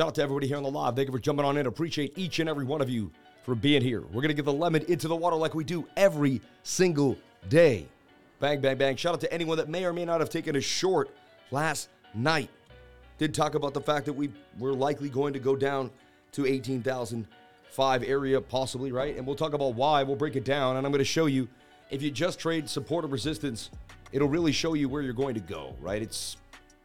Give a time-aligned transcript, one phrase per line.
[0.00, 0.96] Shout out to everybody here on the live.
[0.96, 1.66] Thank you for jumping on in.
[1.66, 3.12] Appreciate each and every one of you
[3.42, 4.00] for being here.
[4.00, 7.18] We're going to get the lemon into the water like we do every single
[7.50, 7.86] day.
[8.38, 8.96] Bang, bang, bang.
[8.96, 11.14] Shout out to anyone that may or may not have taken a short
[11.50, 12.48] last night.
[13.18, 15.90] Did talk about the fact that we we're likely going to go down
[16.32, 19.18] to 18,005 area, possibly, right?
[19.18, 20.02] And we'll talk about why.
[20.02, 20.78] We'll break it down.
[20.78, 21.46] And I'm going to show you
[21.90, 23.68] if you just trade support or resistance,
[24.12, 26.00] it'll really show you where you're going to go, right?
[26.00, 26.38] It's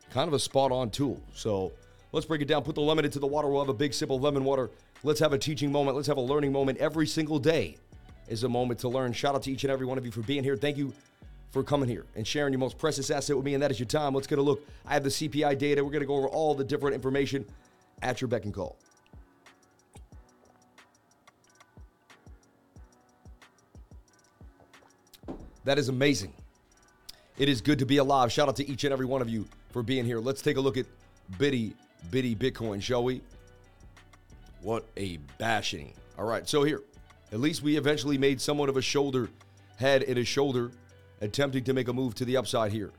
[0.10, 1.24] kind of a spot on tool.
[1.34, 1.72] So
[2.16, 2.64] let's break it down.
[2.64, 3.50] Put the lemon into the water.
[3.50, 4.72] We'll have a big sip of lemon water.
[5.04, 5.98] Let's have a teaching moment.
[5.98, 6.78] Let's have a learning moment.
[6.78, 7.78] Every single day
[8.30, 9.12] is a moment to learn.
[9.12, 10.56] Shout out to each and every one of you for being here.
[10.56, 10.94] Thank you
[11.52, 13.86] for coming here and sharing your most precious asset with me, and that is your
[13.86, 14.16] time.
[14.16, 14.66] Let's get a look.
[14.86, 15.84] I have the CPI data.
[15.84, 17.46] We're going to go over all the different information
[18.02, 18.78] at your beck and call.
[25.66, 26.32] That is amazing.
[27.38, 28.32] It is good to be alive.
[28.32, 30.20] Shout out to each and every one of you for being here.
[30.20, 30.86] Let's take a look at
[31.38, 31.74] bitty,
[32.12, 33.22] bitty Bitcoin, shall we?
[34.62, 35.94] What a bashing.
[36.18, 36.82] All right, so here,
[37.32, 39.30] at least we eventually made somewhat of a shoulder,
[39.78, 40.72] head and a shoulder,
[41.22, 42.92] attempting to make a move to the upside here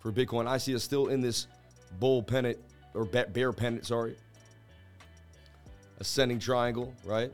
[0.00, 0.46] for Bitcoin.
[0.46, 1.46] I see us still in this
[1.98, 2.58] bull pennant,
[2.94, 4.16] or bear pennant, sorry.
[6.00, 7.32] Ascending triangle, right?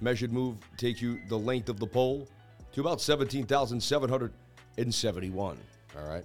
[0.00, 2.26] Measured move takes you the length of the pole
[2.72, 5.58] to about 17,771.
[5.96, 6.24] All right.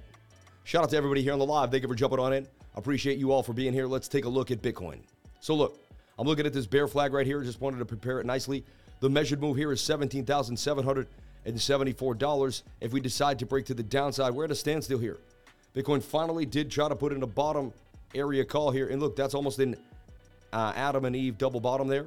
[0.64, 1.70] Shout out to everybody here on the live.
[1.72, 2.48] Thank you for jumping on in.
[2.76, 3.88] Appreciate you all for being here.
[3.88, 5.00] Let's take a look at Bitcoin.
[5.40, 5.80] So, look,
[6.18, 7.42] I'm looking at this bear flag right here.
[7.44, 8.66] Just wanted to prepare it nicely.
[9.00, 12.64] The measured move here is $17,774.
[12.82, 15.18] If we decide to break to the downside, we're at a standstill here.
[15.76, 17.72] Bitcoin finally did try to put in a bottom
[18.14, 18.88] area call here.
[18.88, 19.78] And look, that's almost an
[20.52, 22.06] uh, Adam and Eve double bottom there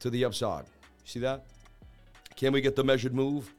[0.00, 0.64] to the upside.
[1.04, 1.44] See that?
[2.36, 3.52] Can we get the measured move?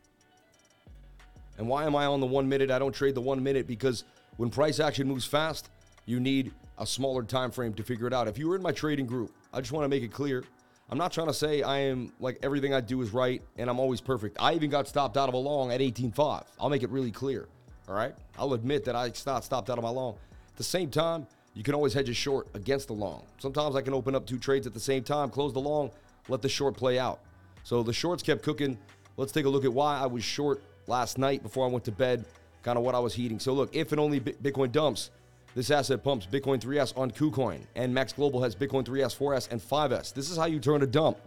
[1.58, 2.70] And why am I on the one minute?
[2.70, 4.04] I don't trade the one minute because
[4.38, 5.70] when price action moves fast,
[6.06, 8.28] you need a smaller time frame to figure it out.
[8.28, 10.44] If you were in my trading group, I just want to make it clear.
[10.90, 13.80] I'm not trying to say I am like everything I do is right and I'm
[13.80, 14.38] always perfect.
[14.40, 16.44] I even got stopped out of a long at 18.5.
[16.60, 17.48] I'll make it really clear.
[17.88, 18.14] All right.
[18.38, 20.16] I'll admit that I stopped out of my long.
[20.50, 23.24] At the same time, you can always hedge a short against the long.
[23.40, 25.90] Sometimes I can open up two trades at the same time, close the long,
[26.28, 27.20] let the short play out.
[27.64, 28.78] So the shorts kept cooking.
[29.18, 31.92] Let's take a look at why I was short last night before I went to
[31.92, 32.26] bed,
[32.62, 33.40] kind of what I was heating.
[33.40, 35.10] So look, if and only Bitcoin dumps,
[35.56, 39.62] this asset pumps Bitcoin 3S on KuCoin, and MEXC Global has Bitcoin 3S, 4S, and
[39.62, 40.14] 5S.
[40.14, 41.18] This is how you turn a dump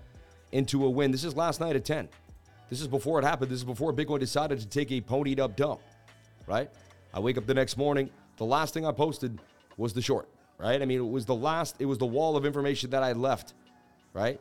[0.53, 1.11] into a win.
[1.11, 2.09] This is last night at 10.
[2.69, 3.51] This is before it happened.
[3.51, 5.81] This is before Bitcoin decided to take a ponied up dump,
[6.47, 6.71] right?
[7.15, 8.11] I wake up the next morning.
[8.37, 9.41] The last thing I posted
[9.79, 10.29] was the short,
[10.59, 10.81] right?
[10.81, 13.55] I mean, it was the last, it was the wall of information that I left,
[14.13, 14.39] right?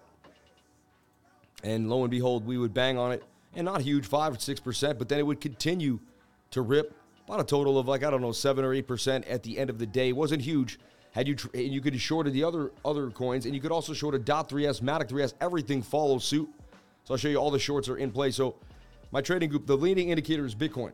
[1.64, 3.24] And lo and behold, we would bang on it
[3.56, 6.00] and not huge, five or six percent, but then it would continue
[6.52, 6.94] to rip
[7.28, 9.70] about a total of like I don't know seven or eight percent at the end
[9.70, 10.14] of the day.
[10.14, 10.80] Wasn't huge.
[11.12, 13.94] Had you tr- and you could shorted the other other coins, and you could also
[13.94, 15.34] short a dot 3s, Matic 3s.
[15.42, 16.50] Everything follows suit.
[17.04, 18.32] So I'll show you all the shorts are in play.
[18.32, 18.56] So
[19.12, 20.92] my trading group, the leading indicator is Bitcoin.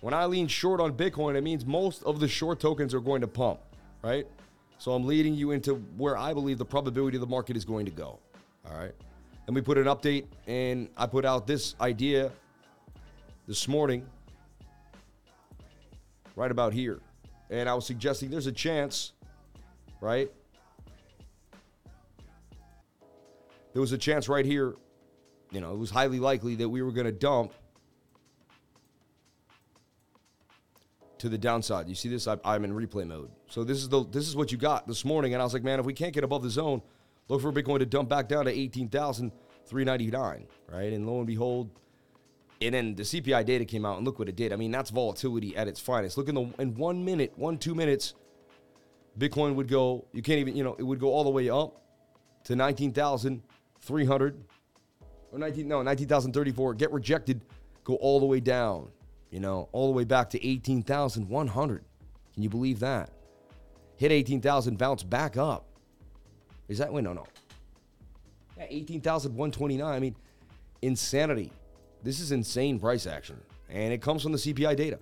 [0.00, 3.20] When I lean short on Bitcoin, it means most of the short tokens are going
[3.20, 3.60] to pump,
[4.02, 4.26] right?
[4.78, 7.84] So I'm leading you into where I believe the probability of the market is going
[7.84, 8.18] to go.
[8.66, 8.94] All right.
[9.44, 12.30] Then we put an update, and I put out this idea
[13.46, 14.06] this morning,
[16.40, 17.00] right about here.
[17.50, 19.12] And I was suggesting there's a chance,
[20.00, 20.30] right?
[23.72, 24.74] There was a chance right here,
[25.50, 27.52] you know, it was highly likely that we were going to dump
[31.18, 31.88] to the downside.
[31.88, 32.26] You see this?
[32.26, 33.30] I'm in replay mode.
[33.48, 35.62] So this is the this is what you got this morning, and I was like,
[35.62, 36.80] man, if we can't get above the zone,
[37.30, 40.92] Look for Bitcoin to dump back down to 18,399, right?
[40.92, 41.70] And lo and behold,
[42.60, 44.52] and then the CPI data came out, and look what it did.
[44.52, 46.18] I mean, that's volatility at its finest.
[46.18, 48.14] Look in the in one minute, one two minutes,
[49.18, 50.06] Bitcoin would go.
[50.12, 51.82] You can't even, you know, it would go all the way up
[52.44, 54.44] to 19,300
[55.32, 56.74] or 19 no 19,034.
[56.74, 57.40] Get rejected,
[57.84, 58.90] go all the way down.
[59.30, 61.84] You know, all the way back to 18,100.
[62.34, 63.10] Can you believe that?
[63.96, 65.66] Hit 18,000, bounce back up.
[66.68, 67.04] Is that win?
[67.04, 67.26] No, no.
[68.56, 69.86] Yeah, 18,129.
[69.86, 70.16] I mean,
[70.82, 71.52] insanity.
[72.02, 73.40] This is insane price action.
[73.68, 74.98] And it comes from the CPI data.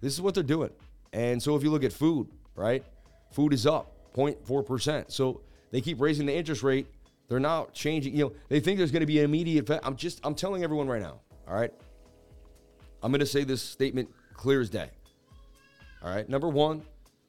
[0.00, 0.70] This is what they're doing.
[1.12, 2.84] And so if you look at food, right?
[3.32, 5.10] Food is up 0.4%.
[5.10, 6.86] So they keep raising the interest rate.
[7.28, 9.86] They're now changing, you know, they think there's going to be an immediate effect.
[9.86, 11.72] I'm just, I'm telling everyone right now, all right?
[13.02, 14.90] I'm going to say this statement clear as day.
[16.02, 16.28] All right.
[16.28, 16.82] Number one,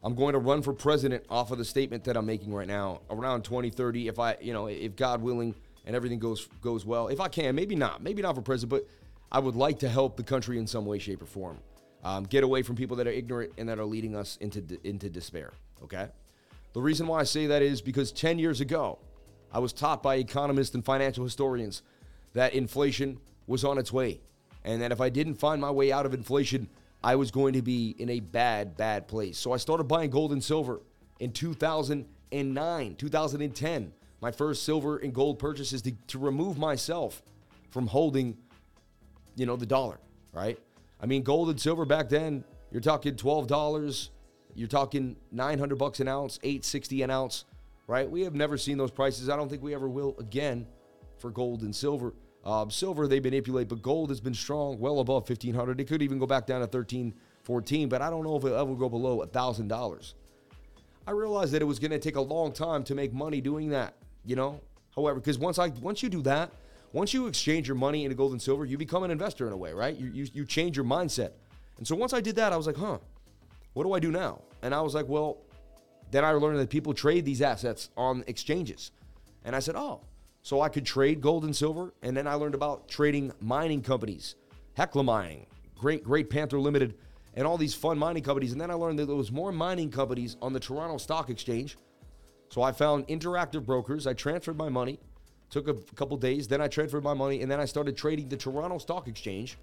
[0.04, 3.02] I'm going to run for president off of the statement that I'm making right now
[3.10, 5.54] around 2030 if I, you know, if God willing
[5.86, 7.08] and everything goes goes well.
[7.08, 8.88] If I can, maybe not, maybe not for president, but
[9.32, 11.60] I would like to help the country in some way, shape, or form.
[12.04, 15.10] Um, get away from people that are ignorant and that are leading us into into
[15.10, 15.54] despair.
[15.84, 16.08] Okay.
[16.74, 18.98] The reason why I say that is because 10 years ago,
[19.52, 21.82] I was taught by economists and financial historians
[22.34, 24.22] that inflation was on its way.
[24.64, 26.70] And that if I didn't find my way out of inflation,
[27.04, 29.38] I was going to be in a bad, bad place.
[29.38, 30.82] So I started buying gold and silver
[31.20, 33.94] in 2009, 2010.
[34.22, 37.22] My first silver and gold purchases to, to remove myself
[37.72, 38.38] from holding,
[39.36, 40.00] you know, the dollar,
[40.32, 40.60] right?
[41.02, 44.10] I mean, gold and silver back then, you're talking $12,
[44.54, 47.46] you're talking 900 bucks an ounce, 860 an ounce,
[47.88, 48.10] right?
[48.10, 49.28] We have never seen those prices.
[49.28, 50.68] I don't think we ever will again
[51.18, 52.14] for gold and silver.
[52.46, 56.18] Um, silver, they manipulate, but gold has been strong, well above 1500 It could even
[56.18, 57.14] go back down to 13
[57.44, 60.14] 14 but I don't know if it ever go below $1,000.
[61.08, 63.70] I realized that it was going to take a long time to make money doing
[63.70, 63.96] that,
[64.26, 64.62] you know?
[64.96, 66.52] However, because once I once you do that,
[66.94, 69.58] once you exchange your money into gold and silver, you become an investor in a
[69.58, 69.96] way, right?
[69.96, 71.32] You, you, you change your mindset.
[71.78, 72.98] And so once I did that, I was like, huh,
[73.74, 74.42] what do I do now?
[74.62, 75.38] And I was like, well,
[76.12, 78.92] then I learned that people trade these assets on exchanges.
[79.46, 80.02] And I said, oh,
[80.44, 81.94] so I could trade gold and silver.
[82.02, 84.36] And then I learned about trading mining companies,
[84.74, 85.46] Hecla Mining,
[85.78, 86.96] Great Great Panther Limited,
[87.36, 88.52] and all these fun mining companies.
[88.52, 91.78] And then I learned that there was more mining companies on the Toronto Stock Exchange.
[92.52, 94.06] So I found interactive brokers.
[94.06, 95.00] I transferred my money,
[95.50, 96.50] took a couple days.
[96.50, 99.58] Then I transferred my money, and then I started trading the Toronto Stock Exchange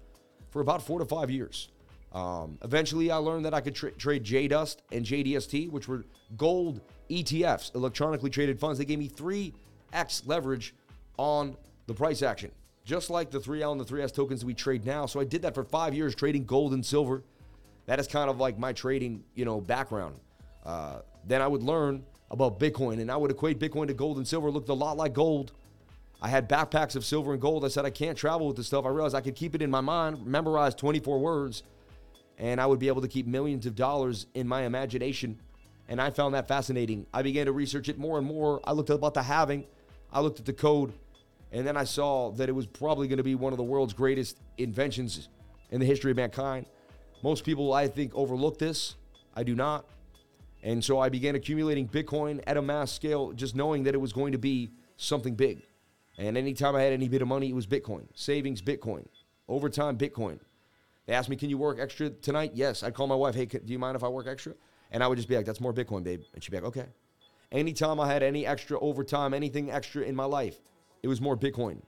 [0.49, 1.69] for about four to five years.
[2.11, 6.03] Um, eventually, I learned that I could tra- trade JDust and JDST, which were
[6.35, 6.81] gold
[7.11, 8.79] ETFs, electronically traded funds.
[8.79, 10.73] They gave me 3x leverage
[11.17, 11.55] on
[11.85, 12.51] the price action,
[12.85, 15.05] just like the 3L and the 3S tokens we trade now.
[15.05, 17.21] So I did that for five years, trading gold and silver.
[17.85, 20.15] That is kind of like my trading, you know, background.
[20.65, 24.27] Uh, then I would learn about Bitcoin, and I would equate Bitcoin to gold and
[24.27, 24.49] silver.
[24.49, 25.51] It looked a lot like gold.
[26.21, 27.63] I had backpacks of silver and gold.
[27.63, 28.85] I said I can't travel with this stuff.
[28.85, 31.63] I realized I could keep it in my mind, memorize 24 words
[32.39, 35.37] and I would be able to keep millions of dollars in my imagination.
[35.89, 37.05] And I found that fascinating.
[37.13, 38.61] I began to research it more and more.
[38.63, 39.65] I looked about the halving,
[40.11, 40.93] I looked at the code,
[41.51, 43.93] and then I saw that it was probably going to be one of the world's
[43.93, 45.27] greatest inventions
[45.71, 46.65] in the history of mankind.
[47.21, 48.95] Most people, I think, overlook this.
[49.35, 49.85] I do not.
[50.61, 54.11] And so I began accumulating Bitcoin at a mass scale, just knowing that it was
[54.11, 55.61] going to be something big.
[56.17, 58.07] And anytime I had any bit of money, it was Bitcoin.
[58.13, 59.05] Savings, Bitcoin.
[59.47, 60.39] Overtime, Bitcoin.
[61.05, 62.83] They asked me, "Can you work extra tonight?" Yes.
[62.83, 64.53] I'd call my wife, "Hey, do you mind if I work extra?"
[64.91, 66.87] And I would just be like, "That's more Bitcoin, babe." And she'd be like, "Okay."
[67.51, 70.59] Anytime I had any extra overtime, anything extra in my life,
[71.01, 71.81] it was more Bitcoin.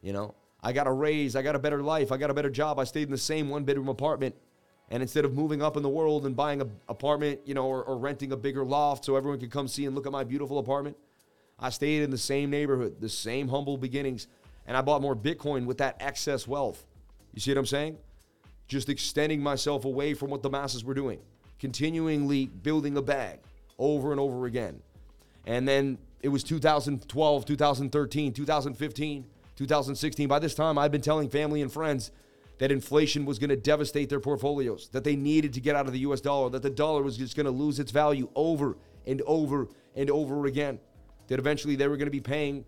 [0.00, 2.48] You know, I got a raise, I got a better life, I got a better
[2.48, 2.78] job.
[2.78, 4.34] I stayed in the same one bedroom apartment.
[4.90, 7.82] And instead of moving up in the world and buying an apartment, you know, or,
[7.84, 10.58] or renting a bigger loft so everyone could come see and look at my beautiful
[10.58, 10.96] apartment,
[11.58, 14.26] I stayed in the same neighborhood, the same humble beginnings,
[14.66, 16.84] and I bought more Bitcoin with that excess wealth.
[17.32, 17.98] You see what I'm saying?
[18.66, 21.20] just extending myself away from what the masses were doing,
[21.58, 23.40] continually building a bag
[23.78, 24.80] over and over again.
[25.46, 29.26] And then it was 2012, 2013, 2015,
[29.56, 30.28] 2016.
[30.28, 32.10] By this time, I've been telling family and friends
[32.58, 35.92] that inflation was going to devastate their portfolios, that they needed to get out of
[35.92, 39.22] the US dollar, that the dollar was just going to lose its value over and
[39.26, 40.78] over and over again,
[41.28, 42.64] that eventually they were going to be paying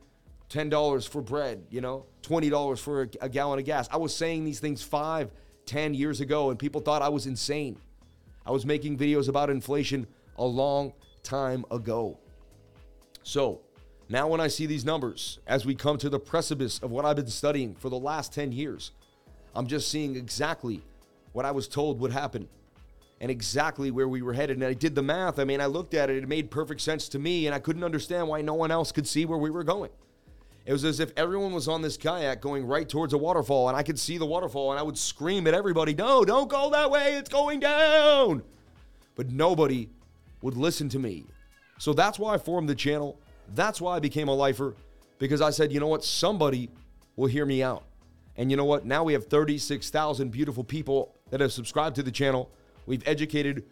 [0.50, 3.88] $10 for bread, you know, $20 for a, a gallon of gas.
[3.90, 5.30] I was saying these things five
[5.66, 7.78] 10 years ago, and people thought I was insane.
[8.44, 10.06] I was making videos about inflation
[10.36, 10.92] a long
[11.22, 12.18] time ago.
[13.22, 13.60] So,
[14.08, 17.16] now when I see these numbers, as we come to the precipice of what I've
[17.16, 18.92] been studying for the last 10 years,
[19.56, 20.82] I'm just seeing exactly
[21.32, 22.46] what I was told would happen
[23.20, 24.58] and exactly where we were headed.
[24.58, 25.38] And I did the math.
[25.38, 27.82] I mean, I looked at it, it made perfect sense to me, and I couldn't
[27.82, 29.90] understand why no one else could see where we were going.
[30.66, 33.76] It was as if everyone was on this kayak going right towards a waterfall, and
[33.76, 36.90] I could see the waterfall, and I would scream at everybody, No, don't go that
[36.90, 38.42] way, it's going down.
[39.14, 39.88] But nobody
[40.42, 41.24] would listen to me.
[41.78, 43.18] So that's why I formed the channel.
[43.54, 44.74] That's why I became a lifer,
[45.18, 46.04] because I said, You know what?
[46.04, 46.68] Somebody
[47.14, 47.84] will hear me out.
[48.36, 48.84] And you know what?
[48.84, 52.50] Now we have 36,000 beautiful people that have subscribed to the channel.
[52.86, 53.64] We've educated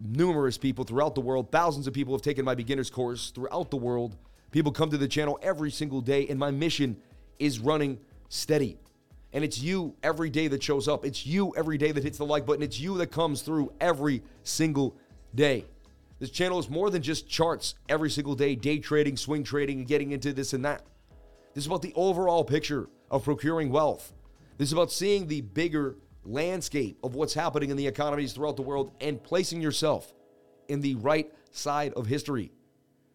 [0.00, 1.50] numerous people throughout the world.
[1.50, 4.16] Thousands of people have taken my beginner's course throughout the world.
[4.50, 6.96] People come to the channel every single day, and my mission
[7.38, 7.98] is running
[8.28, 8.78] steady.
[9.32, 11.04] And it's you every day that shows up.
[11.04, 12.62] It's you every day that hits the like button.
[12.62, 14.96] It's you that comes through every single
[15.34, 15.64] day.
[16.18, 19.86] This channel is more than just charts every single day, day trading, swing trading, and
[19.86, 20.82] getting into this and that.
[21.54, 24.12] This is about the overall picture of procuring wealth.
[24.58, 28.62] This is about seeing the bigger landscape of what's happening in the economies throughout the
[28.62, 30.12] world and placing yourself
[30.68, 32.52] in the right side of history.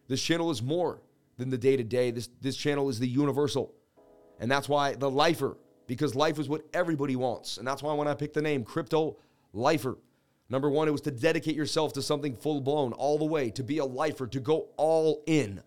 [0.08, 1.00] This channel is more
[1.38, 2.10] than the day to day.
[2.10, 3.74] This this channel is the universal,
[4.40, 8.08] and that's why the lifer because life is what everybody wants, and that's why when
[8.08, 9.16] I picked the name Crypto
[9.52, 9.98] Lifer,
[10.48, 13.64] Number one, it was to dedicate yourself to something full blown, all the way, to
[13.64, 15.60] be a lifer, to go all in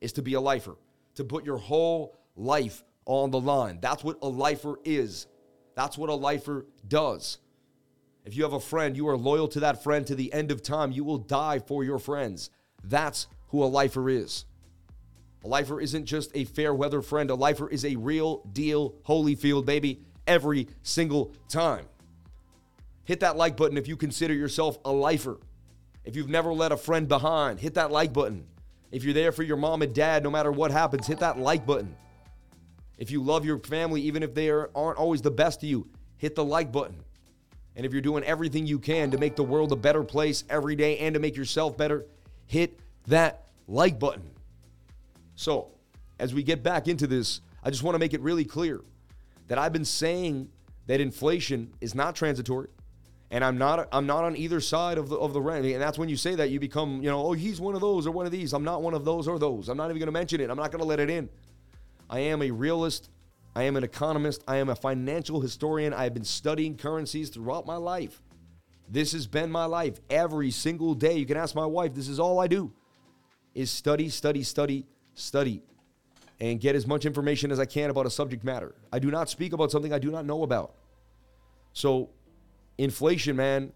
[0.00, 0.76] is to be a lifer,
[1.14, 3.78] to put your whole life on the line.
[3.80, 5.26] That's what a lifer is.
[5.74, 7.38] That's what a lifer does.
[8.24, 10.62] If you have a friend, you are loyal to that friend to the end of
[10.62, 10.90] time.
[10.90, 12.50] You will die for your friends.
[12.82, 14.44] That's who a lifer is.
[15.44, 19.64] A lifer isn't just a fair weather friend, a lifer is a real deal Holyfield,
[19.64, 21.86] baby, every single time.
[23.04, 25.38] Hit that like button if you consider yourself a lifer.
[26.04, 28.46] If you've never let a friend behind, hit that like button.
[28.90, 31.64] If you're there for your mom and dad, no matter what happens, hit that like
[31.64, 31.94] button.
[32.98, 36.34] If you love your family, even if they aren't always the best to you, hit
[36.34, 36.96] the like button.
[37.74, 40.76] And if you're doing everything you can to make the world a better place every
[40.76, 42.06] day and to make yourself better,
[42.46, 44.30] hit that like button.
[45.34, 45.68] So,
[46.18, 48.80] as we get back into this, I just want to make it really clear
[49.48, 50.48] that I've been saying
[50.86, 52.68] that inflation is not transitory
[53.30, 55.66] and I'm not I'm not on either side of the of the rent.
[55.66, 58.06] And that's when you say that you become, you know, oh, he's one of those
[58.06, 58.52] or one of these.
[58.52, 59.68] I'm not one of those or those.
[59.68, 60.50] I'm not even going to mention it.
[60.50, 61.28] I'm not going to let it in.
[62.08, 63.10] I am a realist.
[63.54, 64.44] I am an economist.
[64.46, 65.92] I am a financial historian.
[65.92, 68.22] I have been studying currencies throughout my life.
[68.88, 71.16] This has been my life every single day.
[71.16, 71.94] You can ask my wife.
[71.94, 72.72] This is all I do.
[73.54, 75.62] Is study, study, study, study
[76.40, 78.74] and get as much information as I can about a subject matter.
[78.92, 80.74] I do not speak about something I do not know about.
[81.72, 82.10] So
[82.78, 83.72] inflation, man,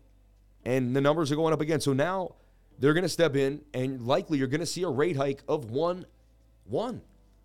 [0.65, 1.81] and the numbers are going up again.
[1.81, 2.35] So now
[2.79, 5.71] they're going to step in, and likely you're going to see a rate hike of
[5.71, 6.05] one,
[6.65, 7.01] one.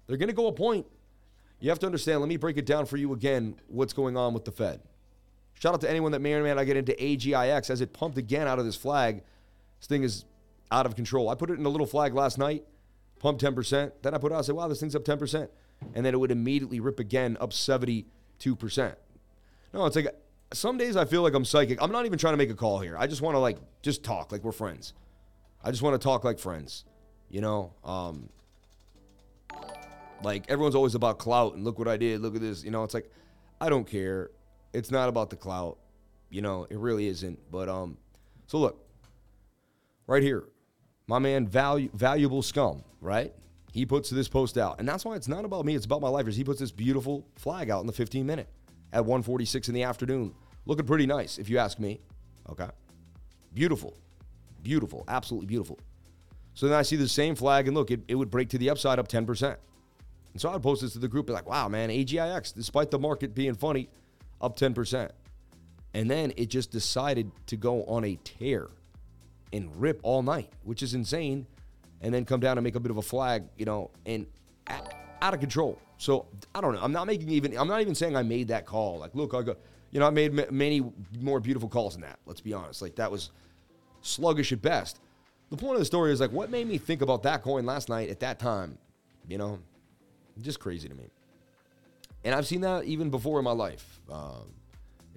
[0.08, 0.86] They're going to go a point.
[1.60, 2.20] You have to understand.
[2.20, 3.56] Let me break it down for you again.
[3.68, 4.82] What's going on with the Fed?
[5.60, 8.18] Shout out to anyone that may or may not get into AGIX as it pumped
[8.18, 9.24] again out of this flag.
[9.80, 10.26] This thing is
[10.72, 11.30] out of control.
[11.30, 12.66] I put it in a little flag last night,
[13.20, 13.92] pumped 10%.
[14.02, 15.48] Then I put it out, I said, wow, this thing's up 10%.
[15.94, 18.06] And then it would immediately rip again, up 72%.
[19.74, 20.08] No, it's like
[20.54, 21.82] some days I feel like I'm psychic.
[21.82, 22.98] I'm not even trying to make a call here.
[22.98, 24.94] I just want to like just talk like we're friends.
[25.64, 26.86] I just want to talk like friends.
[27.30, 28.30] You know, um
[30.26, 32.64] like everyone's always about clout and look what I did, look at this.
[32.64, 33.10] You know, it's like
[33.62, 34.32] I don't care.
[34.74, 35.78] It's not about the clout.
[36.30, 37.40] You know, it really isn't.
[37.52, 37.98] But um
[38.48, 38.86] so look.
[40.08, 40.50] Right here.
[41.08, 43.34] My man value, valuable scum, right?
[43.72, 44.80] He puts this post out.
[44.80, 46.36] And that's why it's not about me, it's about my lifers.
[46.36, 48.50] He puts this beautiful flag out in the 15 minute
[48.92, 50.34] at 1:46 in the afternoon.
[50.66, 52.02] Looking pretty nice, if you ask me.
[52.50, 52.70] Okay.
[53.54, 53.96] Beautiful.
[54.64, 55.04] Beautiful.
[55.08, 55.80] Absolutely beautiful.
[56.56, 58.70] So then I see the same flag, and look, it, it would break to the
[58.72, 59.58] upside up 10%.
[60.36, 63.00] And so I'd post this to the group, be like, wow, man, AGIX, despite the
[63.00, 63.88] market being funny,
[64.42, 65.10] up 10%.
[65.94, 68.68] And then it just decided to go on a tear
[69.54, 71.48] and rip all night, which is insane.
[72.02, 74.26] And then come down and make a bit of a flag, you know, and
[75.22, 75.80] out of control.
[75.98, 76.82] So I don't know.
[76.82, 77.58] I'm not making even.
[77.58, 79.00] I'm not even saying I made that call.
[79.00, 79.56] Like, look, I go.
[79.92, 80.84] You know, I made m- many
[81.22, 82.20] more beautiful calls than that.
[82.26, 82.82] Let's be honest.
[82.82, 83.32] Like that was
[84.02, 85.00] sluggish at best.
[85.50, 87.88] The point of the story is like, what made me think about that coin last
[87.88, 88.78] night at that time?
[89.30, 89.60] You know,
[90.42, 91.06] just crazy to me.
[92.24, 94.00] And I've seen that even before in my life.
[94.12, 94.54] Um,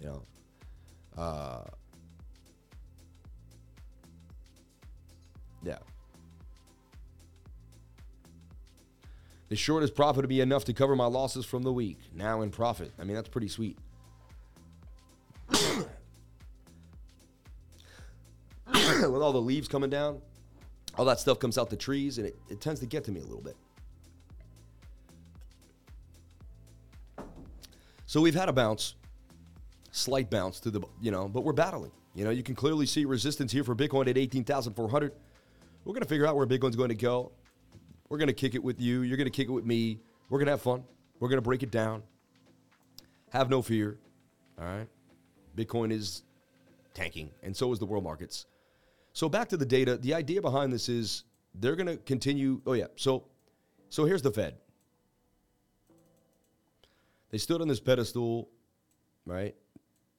[0.00, 0.22] you know,
[1.16, 1.64] uh,
[5.62, 5.78] yeah.
[9.48, 11.98] The shortest profit would be enough to cover my losses from the week.
[12.14, 12.92] Now in profit.
[12.98, 13.78] I mean, that's pretty sweet.
[15.50, 15.88] With
[19.02, 20.20] all the leaves coming down,
[20.98, 23.20] all that stuff comes out the trees, and it, it tends to get to me
[23.20, 23.56] a little bit.
[28.08, 28.94] So we've had a bounce,
[29.90, 31.92] slight bounce to the, you know, but we're battling.
[32.14, 35.12] You know, you can clearly see resistance here for Bitcoin at 18,400.
[35.84, 37.32] We're going to figure out where Bitcoin's going to go.
[38.08, 39.02] We're going to kick it with you.
[39.02, 40.00] You're going to kick it with me.
[40.30, 40.84] We're going to have fun.
[41.20, 42.02] We're going to break it down.
[43.28, 43.98] Have no fear.
[44.58, 44.88] All right.
[45.54, 46.22] Bitcoin is
[46.94, 48.46] tanking, and so is the world markets.
[49.12, 49.98] So back to the data.
[49.98, 51.24] The idea behind this is
[51.54, 52.62] they're going to continue.
[52.66, 52.86] Oh yeah.
[52.96, 53.26] So,
[53.90, 54.54] so here's the Fed.
[57.30, 58.48] They stood on this pedestal,
[59.26, 59.54] right?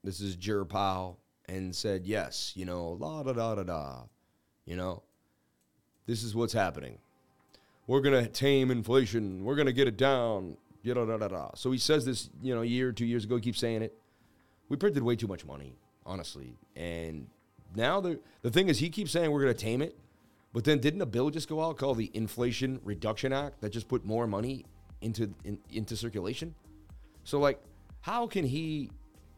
[0.03, 4.03] This is Jer Powell, and said, "Yes, you know, la da da da da,
[4.65, 5.03] you know,
[6.05, 6.99] this is what's happening."
[7.89, 9.43] we're going to tame inflation.
[9.43, 10.57] We're going to get it down.
[10.85, 11.49] Da, da, da, da.
[11.55, 13.97] So he says this, you know, a year two years ago, he keeps saying it.
[14.69, 15.73] We printed way too much money,
[16.05, 16.53] honestly.
[16.75, 17.25] And
[17.75, 19.97] now the, the thing is, he keeps saying we're going to tame it.
[20.53, 23.87] But then didn't a bill just go out called the Inflation Reduction Act that just
[23.87, 24.65] put more money
[25.01, 26.53] into in, into circulation?
[27.23, 27.61] So like,
[28.01, 28.91] how can he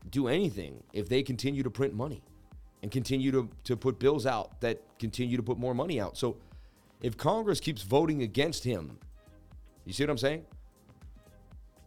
[0.10, 2.24] do anything if they continue to print money
[2.82, 6.18] and continue to, to put bills out that continue to put more money out?
[6.18, 6.38] So
[7.02, 8.98] if Congress keeps voting against him,
[9.86, 10.46] you see what I'm saying?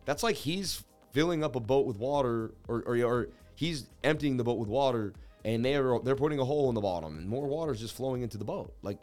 [0.04, 4.44] That's like he's filling up a boat with water, or, or, or he's emptying the
[4.44, 7.72] boat with water, and they're they're putting a hole in the bottom, and more water
[7.72, 8.74] is just flowing into the boat.
[8.82, 8.98] Like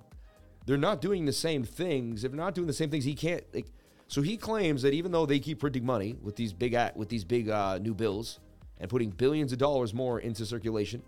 [0.65, 2.23] they're not doing the same things.
[2.23, 3.43] If they're not doing the same things, he can't.
[3.53, 3.67] Like,
[4.11, 7.23] so he claims that even though they keep printing money with these big with these
[7.23, 8.41] big uh, new bills
[8.77, 11.01] and putting billions of dollars more into circulation,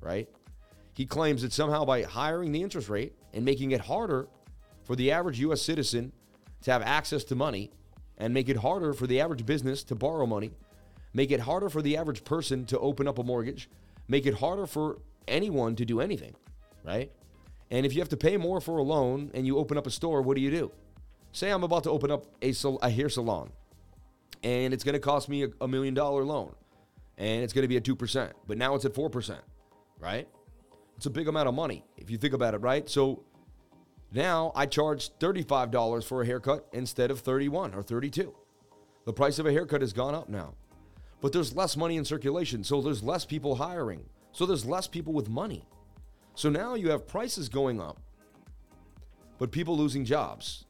[0.00, 0.28] right?
[0.94, 4.28] He claims that somehow by hiring the interest rate and making it harder
[4.84, 5.60] for the average U.S.
[5.60, 6.12] citizen
[6.62, 7.72] to have access to money,
[8.16, 10.52] and make it harder for the average business to borrow money,
[11.14, 13.68] make it harder for the average person to open up a mortgage,
[14.06, 16.36] make it harder for anyone to do anything,
[16.84, 17.10] right?
[17.72, 19.90] And if you have to pay more for a loan and you open up a
[19.90, 20.70] store, what do you do?
[21.36, 23.50] Say I'm about to open up a, a hair salon
[24.42, 26.54] and it's going to cost me a, a million dollar loan
[27.18, 29.36] and it's going to be at 2%, but now it's at 4%,
[30.00, 30.26] right?
[30.96, 32.88] It's a big amount of money if you think about it, right?
[32.88, 33.22] So
[34.12, 38.34] now I charge $35 for a haircut instead of 31 or 32.
[39.04, 40.54] The price of a haircut has gone up now.
[41.20, 44.06] But there's less money in circulation, so there's less people hiring.
[44.32, 45.68] So there's less people with money.
[46.34, 48.00] So now you have prices going up,
[49.38, 50.65] but people losing jobs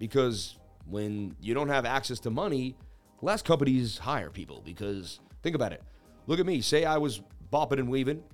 [0.00, 2.74] because when you don't have access to money,
[3.22, 5.84] less companies hire people because think about it.
[6.26, 6.60] Look at me.
[6.60, 8.24] Say I was bopping and weaving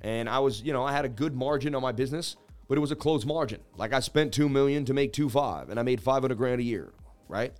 [0.00, 2.36] and I was, you know, I had a good margin on my business,
[2.68, 3.60] but it was a closed margin.
[3.76, 6.90] Like I spent 2 million to make 2.5 and I made 500 grand a year,
[7.28, 7.52] right?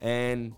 [0.00, 0.56] And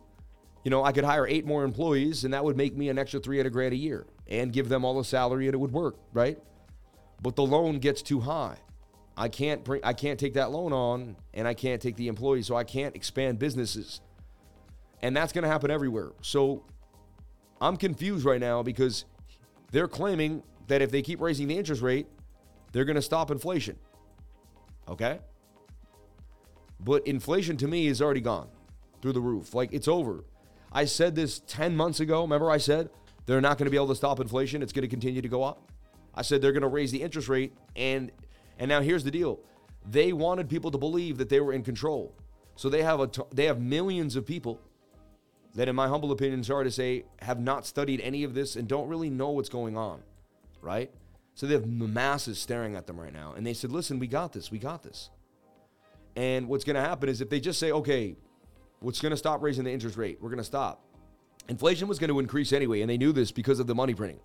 [0.65, 3.21] you know, I could hire eight more employees and that would make me an extra
[3.21, 6.39] 300 grand a year and give them all a salary and it would work, right?
[7.23, 8.57] but the loan gets too high.
[9.19, 12.47] I can't bring I can't take that loan on and I can't take the employees,
[12.47, 14.01] so I can't expand businesses.
[15.03, 16.13] And that's going to happen everywhere.
[16.23, 16.65] So
[17.61, 19.05] I'm confused right now because
[19.73, 22.07] they're claiming that if they keep raising the interest rate,
[22.73, 23.77] they're going to stop inflation.
[24.89, 25.19] Okay?
[26.79, 28.49] But inflation to me is already gone
[29.03, 29.53] through the roof.
[29.53, 30.25] Like it's over.
[30.71, 32.23] I said this 10 months ago.
[32.23, 32.91] Remember I said
[33.27, 34.63] they're not going to be able to stop inflation.
[34.63, 35.73] It's going to continue to go up.
[36.15, 38.11] I said they're going to raise the interest rate, and
[38.59, 39.41] and now here's the deal:
[39.89, 42.15] they wanted people to believe that they were in control,
[42.57, 44.61] so they have a t- they have millions of people
[45.55, 48.69] that, in my humble opinion, sorry to say, have not studied any of this and
[48.69, 50.03] don't really know what's going on,
[50.61, 50.91] right?
[51.35, 54.33] So they have masses staring at them right now, and they said, "Listen, we got
[54.33, 55.11] this, we got this."
[56.17, 58.17] And what's going to happen is if they just say, "Okay,
[58.81, 60.19] what's going to stop raising the interest rate?
[60.21, 60.85] We're going to stop."
[61.49, 64.21] Inflation was going to increase anyway, and they knew this because of the money printing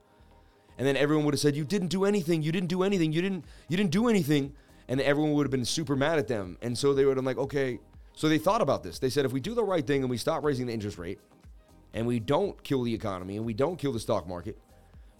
[0.77, 2.41] and then everyone would have said you didn't do anything.
[2.41, 3.11] You didn't do anything.
[3.11, 4.53] You didn't you didn't do anything.
[4.87, 6.57] And everyone would have been super mad at them.
[6.61, 7.79] And so they would have been like okay.
[8.15, 8.99] So they thought about this.
[8.99, 11.19] They said if we do the right thing and we stop raising the interest rate
[11.93, 14.57] and we don't kill the economy and we don't kill the stock market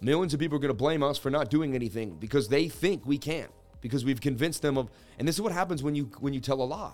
[0.04, 3.06] millions of people are going to blame us for not doing anything because they think
[3.06, 6.34] we can't because we've convinced them of and this is what happens when you when
[6.34, 6.94] you tell a lie.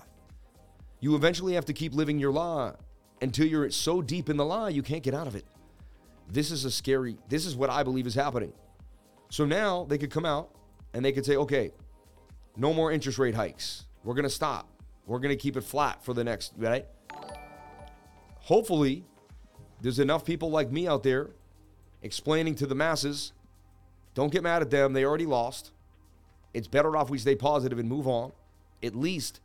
[1.02, 2.74] You eventually have to keep living your lie
[3.22, 5.46] until you're so deep in the lie you can't get out of it
[6.32, 8.54] this is a scary, this is what I believe is happening.
[9.30, 10.52] So now they could come out
[10.94, 11.72] and they could say, okay,
[12.56, 13.86] no more interest rate hikes.
[14.04, 14.70] We're going to stop.
[15.06, 16.86] We're going to keep it flat for the next, right?
[18.42, 19.06] Hopefully,
[19.82, 21.30] there's enough people like me out there
[22.02, 23.34] explaining to the masses
[24.14, 24.94] don't get mad at them.
[24.94, 25.72] They already lost.
[26.54, 28.32] It's better off we stay positive and move on.
[28.84, 29.40] At least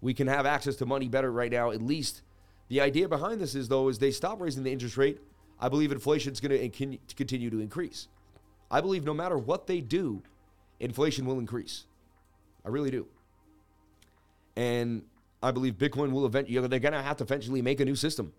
[0.00, 1.70] we can have access to money better right now.
[1.70, 2.22] At least
[2.68, 5.18] the idea behind this is, though, is they stop raising the interest rate
[5.58, 8.08] I believe inflation is going to continue to increase.
[8.70, 10.22] I believe no matter what they do,
[10.80, 11.84] inflation will increase.
[12.64, 13.06] I really do.
[14.56, 15.02] And
[15.42, 18.32] I believe Bitcoin will eventually, they're going to have to eventually make a new system.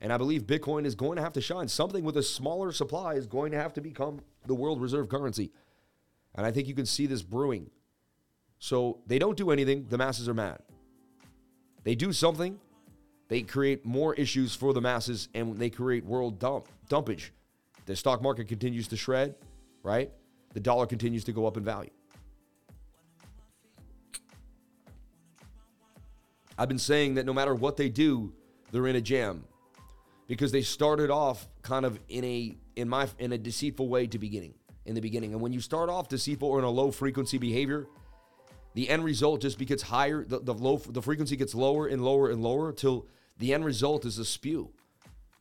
[0.00, 1.68] And I believe Bitcoin is going to have to shine.
[1.68, 5.50] Something with a smaller supply is going to have to become the world reserve currency.
[6.34, 7.70] And I think you can see this brewing.
[8.58, 10.58] So they don't do anything, the masses are mad.
[11.84, 12.58] They do something,
[13.28, 17.32] they create more issues for the masses and they create world dump dumpage.
[17.86, 19.34] The stock market continues to shred,
[19.82, 20.10] right?
[20.52, 21.90] The dollar continues to go up in value.
[26.56, 28.32] I've been saying that no matter what they do,
[28.70, 29.44] they're in a jam
[30.28, 34.18] because they started off kind of in a in my in a deceitful way to
[34.18, 34.54] beginning
[34.86, 35.32] in the beginning.
[35.32, 37.86] And when you start off deceitful or in a low frequency behavior,
[38.74, 40.24] the end result just gets higher.
[40.24, 43.06] The, the low the frequency gets lower and lower and lower till
[43.38, 44.70] the end result is a spew,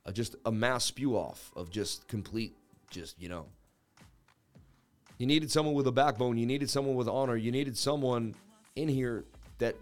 [0.06, 2.56] uh, just a mass spew off of just complete,
[2.90, 3.48] just you know.
[5.18, 6.38] You needed someone with a backbone.
[6.38, 7.36] You needed someone with honor.
[7.36, 8.36] You needed someone
[8.76, 9.26] in here
[9.58, 9.76] that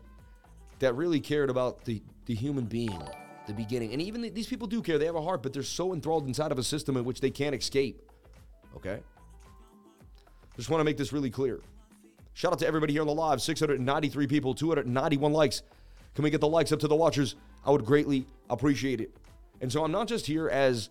[0.80, 3.02] that really cared about the the human being,
[3.48, 3.92] the beginning.
[3.92, 4.98] And even the, these people do care.
[4.98, 7.32] They have a heart, but they're so enthralled inside of a system in which they
[7.32, 8.02] can't escape.
[8.78, 9.00] Okay.
[10.56, 11.60] Just want to make this really clear.
[12.34, 15.64] Shout out to everybody here on the live 693 people, 291 likes.
[16.16, 17.36] Can we get the likes up to the watchers?
[17.66, 19.16] I would greatly appreciate it.
[19.62, 20.90] And so I'm not just here as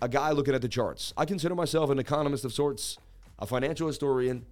[0.00, 1.12] a guy looking at the charts.
[1.16, 2.98] I consider myself an economist of sorts,
[3.38, 4.44] a financial historian,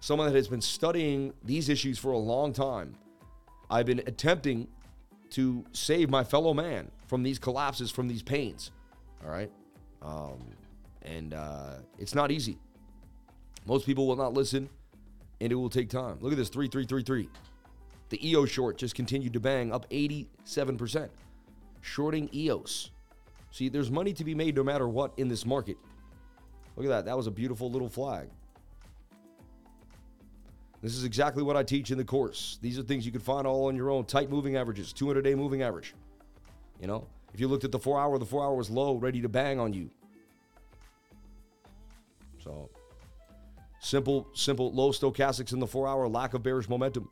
[0.00, 2.94] someone that has been studying these issues for a long time.
[3.70, 4.68] I've been attempting
[5.30, 8.70] to save my fellow man from these collapses, from these pains.
[9.24, 9.50] All right.
[10.00, 10.38] Um,
[11.02, 12.58] and uh, it's not easy.
[13.66, 14.68] Most people will not listen,
[15.40, 16.18] and it will take time.
[16.20, 17.28] Look at this 3333.
[18.10, 21.08] The EOS short just continued to bang up 87%.
[21.80, 22.90] Shorting EOS.
[23.50, 25.76] See, there's money to be made no matter what in this market.
[26.76, 27.04] Look at that.
[27.04, 28.28] That was a beautiful little flag.
[30.80, 32.58] This is exactly what I teach in the course.
[32.62, 34.04] These are things you can find all on your own.
[34.04, 35.94] Tight moving averages, 200 day moving average.
[36.80, 39.20] You know, if you looked at the four hour, the four hour was low, ready
[39.20, 39.90] to bang on you.
[42.44, 42.70] So,
[43.80, 47.08] simple, simple, low stochastics in the four hour, lack of bearish momentum.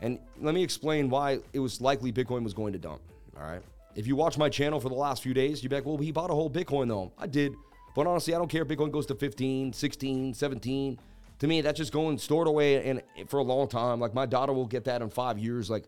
[0.00, 3.00] And let me explain why it was likely Bitcoin was going to dump.
[3.36, 3.62] All right.
[3.94, 6.12] If you watch my channel for the last few days, you'd be like, well, he
[6.12, 7.12] bought a whole Bitcoin though.
[7.16, 7.54] I did.
[7.94, 10.98] But honestly, I don't care if Bitcoin goes to 15, 16, 17.
[11.38, 13.98] To me, that's just going stored away and for a long time.
[14.00, 15.70] Like my daughter will get that in five years.
[15.70, 15.84] Like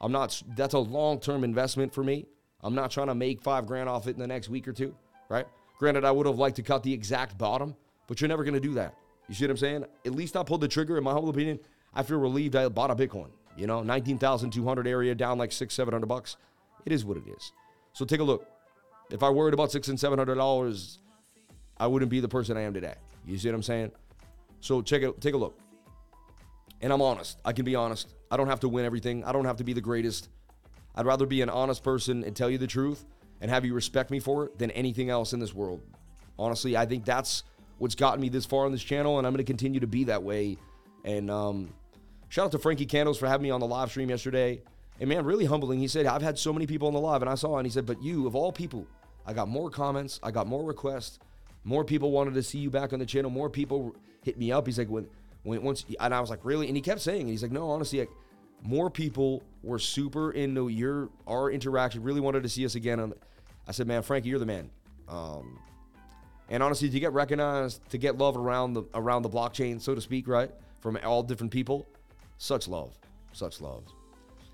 [0.00, 2.26] I'm not, that's a long term investment for me.
[2.62, 4.94] I'm not trying to make five grand off it in the next week or two,
[5.28, 5.46] right?
[5.78, 7.76] Granted, I would have liked to cut the exact bottom,
[8.08, 8.94] but you're never going to do that.
[9.28, 9.84] You see what I'm saying?
[10.04, 10.96] At least I pulled the trigger.
[10.98, 11.58] In my humble opinion,
[11.94, 13.30] I feel relieved I bought a Bitcoin.
[13.56, 16.36] You know, 19,200 area down like six, 700 bucks.
[16.84, 17.52] It is what it is.
[17.92, 18.46] So take a look.
[19.10, 20.98] If I worried about six and seven hundred dollars,
[21.78, 22.94] I wouldn't be the person I am today.
[23.24, 23.92] You see what I'm saying?
[24.60, 25.58] So check it, take a look.
[26.80, 27.38] And I'm honest.
[27.44, 28.14] I can be honest.
[28.30, 29.24] I don't have to win everything.
[29.24, 30.28] I don't have to be the greatest.
[30.94, 33.04] I'd rather be an honest person and tell you the truth
[33.40, 35.80] and have you respect me for it than anything else in this world.
[36.38, 37.44] Honestly, I think that's
[37.78, 40.04] what's gotten me this far on this channel, and I'm going to continue to be
[40.04, 40.56] that way.
[41.04, 41.74] And um,
[42.28, 44.62] shout out to Frankie Candles for having me on the live stream yesterday.
[44.98, 45.78] And man, really humbling.
[45.78, 47.70] He said, I've had so many people on the live, and I saw, and he
[47.70, 48.86] said, but you, of all people,
[49.26, 51.18] I got more comments, I got more requests,
[51.64, 54.66] more people wanted to see you back on the channel, more people hit me up.
[54.66, 55.06] He's like, when,
[55.42, 56.68] when once, and I was like, really?
[56.68, 58.10] And he kept saying, and he's like, no, honestly, like,
[58.62, 63.12] more people were super into your our interaction, really wanted to see us again.
[63.68, 64.70] I said, man, Frankie, you're the man.
[65.08, 65.58] Um,
[66.48, 70.00] and honestly, to get recognized, to get love around the around the blockchain, so to
[70.00, 71.86] speak, right, from all different people,
[72.38, 72.96] such love,
[73.32, 73.84] such love.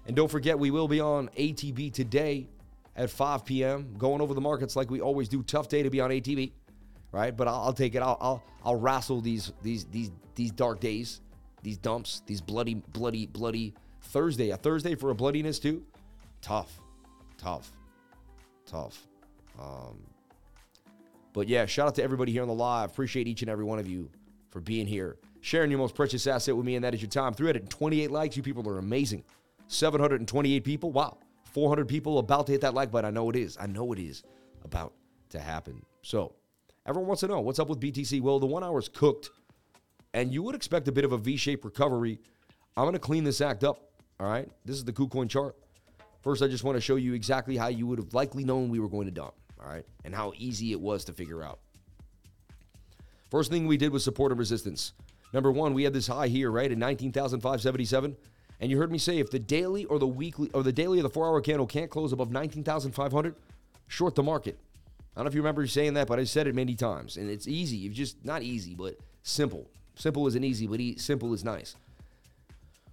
[0.07, 2.49] And don't forget, we will be on ATB today
[2.97, 3.95] at 5 p.m.
[3.99, 5.43] going over the markets like we always do.
[5.43, 6.53] Tough day to be on ATB,
[7.13, 7.37] right?
[7.37, 8.03] But I'll, I'll take it.
[8.03, 11.21] I'll, I'll I'll wrestle these these these these dark days,
[11.63, 14.51] these dumps, these bloody bloody bloody Thursday.
[14.51, 15.83] A Thursday for a bloodiness too.
[16.41, 16.81] Tough,
[17.37, 17.71] tough,
[18.67, 19.07] tough.
[19.61, 19.99] Um,
[21.33, 22.91] but yeah, shout out to everybody here on the live.
[22.91, 24.11] Appreciate each and every one of you
[24.51, 27.35] for being here, sharing your most precious asset with me, and that is your time.
[27.35, 28.37] 328 likes.
[28.37, 29.25] You people are amazing.
[29.69, 30.93] 728 people.
[30.93, 31.19] Wow.
[31.53, 33.09] 400 people about to hit that like button.
[33.09, 33.57] I know it is.
[33.61, 34.23] I know it is
[34.65, 34.95] about
[35.31, 35.83] to happen.
[36.03, 36.35] So,
[36.87, 38.21] everyone wants to know what's up with BTC.
[38.21, 39.31] Well, the one hour is cooked,
[40.15, 42.19] and you would expect a bit of a V shaped recovery.
[42.77, 43.91] I'm going to clean this act up.
[44.21, 44.49] All right.
[44.65, 45.57] This is the KuCoin chart.
[46.23, 48.79] First, I just want to show you exactly how you would have likely known we
[48.79, 49.35] were going to dump.
[49.63, 49.85] All right.
[50.05, 51.59] And how easy it was to figure out.
[53.31, 54.93] First thing we did was support and resistance.
[55.33, 58.17] Number one, we had this high here, right, at 19,577.
[58.61, 61.03] And you heard me say if the daily or the weekly or the daily or
[61.03, 63.35] the four hour candle can't close above 19,500,
[63.89, 64.59] short the market.
[65.15, 67.17] I don't know if you remember saying that, but I said it many times.
[67.17, 67.77] And it's easy.
[67.77, 69.69] You've just, not easy, but simple.
[69.95, 71.77] Simple isn't easy, but e- simple is nice.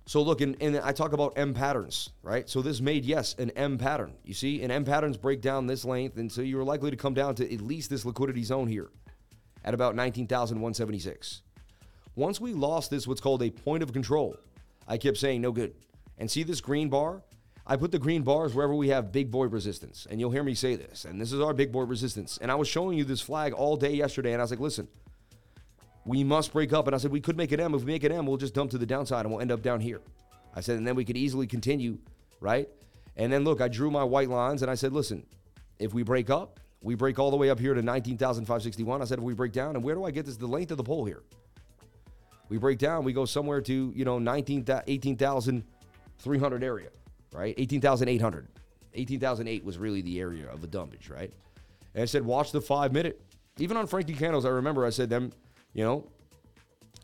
[0.06, 2.50] So look, and, and I talk about M patterns, right?
[2.50, 4.14] So this made, yes, an M pattern.
[4.24, 6.18] You see, and M patterns break down this length.
[6.18, 8.90] And so you're likely to come down to at least this liquidity zone here
[9.64, 11.42] at about 19,176.
[12.16, 14.36] Once we lost this, what's called a point of control,
[14.88, 15.74] I kept saying no good.
[16.18, 17.22] And see this green bar?
[17.66, 20.08] I put the green bars wherever we have big boy resistance.
[20.10, 21.06] And you'll hear me say this.
[21.06, 22.40] And this is our big boy resistance.
[22.42, 24.34] And I was showing you this flag all day yesterday.
[24.34, 24.88] And I was like, listen,
[26.10, 26.88] we must break up.
[26.88, 27.76] And I said, we could make an M.
[27.76, 29.62] If we make an M, we'll just dump to the downside and we'll end up
[29.62, 30.02] down here.
[30.56, 32.00] I said, and then we could easily continue,
[32.40, 32.68] right?
[33.16, 35.24] And then look, I drew my white lines and I said, listen,
[35.78, 39.04] if we break up, we break all the way up here to 19,561.
[39.04, 40.36] I said, if we break down, and where do I get this?
[40.36, 41.22] The length of the pole here.
[42.50, 46.90] We break down, we go somewhere to, you know, 19, 18,300 area,
[47.34, 47.54] right?
[47.56, 48.48] 18,800.
[48.96, 51.32] 18,008 was really the area of the dumpage, right?
[51.94, 53.22] And I said, watch the five minute.
[53.60, 55.32] Even on Frankie Candles, I remember I said them,
[55.74, 56.08] you know,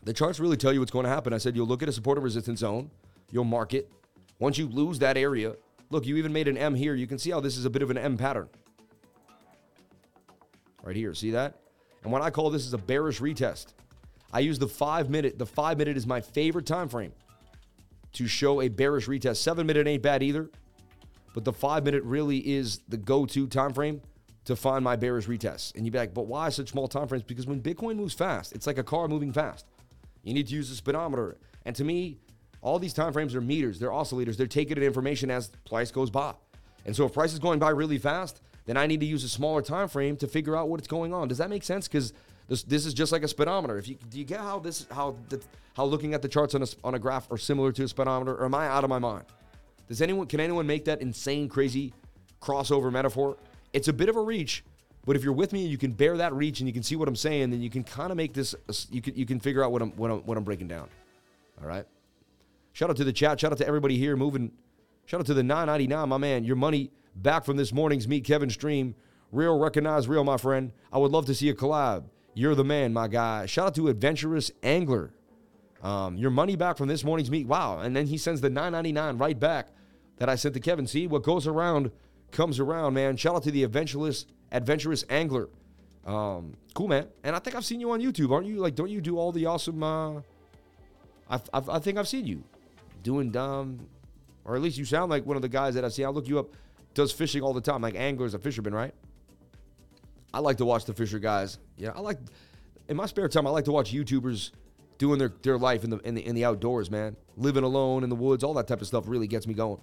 [0.04, 1.32] the charts really tell you what's going to happen.
[1.32, 2.90] I said, you'll look at a support and resistance zone,
[3.30, 3.90] you'll mark it.
[4.38, 5.54] Once you lose that area,
[5.90, 6.94] look, you even made an M here.
[6.94, 8.48] You can see how this is a bit of an M pattern.
[10.82, 11.56] Right here, see that?
[12.04, 13.68] And what I call this is a bearish retest.
[14.32, 15.38] I use the five minute.
[15.38, 17.12] The five minute is my favorite time frame
[18.12, 19.36] to show a bearish retest.
[19.36, 20.50] Seven minute ain't bad either,
[21.34, 24.00] but the five minute really is the go to time frame
[24.46, 25.74] to find my bearish retest.
[25.74, 27.24] And you'd be like, but why such small time frames?
[27.24, 29.66] Because when Bitcoin moves fast, it's like a car moving fast.
[30.22, 31.36] You need to use a speedometer.
[31.64, 32.18] And to me,
[32.62, 36.10] all these time frames are meters, they're oscillators, they're taking in information as price goes
[36.10, 36.34] by.
[36.84, 39.28] And so if price is going by really fast, then I need to use a
[39.28, 41.28] smaller time frame to figure out what's going on.
[41.28, 41.86] Does that make sense?
[41.86, 42.12] Because
[42.48, 43.78] this, this is just like a speedometer.
[43.78, 45.40] If you do you get how this how the,
[45.74, 48.34] how looking at the charts on a, on a graph are similar to a speedometer,
[48.34, 49.24] or am I out of my mind?
[49.88, 51.92] Does anyone can anyone make that insane crazy
[52.40, 53.36] crossover metaphor?
[53.76, 54.64] It's a bit of a reach,
[55.04, 56.96] but if you're with me and you can bear that reach and you can see
[56.96, 58.54] what I'm saying, then you can kind of make this.
[58.90, 60.88] You can you can figure out what I'm what I'm what I'm breaking down.
[61.60, 61.84] All right.
[62.72, 63.38] Shout out to the chat.
[63.38, 64.50] Shout out to everybody here moving.
[65.04, 66.44] Shout out to the 999, my man.
[66.44, 68.94] Your money back from this morning's Meet Kevin stream.
[69.30, 70.72] Real recognize real, my friend.
[70.90, 72.04] I would love to see a collab.
[72.32, 73.44] You're the man, my guy.
[73.44, 75.12] Shout out to Adventurous Angler.
[75.82, 77.46] Um, your money back from this morning's meet.
[77.46, 77.80] Wow.
[77.80, 79.68] And then he sends the 999 right back
[80.16, 80.86] that I sent to Kevin.
[80.86, 81.90] See, what goes around
[82.32, 83.16] comes around, man.
[83.16, 85.48] Shout out to the adventurous, adventurous angler.
[86.04, 87.08] Um, cool, man.
[87.24, 88.56] And I think I've seen you on YouTube, aren't you?
[88.56, 89.82] Like, don't you do all the awesome?
[89.82, 90.20] Uh,
[91.28, 92.44] I, I, I think I've seen you
[93.02, 93.86] doing dumb,
[94.44, 96.04] or at least you sound like one of the guys that I see.
[96.04, 96.50] I'll look you up.
[96.94, 98.94] Does fishing all the time, like anglers, a fisherman, right?
[100.32, 101.58] I like to watch the fisher guys.
[101.76, 102.18] Yeah, I like
[102.88, 103.46] in my spare time.
[103.46, 104.50] I like to watch YouTubers
[104.98, 107.16] doing their, their life in the, in the in the outdoors, man.
[107.36, 109.80] Living alone in the woods, all that type of stuff really gets me going.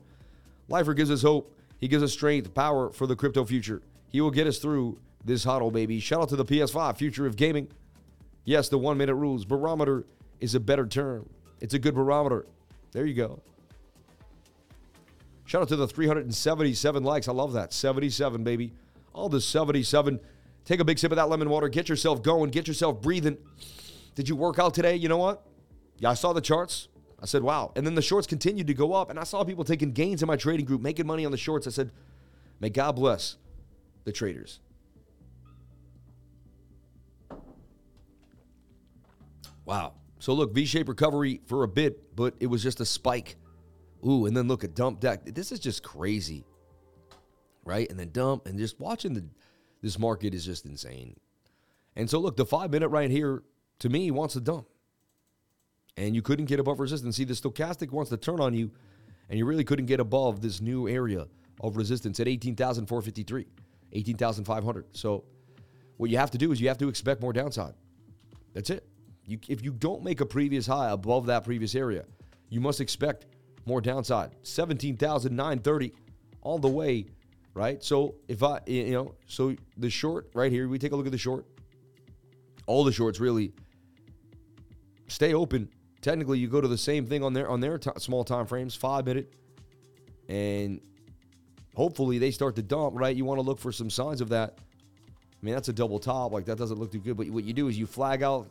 [0.69, 1.55] Lifer gives us hope.
[1.83, 3.81] He gives us strength, power for the crypto future.
[4.07, 5.99] He will get us through this huddle, baby.
[5.99, 7.67] Shout out to the PS5, future of gaming.
[8.45, 9.43] Yes, the one minute rules.
[9.43, 10.05] Barometer
[10.39, 11.27] is a better term.
[11.59, 12.45] It's a good barometer.
[12.93, 13.41] There you go.
[15.43, 17.27] Shout out to the 377 likes.
[17.27, 17.73] I love that.
[17.73, 18.71] 77, baby.
[19.11, 20.21] All the 77.
[20.63, 21.67] Take a big sip of that lemon water.
[21.67, 22.49] Get yourself going.
[22.51, 23.37] Get yourself breathing.
[24.15, 24.95] Did you work out today?
[24.95, 25.45] You know what?
[25.99, 26.87] Yeah, I saw the charts.
[27.23, 27.71] I said, wow.
[27.77, 29.09] And then the shorts continued to go up.
[29.09, 31.65] And I saw people taking gains in my trading group, making money on the shorts.
[31.65, 31.89] I said,
[32.59, 33.37] may God bless
[34.03, 34.59] the traders.
[39.63, 39.93] Wow.
[40.19, 43.37] So look, V-shaped recovery for a bit, but it was just a spike.
[44.05, 45.23] Ooh, and then look at dump deck.
[45.23, 46.43] This is just crazy.
[47.63, 47.89] Right?
[47.89, 49.23] And then dump and just watching the
[49.81, 51.15] this market is just insane.
[51.95, 53.43] And so look, the 5 minute right here
[53.79, 54.67] to me, wants to dump.
[55.97, 57.17] And you couldn't get above resistance.
[57.17, 58.71] See, the stochastic wants to turn on you,
[59.29, 61.27] and you really couldn't get above this new area
[61.61, 63.45] of resistance at 18,453,
[63.91, 64.85] 18,500.
[64.91, 65.23] So
[65.97, 67.73] what you have to do is you have to expect more downside.
[68.53, 68.87] That's it.
[69.25, 72.05] You, if you don't make a previous high above that previous area,
[72.49, 73.25] you must expect
[73.65, 74.31] more downside.
[74.43, 75.93] 17,930
[76.41, 77.05] all the way,
[77.53, 77.81] right?
[77.83, 81.11] So if I, you know, so the short right here, we take a look at
[81.11, 81.45] the short.
[82.65, 83.53] All the shorts really
[85.07, 85.69] stay open.
[86.03, 88.75] Technically, you go to the same thing on their on their t- small time frames,
[88.75, 89.33] five minute,
[90.27, 90.81] and
[91.75, 92.93] hopefully they start to dump.
[92.93, 94.57] Right, you want to look for some signs of that.
[94.59, 96.33] I mean, that's a double top.
[96.33, 97.15] Like that doesn't look too good.
[97.15, 98.49] But what you do is you flag out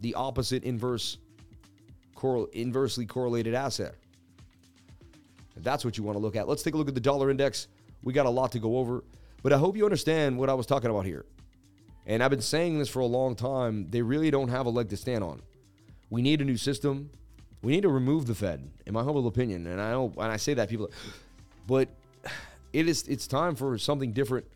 [0.00, 1.16] the opposite inverse,
[2.14, 3.94] correl, inversely correlated asset.
[5.56, 6.46] And that's what you want to look at.
[6.46, 7.68] Let's take a look at the dollar index.
[8.02, 9.04] We got a lot to go over,
[9.42, 11.24] but I hope you understand what I was talking about here.
[12.06, 13.88] And I've been saying this for a long time.
[13.88, 15.40] They really don't have a leg to stand on.
[16.14, 17.10] We need a new system.
[17.60, 19.66] We need to remove the Fed, in my humble opinion.
[19.66, 20.92] And I don't, when I say that, people,
[21.66, 21.88] but
[22.72, 24.46] it is it's time for something different.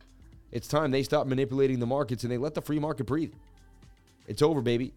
[0.53, 3.33] It's time they stop manipulating the markets and they let the free market breathe.
[4.29, 4.93] It's over, baby.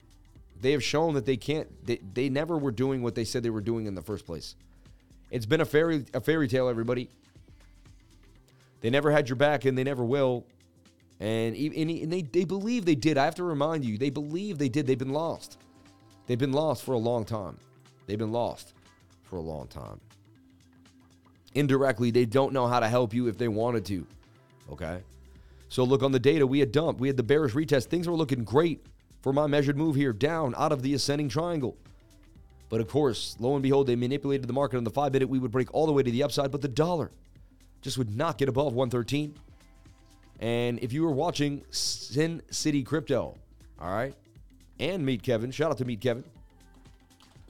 [0.62, 1.68] They have shown that they can't.
[1.84, 4.56] They, they never were doing what they said they were doing in the first place.
[5.32, 7.10] It's been a fairy a fairy tale, everybody.
[8.82, 10.46] They never had your back, and they never will.
[11.20, 13.18] And, and they, they believe they did.
[13.18, 14.86] I have to remind you, they believe they did.
[14.86, 15.58] They've been lost.
[16.32, 17.58] They've been lost for a long time.
[18.08, 18.74] They've been lost
[19.24, 20.00] for a long time.
[21.56, 24.08] Indirectly, they don't know how to help you if they wanted to.
[24.72, 25.02] Okay?
[25.68, 26.48] So look on the data.
[26.48, 27.02] We had dumped.
[27.02, 27.88] We had the bearish retest.
[27.88, 28.86] Things were looking great
[29.20, 31.76] for my measured move here down out of the ascending triangle.
[32.70, 35.28] But of course, lo and behold, they manipulated the market on the five minute.
[35.28, 37.12] We would break all the way to the upside, but the dollar
[37.82, 39.36] just would not get above 113.
[40.40, 43.36] And if you were watching Sin City Crypto,
[43.82, 44.16] all right,
[44.82, 45.52] and Meet Kevin.
[45.52, 46.24] Shout out to Meet Kevin.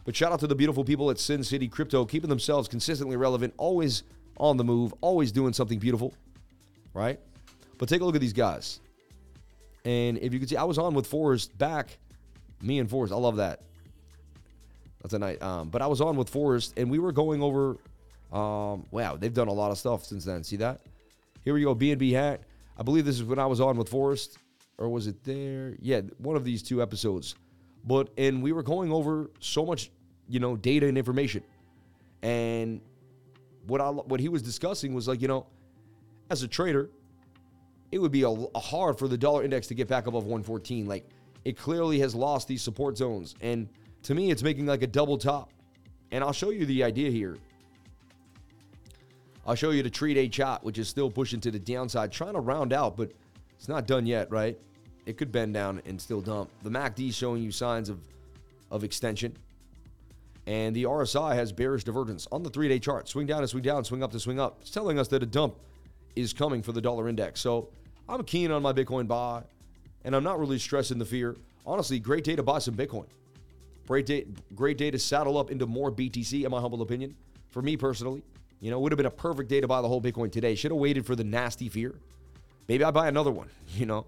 [0.03, 3.53] But shout out to the beautiful people at Sin City Crypto, keeping themselves consistently relevant,
[3.57, 4.03] always
[4.37, 6.13] on the move, always doing something beautiful,
[6.93, 7.19] right?
[7.77, 8.79] But take a look at these guys.
[9.85, 11.97] And if you can see, I was on with Forrest back,
[12.61, 13.13] me and Forrest.
[13.13, 13.61] I love that.
[15.01, 15.41] That's a night.
[15.41, 17.77] Um, but I was on with Forrest, and we were going over.
[18.31, 20.43] Um, wow, they've done a lot of stuff since then.
[20.43, 20.81] See that?
[21.43, 21.75] Here we go.
[21.75, 22.41] BNB hack.
[22.77, 24.37] I believe this is when I was on with Forrest
[24.81, 25.75] or was it there?
[25.79, 27.35] Yeah, one of these two episodes.
[27.85, 29.91] But and we were going over so much,
[30.27, 31.43] you know, data and information.
[32.23, 32.81] And
[33.67, 35.45] what I what he was discussing was like, you know,
[36.29, 36.89] as a trader,
[37.91, 40.87] it would be a, a hard for the dollar index to get back above 114.
[40.87, 41.07] Like
[41.45, 43.35] it clearly has lost these support zones.
[43.41, 43.69] And
[44.03, 45.51] to me, it's making like a double top.
[46.11, 47.37] And I'll show you the idea here.
[49.45, 52.33] I'll show you the trade a chart, which is still pushing to the downside, trying
[52.33, 53.11] to round out, but
[53.57, 54.57] it's not done yet, right?
[55.05, 56.49] It could bend down and still dump.
[56.63, 57.99] The MACD is showing you signs of,
[58.69, 59.35] of extension.
[60.47, 63.07] And the RSI has bearish divergence on the three day chart.
[63.07, 64.57] Swing down to swing down, swing up to swing up.
[64.61, 65.55] It's telling us that a dump
[66.15, 67.39] is coming for the dollar index.
[67.39, 67.69] So
[68.09, 69.43] I'm keen on my Bitcoin buy,
[70.03, 71.35] and I'm not really stressing the fear.
[71.65, 73.05] Honestly, great day to buy some Bitcoin.
[73.87, 77.15] Great day, great day to saddle up into more BTC, in my humble opinion.
[77.49, 78.23] For me personally,
[78.59, 80.55] you know, would have been a perfect day to buy the whole Bitcoin today.
[80.55, 81.95] Should have waited for the nasty fear.
[82.67, 84.05] Maybe I buy another one, you know?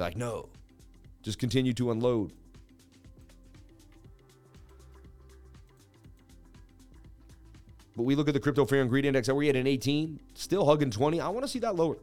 [0.00, 0.48] Be like, no,
[1.22, 2.32] just continue to unload.
[7.94, 9.28] But we look at the crypto fear and greed index.
[9.28, 10.18] Are we at an 18?
[10.32, 11.20] Still hugging 20?
[11.20, 11.98] I want to see that lower.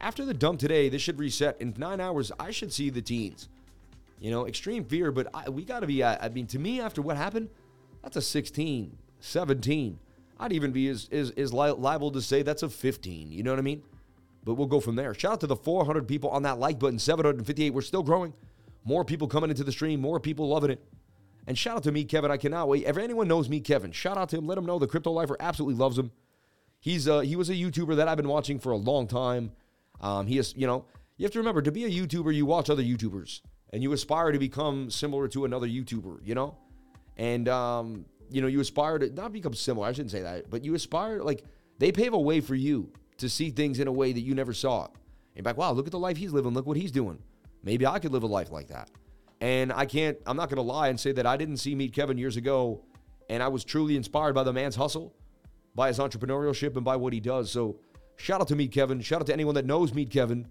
[0.00, 1.60] After the dump today, this should reset.
[1.60, 3.48] In nine hours, I should see the teens.
[4.18, 6.80] You know, extreme fear, but I, we got to be, uh, I mean, to me,
[6.80, 7.50] after what happened,
[8.02, 9.98] that's a 16, 17.
[10.40, 13.30] I'd even be as, as, as liable to say that's a 15.
[13.30, 13.84] You know what I mean?
[14.48, 15.12] But we'll go from there.
[15.12, 17.68] Shout out to the 400 people on that like button, 758.
[17.68, 18.32] We're still growing.
[18.82, 20.82] More people coming into the stream, more people loving it.
[21.46, 22.30] And shout out to Meet Kevin.
[22.30, 22.86] I cannot wait.
[22.86, 24.46] If anyone knows Meet Kevin, shout out to him.
[24.46, 26.12] Let him know the crypto lifer absolutely loves him.
[26.80, 29.52] He's uh, he was a YouTuber that I've been watching for a long time.
[30.00, 30.86] Um, he is, you know,
[31.18, 33.42] you have to remember to be a YouTuber, you watch other YouTubers
[33.74, 36.56] and you aspire to become similar to another YouTuber, you know?
[37.18, 39.88] And, um, you know, you aspire to not become similar.
[39.88, 41.44] I shouldn't say that, but you aspire, like,
[41.78, 44.52] they pave a way for you to see things in a way that you never
[44.52, 44.86] saw.
[44.86, 44.94] And
[45.36, 46.54] you're like, wow, look at the life he's living.
[46.54, 47.18] Look what he's doing.
[47.62, 48.90] Maybe I could live a life like that.
[49.40, 51.92] And I can't, I'm not going to lie and say that I didn't see Meet
[51.92, 52.82] Kevin years ago
[53.28, 55.14] and I was truly inspired by the man's hustle,
[55.74, 57.50] by his entrepreneurship, and by what he does.
[57.50, 57.78] So,
[58.18, 59.00] Shout out to Meet Kevin.
[59.00, 60.46] Shout out to anyone that knows Meet Kevin.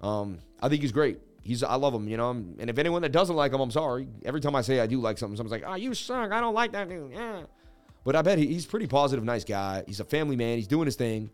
[0.00, 1.20] Um, I think he's great.
[1.42, 2.30] He's I love him, you know.
[2.30, 4.08] And if anyone that doesn't like him, I'm sorry.
[4.24, 6.32] Every time I say I do like something, someone's like, "Oh, you suck.
[6.32, 7.42] I don't like that dude." Yeah.
[8.04, 9.84] But I bet he, he's pretty positive, nice guy.
[9.86, 10.56] He's a family man.
[10.56, 11.30] He's doing his thing.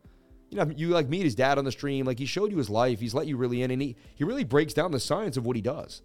[0.51, 2.07] You know, you like meet his dad on the stream.
[2.07, 3.01] Like he showed you his life.
[3.01, 5.57] He's let you really in, and he he really breaks down the science of what
[5.57, 6.03] he does.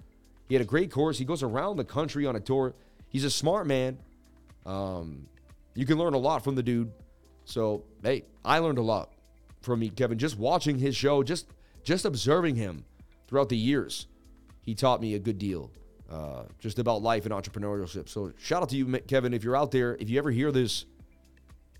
[0.47, 1.17] He had a great course.
[1.17, 2.75] He goes around the country on a tour.
[3.07, 3.99] He's a smart man.
[4.65, 5.27] Um,
[5.75, 6.91] you can learn a lot from the dude.
[7.45, 9.11] So hey, I learned a lot
[9.61, 10.17] from Meet Kevin.
[10.17, 11.47] Just watching his show, just
[11.83, 12.85] just observing him
[13.27, 14.07] throughout the years,
[14.61, 15.71] he taught me a good deal,
[16.09, 18.09] uh, just about life and entrepreneurship.
[18.09, 19.33] So shout out to you, Kevin.
[19.33, 20.85] If you're out there, if you ever hear this,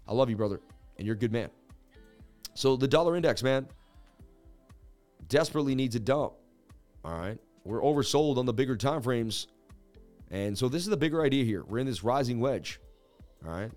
[0.08, 0.60] I love you, brother,
[0.98, 1.50] and you're a good man.
[2.54, 3.68] So the dollar index, man,
[5.28, 6.34] desperately needs a dump.
[7.04, 9.48] All right, we're oversold on the bigger time frames,
[10.32, 11.64] and so this is the bigger idea here.
[11.64, 12.80] We're in this rising wedge.
[13.46, 13.72] All right.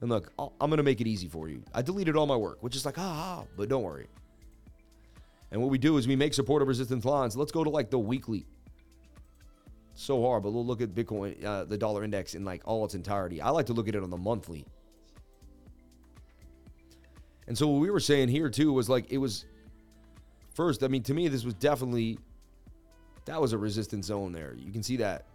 [0.00, 1.62] And look, i am going to make it easy for you.
[1.74, 4.06] I deleted all my work, which is like, ah, but don't worry.
[5.50, 7.36] And what we do is we make support supportive resistance lines.
[7.36, 8.46] Let's go to like the weekly.
[9.94, 12.94] So hard, but we'll look at Bitcoin, uh, the dollar index in like all its
[12.94, 13.40] entirety.
[13.42, 14.64] I like to look at it on the monthly.
[17.50, 19.44] And so what we were saying here too was like it was
[20.54, 20.84] first.
[20.84, 22.16] I mean, to me, this was definitely
[23.24, 24.54] that was a resistance zone there.
[24.56, 25.26] You can see that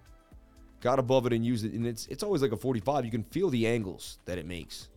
[0.79, 1.73] got above it and used it.
[1.73, 3.03] And it's it's always like a 45.
[3.03, 4.87] You can feel the angles that it makes.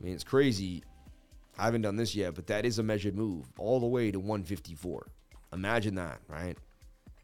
[0.00, 0.82] I mean, it's crazy.
[1.56, 4.18] I haven't done this yet, but that is a measured move all the way to
[4.18, 5.06] 154.
[5.52, 6.58] Imagine that, right?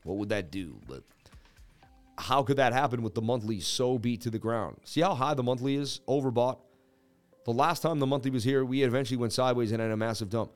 [0.04, 0.78] What would that do?
[0.86, 1.02] But
[2.16, 4.76] how could that happen with the monthly so beat to the ground?
[4.84, 5.98] See how high the monthly is?
[6.06, 6.58] Overbought.
[7.46, 10.28] The last time the monthly was here, we eventually went sideways and had a massive
[10.28, 10.52] dump.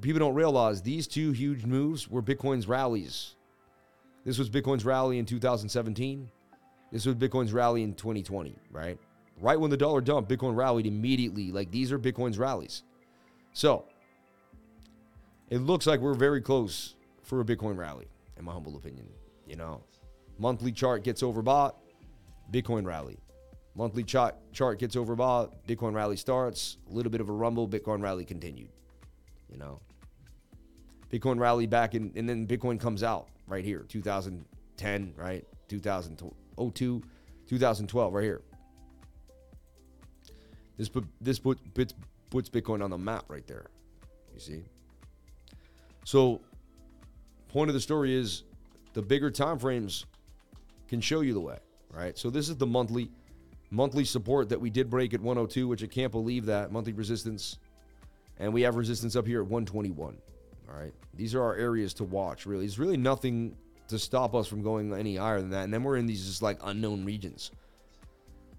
[0.00, 3.36] People don't realize these two huge moves were Bitcoin's rallies
[4.26, 6.28] this was Bitcoin's rally in 2017.
[6.90, 8.98] This was Bitcoin's rally in 2020, right?
[9.40, 11.52] Right when the dollar dumped, Bitcoin rallied immediately.
[11.52, 12.82] Like these are Bitcoin's rallies.
[13.52, 13.84] So
[15.48, 19.06] it looks like we're very close for a Bitcoin rally, in my humble opinion.
[19.46, 19.84] You know,
[20.40, 21.74] monthly chart gets overbought,
[22.52, 23.18] Bitcoin rally.
[23.76, 28.02] Monthly chart chart gets overbought, Bitcoin rally starts, a little bit of a rumble, Bitcoin
[28.02, 28.70] rally continued.
[29.50, 29.80] You know,
[31.10, 35.44] Bitcoin rally back in, and then Bitcoin comes out right here, 2010, right?
[35.68, 37.02] 2002,
[37.46, 38.40] 2012, right here.
[40.78, 41.94] This put this put, puts
[42.30, 43.66] puts Bitcoin on the map right there.
[44.32, 44.62] You see.
[46.04, 46.40] So,
[47.48, 48.44] point of the story is
[48.94, 50.06] the bigger time frames
[50.88, 51.58] can show you the way,
[51.90, 52.16] right?
[52.16, 53.10] So this is the monthly
[53.70, 57.58] monthly support that we did break at 102, which I can't believe that monthly resistance,
[58.38, 60.16] and we have resistance up here at 121.
[60.68, 60.92] All right.
[61.14, 62.64] These are our areas to watch, really.
[62.66, 63.56] There's really nothing
[63.88, 65.64] to stop us from going any higher than that.
[65.64, 67.52] And then we're in these just like unknown regions,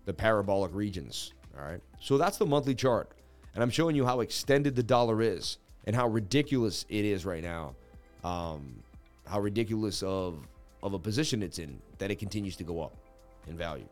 [0.06, 1.34] the parabolic regions.
[1.58, 1.82] All right.
[2.00, 3.12] So that's the monthly chart.
[3.54, 5.58] And I'm showing you how extended the dollar is.
[5.86, 7.74] and how ridiculous it is right now.
[8.24, 8.84] Um,
[9.26, 10.46] how ridiculous of
[10.84, 12.96] of a position it's in that it continues to go up
[13.48, 13.88] in value.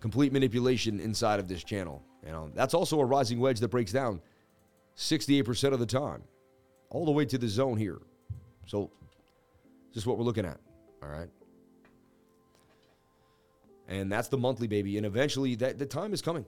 [0.00, 2.02] Complete manipulation inside of this channel.
[2.24, 4.20] You know, that's also a rising wedge that breaks down
[4.96, 6.22] 68% of the time,
[6.90, 7.98] all the way to the zone here.
[8.66, 8.90] So,
[9.92, 10.58] this is what we're looking at.
[11.02, 11.28] All right.
[13.88, 14.96] And that's the monthly baby.
[14.98, 16.44] And eventually that the time is coming.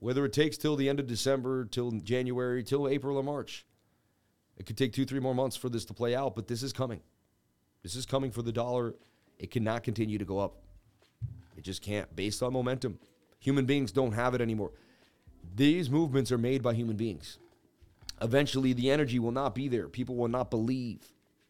[0.00, 3.64] Whether it takes till the end of December, till January, till April or March.
[4.56, 6.72] It could take two, three more months for this to play out, but this is
[6.72, 7.00] coming.
[7.82, 8.94] This is coming for the dollar.
[9.38, 10.56] It cannot continue to go up.
[11.56, 12.98] It just can't, based on momentum.
[13.40, 14.72] Human beings don't have it anymore.
[15.54, 17.38] These movements are made by human beings.
[18.20, 19.88] Eventually, the energy will not be there.
[19.88, 21.00] People will not believe.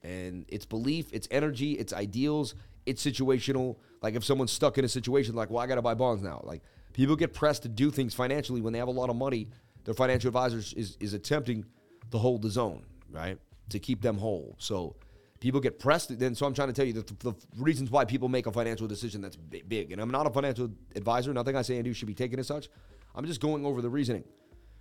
[0.02, 2.54] And it's belief, it's energy, it's ideals,
[2.86, 3.76] it's situational.
[4.00, 6.40] Like if someone's stuck in a situation, like, well, I got to buy bonds now.
[6.44, 9.48] Like people get pressed to do things financially when they have a lot of money.
[9.84, 11.64] Their financial advisors is, is attempting
[12.10, 13.38] to hold the zone, right?
[13.70, 14.56] To keep them whole.
[14.58, 14.96] So
[15.42, 16.16] people get pressed.
[16.18, 18.86] Then, so I'm trying to tell you the, the reasons why people make a financial
[18.86, 19.90] decision that's big.
[19.90, 21.34] And I'm not a financial advisor.
[21.34, 22.68] Nothing I say and do should be taken as such.
[23.14, 24.22] I'm just going over the reasoning.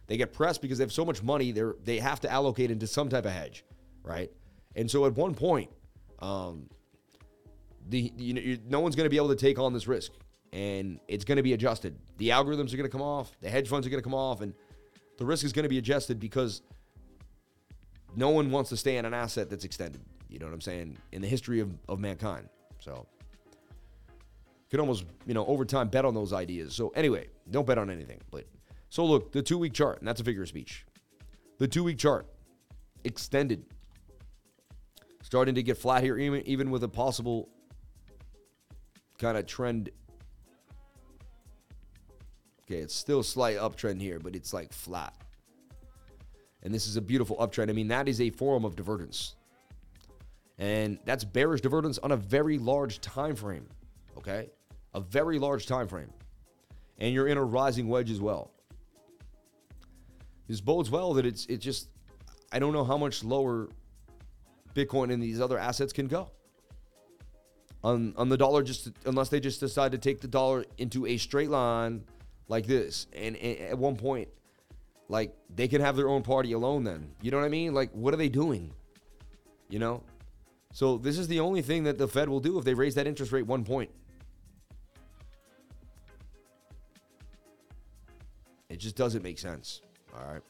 [0.05, 1.51] They get pressed because they have so much money.
[1.51, 3.65] They they have to allocate into some type of hedge,
[4.03, 4.31] right?
[4.75, 5.71] And so at one point,
[6.19, 6.69] um,
[7.89, 10.11] the you know no one's going to be able to take on this risk,
[10.53, 11.97] and it's going to be adjusted.
[12.17, 14.41] The algorithms are going to come off, the hedge funds are going to come off,
[14.41, 14.53] and
[15.17, 16.61] the risk is going to be adjusted because
[18.15, 20.01] no one wants to stay in an asset that's extended.
[20.31, 20.97] You know what I'm saying?
[21.11, 22.47] In the history of, of mankind,
[22.79, 23.05] so
[24.69, 26.73] could almost you know over time bet on those ideas.
[26.73, 28.21] So anyway, don't bet on anything.
[28.31, 28.45] But
[28.89, 30.85] so look, the two week chart, and that's a figure of speech.
[31.59, 32.25] The two week chart
[33.03, 33.65] extended
[35.21, 37.49] starting to get flat here, even, even with a possible
[39.17, 39.89] kind of trend.
[42.63, 45.13] Okay, it's still slight uptrend here, but it's like flat.
[46.63, 47.69] And this is a beautiful uptrend.
[47.69, 49.35] I mean, that is a form of divergence.
[50.61, 53.67] And that's bearish divergence on a very large time frame.
[54.17, 54.51] Okay?
[54.93, 56.13] A very large time frame.
[56.99, 58.51] And you're in a rising wedge as well.
[60.47, 61.89] This bodes well that it's it just
[62.51, 63.69] I don't know how much lower
[64.75, 66.29] Bitcoin and these other assets can go
[67.83, 71.17] on on the dollar just unless they just decide to take the dollar into a
[71.17, 72.03] straight line
[72.47, 74.29] like this and, and, at one point
[75.09, 77.91] like they can have their own party alone then you know what i mean like
[77.93, 78.71] what are they doing
[79.69, 80.03] you know
[80.71, 83.07] so this is the only thing that the fed will do if they raise that
[83.07, 83.89] interest rate one point
[88.69, 89.81] it just doesn't make sense
[90.13, 90.41] all right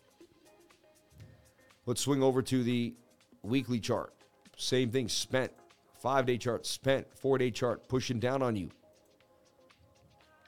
[1.86, 2.94] let's swing over to the
[3.44, 4.14] weekly chart
[4.58, 5.52] same thing spent
[6.02, 8.72] Five day chart spent, four day chart pushing down on you.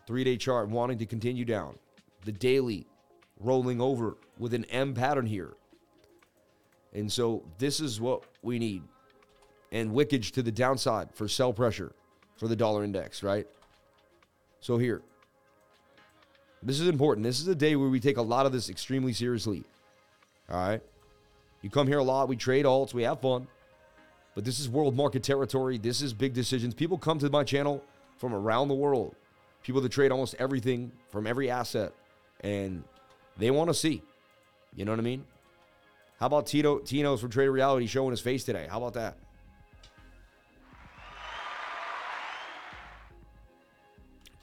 [0.08, 1.78] Three day chart wanting to continue down.
[2.26, 2.88] The daily
[3.40, 5.54] rolling over with an M pattern here.
[6.92, 8.82] And so this is what we need.
[9.74, 11.92] And wickage to the downside for sell pressure
[12.38, 13.48] for the dollar index, right?
[14.62, 15.02] So here.
[16.62, 17.26] This is important.
[17.26, 19.66] This is a day where we take a lot of this extremely seriously.
[20.50, 20.82] All right?
[21.62, 23.48] You come here a lot, we trade alts, we have fun.
[24.36, 25.78] But this is world market territory.
[25.78, 26.74] This is big decisions.
[26.74, 27.84] People come to my channel
[28.18, 29.16] from around the world.
[29.64, 31.94] People that trade almost everything from every asset.
[32.42, 32.84] And
[33.38, 34.02] they want to see.
[34.76, 35.26] You know what I mean?
[36.20, 38.68] How about Tito Tino's from Trader Reality showing his face today?
[38.70, 39.18] How about that?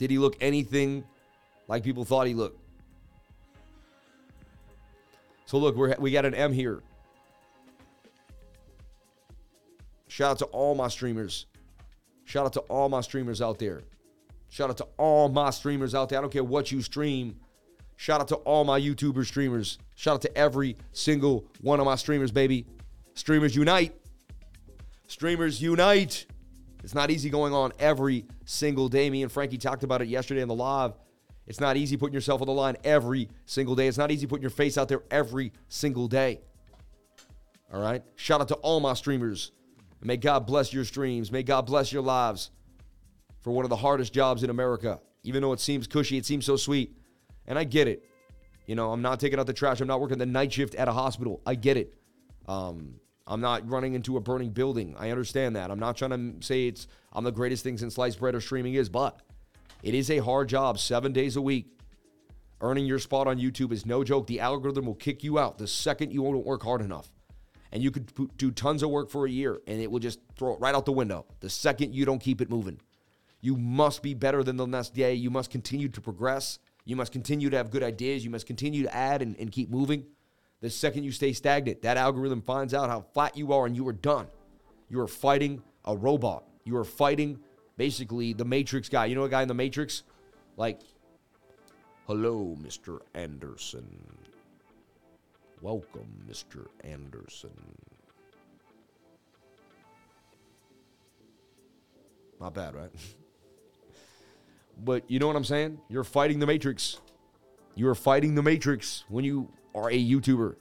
[0.01, 1.05] Did he look anything
[1.69, 2.59] like people thought he looked?
[5.45, 6.81] So look, we we got an M here.
[10.09, 11.45] Shout out to all my streamers.
[12.25, 13.83] Shout out to all my streamers out there.
[14.49, 16.19] Shout out to all my streamers out there.
[16.19, 17.39] I don't care what you stream.
[17.97, 19.79] Shout out to all my YouTuber streamers.
[19.97, 22.65] Shout out to every single one of my streamers, baby.
[23.13, 23.95] Streamers unite.
[25.09, 26.25] Streamers unite.
[26.83, 29.11] It's not easy going on every single day.
[29.11, 30.93] Me and Frankie talked about it yesterday in the live.
[31.47, 33.89] It's not easy putting yourself on the line every single day.
[33.89, 36.41] It's not easy putting your face out there every single day.
[37.73, 38.03] All right.
[38.17, 39.53] Shout out to all my streamers.
[40.03, 41.31] May God bless your streams.
[41.31, 42.51] May God bless your lives
[43.41, 45.01] for one of the hardest jobs in America.
[45.23, 46.97] Even though it seems cushy, it seems so sweet.
[47.47, 48.05] And I get it.
[48.67, 49.81] You know, I'm not taking out the trash.
[49.81, 51.43] I'm not working the night shift at a hospital.
[51.45, 51.95] I get it.
[52.47, 52.95] Um,
[53.31, 54.97] I'm not running into a burning building.
[54.99, 55.71] I understand that.
[55.71, 56.11] I'm not trying
[56.41, 59.21] to say it's I'm the greatest thing since sliced bread or streaming is, but
[59.85, 61.79] it is a hard job, seven days a week.
[62.61, 64.27] Earning your spot on YouTube is no joke.
[64.27, 67.09] The algorithm will kick you out the second you don't work hard enough
[67.73, 70.55] and you could do tons of work for a year and it will just throw
[70.55, 72.81] it right out the window the second you don't keep it moving.
[73.41, 75.15] You must be better than the next day.
[75.15, 76.59] You must continue to progress.
[76.85, 78.25] You must continue to have good ideas.
[78.25, 80.05] You must continue to add and, and keep moving.
[80.61, 83.87] The second you stay stagnant, that algorithm finds out how flat you are and you
[83.89, 84.27] are done.
[84.91, 86.45] You are fighting a robot.
[86.65, 87.39] You are fighting
[87.79, 89.07] basically the Matrix guy.
[89.07, 90.03] You know a guy in the Matrix?
[90.59, 90.81] Like,
[92.07, 93.01] hello, Mr.
[93.15, 93.89] Anderson.
[95.63, 96.67] Welcome, Mr.
[96.85, 97.51] Anderson.
[102.39, 102.91] Not bad, right?
[104.85, 105.79] but you know what I'm saying?
[105.89, 107.01] You're fighting the Matrix.
[107.75, 110.57] You are fighting the Matrix when you are a YouTuber.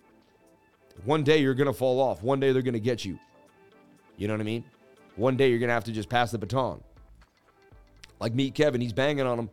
[1.05, 2.21] One day you're going to fall off.
[2.23, 3.19] One day they're going to get you.
[4.17, 4.63] You know what I mean?
[5.15, 6.83] One day you're going to have to just pass the baton.
[8.19, 9.49] Like Meet Kevin, he's banging on him.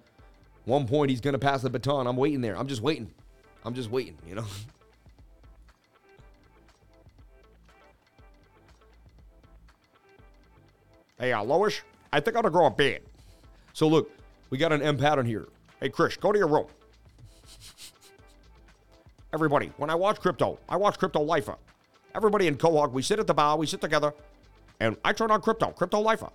[0.65, 2.09] One point he's going to pass the baton.
[2.09, 2.57] I'm waiting there.
[2.57, 3.11] I'm just waiting.
[3.65, 4.45] I'm just waiting, you know?
[11.19, 11.81] hey, uh, Lois,
[12.13, 13.03] I think I'm going to grow a beard.
[13.73, 14.11] So look,
[14.51, 15.47] we got an M pattern here.
[15.81, 16.67] Hey, Chris, go to your room.
[19.33, 21.57] Everybody, when I watch crypto, I watch Crypto Lifer.
[22.15, 24.15] Everybody in Quahog, we sit at the bar, we sit together,
[24.81, 26.31] and I turn on crypto, Crypto Lifer.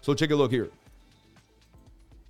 [0.00, 0.70] So take a look here.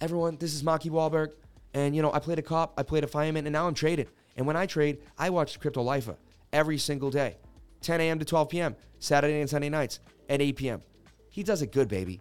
[0.01, 1.33] Everyone, this is Maki Wahlberg,
[1.73, 4.07] and you know I played a cop, I played a fireman, and now I'm trading.
[4.37, 6.17] And when I trade, I watch Crypto Lifer
[6.53, 7.37] every single day,
[7.81, 8.19] 10 a.m.
[8.19, 10.83] to 12 p.m., Saturday and Sunday nights at 8 p.m.
[11.31, 12.21] He does it good, baby.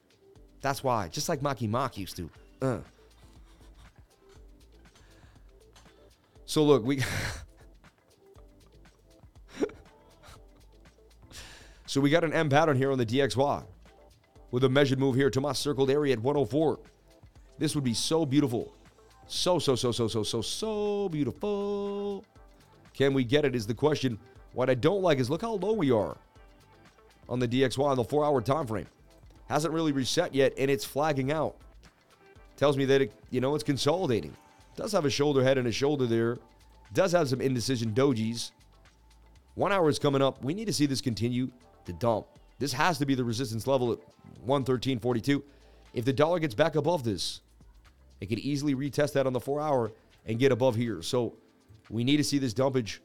[0.62, 2.30] That's why, just like Marky Mark used to.
[2.62, 2.78] Uh.
[6.54, 7.00] So look, we
[11.88, 13.64] So we got an M pattern here on the DXY
[14.52, 16.80] with a measured move here to my circled area at 104.
[17.58, 18.72] This would be so beautiful.
[19.26, 22.24] So, so, so, so, so, so, so beautiful.
[22.94, 24.20] Can we get it is the question.
[24.52, 26.16] What I don't like is look how low we are
[27.30, 28.86] on the DXY on the four hour time frame.
[29.50, 31.56] Hasn't really reset yet and it's flagging out.
[32.58, 34.36] Tells me that it, you know, it's consolidating.
[34.76, 36.38] Does have a shoulder head and a shoulder there.
[36.94, 38.52] Does have some indecision dojis.
[39.56, 40.44] One hour is coming up.
[40.44, 41.52] We need to see this continue
[41.86, 42.28] to dump.
[42.60, 44.00] This has to be the resistance level at
[44.48, 45.44] 113.42.
[45.94, 47.42] If the dollar gets back above this,
[48.20, 49.92] it could easily retest that on the four hour
[50.26, 51.02] and get above here.
[51.02, 51.36] So
[51.90, 53.00] we need to see this dumpage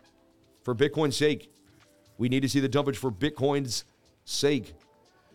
[0.63, 1.53] for Bitcoin's sake.
[2.19, 3.85] We need to see the dumpage for Bitcoin's
[4.25, 4.75] sake.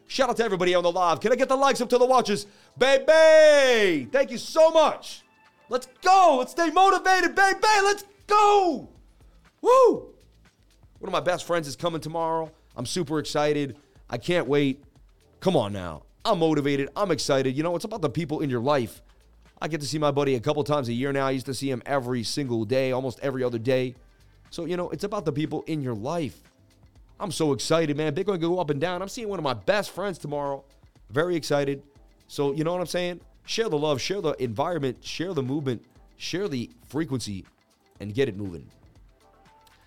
[0.08, 1.20] Shout out to everybody on the live.
[1.20, 2.46] Can I get the likes up to the watches?
[2.78, 4.08] Baby!
[4.12, 5.23] Thank you so much.
[5.74, 6.36] Let's go.
[6.38, 7.58] Let's stay motivated, baby.
[7.64, 8.90] Let's go.
[9.60, 9.96] Woo!
[11.00, 12.52] One of my best friends is coming tomorrow.
[12.76, 13.76] I'm super excited.
[14.08, 14.84] I can't wait.
[15.40, 16.04] Come on now.
[16.24, 16.90] I'm motivated.
[16.96, 17.58] I'm excited.
[17.58, 19.02] You know, it's about the people in your life.
[19.60, 21.26] I get to see my buddy a couple times a year now.
[21.26, 23.96] I used to see him every single day, almost every other day.
[24.52, 26.40] So, you know, it's about the people in your life.
[27.20, 28.14] I'm so excited, man.
[28.14, 29.02] Bitcoin go up and down.
[29.02, 30.66] I'm seeing one of my best friends tomorrow.
[31.10, 31.82] Very excited.
[32.28, 33.22] So, you know what I'm saying?
[33.46, 35.84] Share the love, share the environment, share the movement,
[36.18, 37.46] share the frequency,
[38.00, 38.68] and get it moving.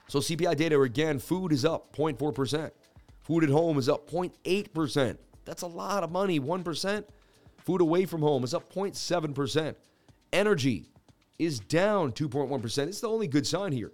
[0.08, 2.70] So CPI data again, food is up 0.4%.
[3.22, 5.16] Food at home is up 0.8%.
[5.44, 7.04] That's a lot of money, 1%.
[7.58, 9.74] Food away from home is up 0.7%.
[10.32, 10.86] Energy
[11.38, 12.86] is down 2.1%.
[12.86, 13.92] It's the only good sign here,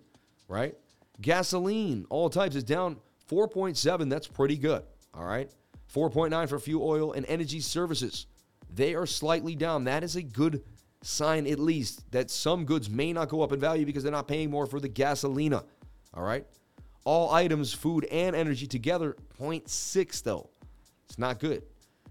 [0.48, 0.76] right?
[1.20, 2.96] Gasoline, all types, is down
[3.30, 4.10] 4.7.
[4.10, 4.82] That's pretty good,
[5.14, 5.50] all right?
[5.92, 8.26] 4.9 for fuel oil and energy services.
[8.74, 9.84] They are slightly down.
[9.84, 10.62] That is a good
[11.02, 14.28] sign, at least, that some goods may not go up in value because they're not
[14.28, 15.64] paying more for the gasolina.
[16.14, 16.46] All right.
[17.04, 20.50] All items, food and energy together, 0.6 though.
[21.06, 21.64] It's not good.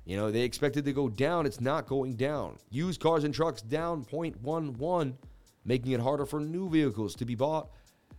[0.06, 1.46] You know, they expected to go down.
[1.46, 2.58] It's not going down.
[2.70, 5.16] Used cars and trucks down 0.11,
[5.64, 7.70] making it harder for new vehicles to be bought.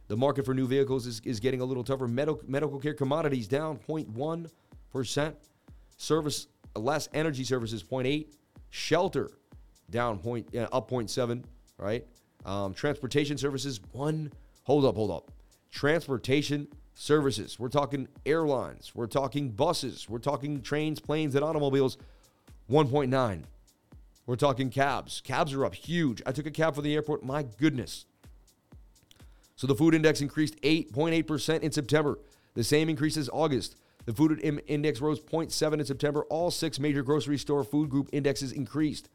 [0.09, 2.09] The market for new vehicles is, is getting a little tougher.
[2.09, 5.35] Medical, medical care commodities down 0.1%.
[5.97, 8.27] Service, less energy services 0.8.
[8.71, 9.31] Shelter
[9.91, 11.45] down point, yeah, up 0.7,
[11.79, 12.07] right?
[12.45, 14.33] Um, transportation services, one.
[14.65, 15.31] Hold up, hold up
[15.71, 17.59] transportation services.
[17.59, 21.99] We're talking airlines, we're talking buses, we're talking trains, planes, and automobiles.
[22.71, 23.43] 1.9.
[24.25, 25.21] We're talking cabs.
[25.21, 26.23] Cabs are up huge.
[26.25, 27.25] I took a cab for the airport.
[27.25, 28.07] My goodness.
[29.57, 32.19] So the food index increased 8.8% in September,
[32.55, 33.77] the same increase as August.
[34.05, 36.25] The food index rose 0.7 in September.
[36.25, 39.09] All six major grocery store food group indexes increased.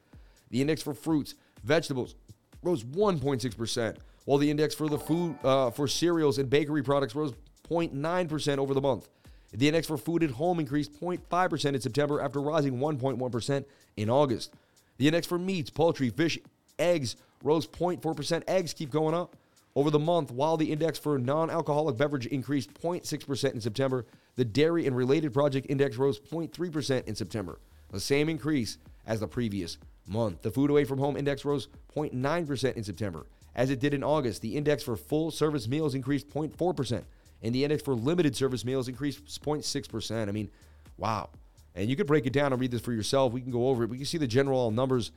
[0.49, 2.15] The index for fruits, vegetables
[2.63, 7.31] rose 1.6% while the index for the food uh, for cereals and bakery products rose
[7.69, 9.07] 0.9% over the month.
[9.53, 13.65] The index for food at home increased 0.5% in September after rising 1.1%
[13.95, 14.53] in August.
[14.97, 16.37] The index for meats, poultry, fish,
[16.77, 18.43] eggs rose 0.4%.
[18.49, 19.37] Eggs keep going up
[19.77, 24.05] over the month, while the index for non alcoholic beverage increased 0.6% in September.
[24.37, 27.59] The dairy and related project index rose 0.3% in September,
[27.91, 30.43] the same increase as the previous month.
[30.43, 33.25] The food away from home index rose 0.9% in September.
[33.55, 37.03] As it did in August, the index for full service meals increased 0.4%,
[37.41, 40.29] and the index for limited service meals increased 0.6%.
[40.29, 40.51] I mean,
[40.97, 41.31] wow.
[41.73, 43.33] And you could break it down and read this for yourself.
[43.33, 43.89] We can go over it.
[43.89, 45.11] We can see the general numbers,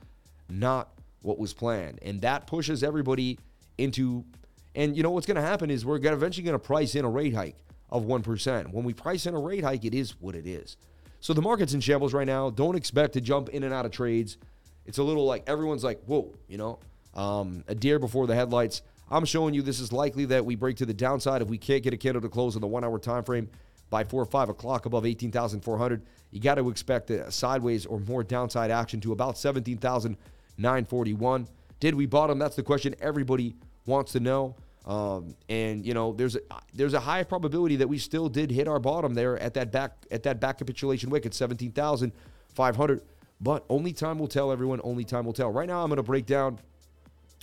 [0.49, 0.89] not
[1.21, 1.99] what was planned.
[2.01, 3.37] And that pushes everybody
[3.77, 4.25] into,
[4.73, 7.09] and you know what's going to happen is we're eventually going to price in a
[7.09, 7.57] rate hike
[7.91, 8.71] of 1%.
[8.71, 10.77] When we price in a rate hike, it is what it is.
[11.19, 12.49] So the market's in shambles right now.
[12.49, 14.37] Don't expect to jump in and out of trades.
[14.85, 16.79] It's a little like everyone's like, whoa, you know,
[17.13, 18.81] um, a deer before the headlights.
[19.11, 21.83] I'm showing you this is likely that we break to the downside if we can't
[21.83, 23.49] get a candle to close in the one hour time frame
[23.89, 26.01] by four or five o'clock above 18,400.
[26.31, 31.47] You got to expect a sideways or more downside action to about 17,941.
[31.81, 32.39] Did we bottom?
[32.39, 34.55] That's the question everybody wants to know.
[34.85, 36.39] Um, and you know, there's a,
[36.73, 39.93] there's a high probability that we still did hit our bottom there at that back
[40.09, 43.01] at that back capitulation wick at 17,500.
[43.39, 44.81] But only time will tell, everyone.
[44.83, 45.51] Only time will tell.
[45.51, 46.59] Right now, I'm going to break down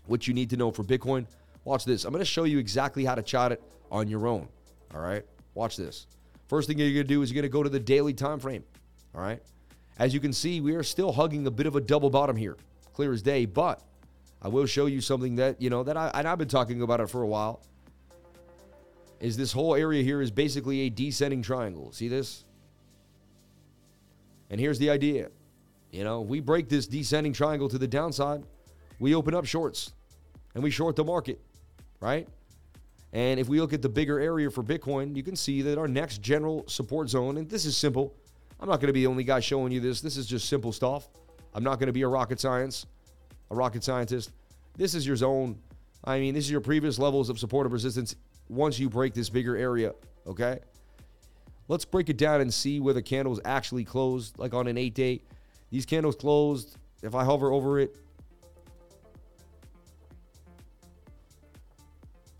[0.06, 1.26] what you need to know for Bitcoin.
[1.64, 2.04] Watch this.
[2.04, 4.48] I'm going to show you exactly how to chart it on your own.
[4.94, 5.24] All right.
[5.54, 6.06] Watch this.
[6.46, 8.38] First thing you're going to do is you're going to go to the daily time
[8.38, 8.64] frame.
[9.14, 9.42] All right.
[9.98, 12.56] As you can see, we are still hugging a bit of a double bottom here,
[12.94, 13.44] clear as day.
[13.44, 13.82] But
[14.40, 17.00] I will show you something that you know that I and I've been talking about
[17.00, 17.62] it for a while.
[19.20, 21.90] Is this whole area here is basically a descending triangle.
[21.92, 22.44] See this?
[24.50, 25.30] And here's the idea.
[25.90, 28.44] You know, we break this descending triangle to the downside,
[28.98, 29.92] we open up shorts
[30.54, 31.40] and we short the market,
[32.00, 32.28] right?
[33.12, 35.88] And if we look at the bigger area for Bitcoin, you can see that our
[35.88, 38.14] next general support zone, and this is simple.
[38.60, 40.00] I'm not going to be the only guy showing you this.
[40.00, 41.08] This is just simple stuff.
[41.54, 42.86] I'm not going to be a rocket science,
[43.50, 44.32] a rocket scientist.
[44.76, 45.58] This is your zone.
[46.04, 48.16] I mean, this is your previous levels of supportive resistance
[48.48, 49.92] once you break this bigger area,
[50.26, 50.60] okay?
[51.68, 54.94] Let's break it down and see where the candles actually closed, like on an eight
[54.94, 55.20] day.
[55.70, 56.78] These candles closed.
[57.02, 57.94] If I hover over it,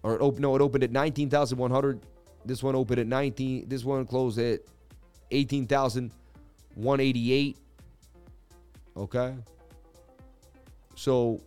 [0.02, 2.00] or it opened, no, it opened at 19,100.
[2.44, 3.68] This one opened at 19.
[3.68, 4.60] This one closed at
[5.30, 7.58] 18,188.
[8.96, 9.34] Okay.
[10.98, 11.40] So,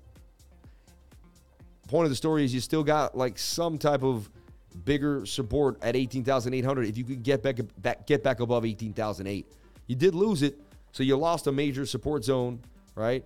[1.89, 4.29] point of the story is you still got like some type of
[4.85, 9.45] bigger support at 18,800 if you could get back, back get back above 18,008.
[9.87, 10.57] You did lose it,
[10.93, 12.61] so you lost a major support zone,
[12.95, 13.25] right?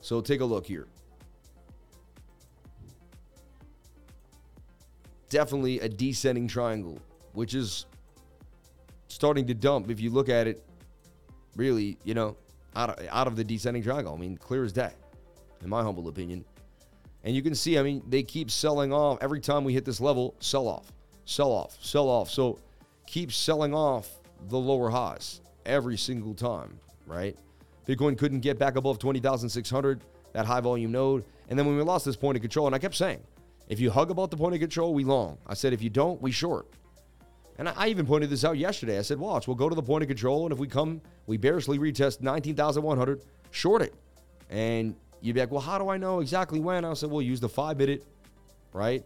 [0.00, 0.88] So take a look here.
[5.28, 6.98] Definitely a descending triangle,
[7.32, 7.86] which is
[9.08, 10.64] starting to dump if you look at it
[11.56, 12.36] really, you know,
[12.76, 14.14] out of, out of the descending triangle.
[14.14, 14.92] I mean, clear as day,
[15.62, 16.44] in my humble opinion.
[17.24, 20.00] And you can see, I mean, they keep selling off every time we hit this
[20.00, 20.92] level, sell off,
[21.24, 22.30] sell off, sell off.
[22.30, 22.58] So
[23.06, 24.08] keep selling off
[24.48, 27.36] the lower highs every single time, right?
[27.86, 30.00] Bitcoin couldn't get back above 20,600,
[30.32, 31.24] that high volume node.
[31.48, 33.20] And then when we lost this point of control, and I kept saying,
[33.68, 35.38] if you hug about the point of control, we long.
[35.46, 36.66] I said, if you don't, we short.
[37.58, 38.98] And I even pointed this out yesterday.
[38.98, 41.36] I said, watch, we'll go to the point of control, and if we come, we
[41.36, 43.94] barely retest 19,100, short it.
[44.50, 46.84] And you'd be like, well, how do I know exactly when?
[46.84, 48.04] I said, well, use the five minute,
[48.72, 49.04] right?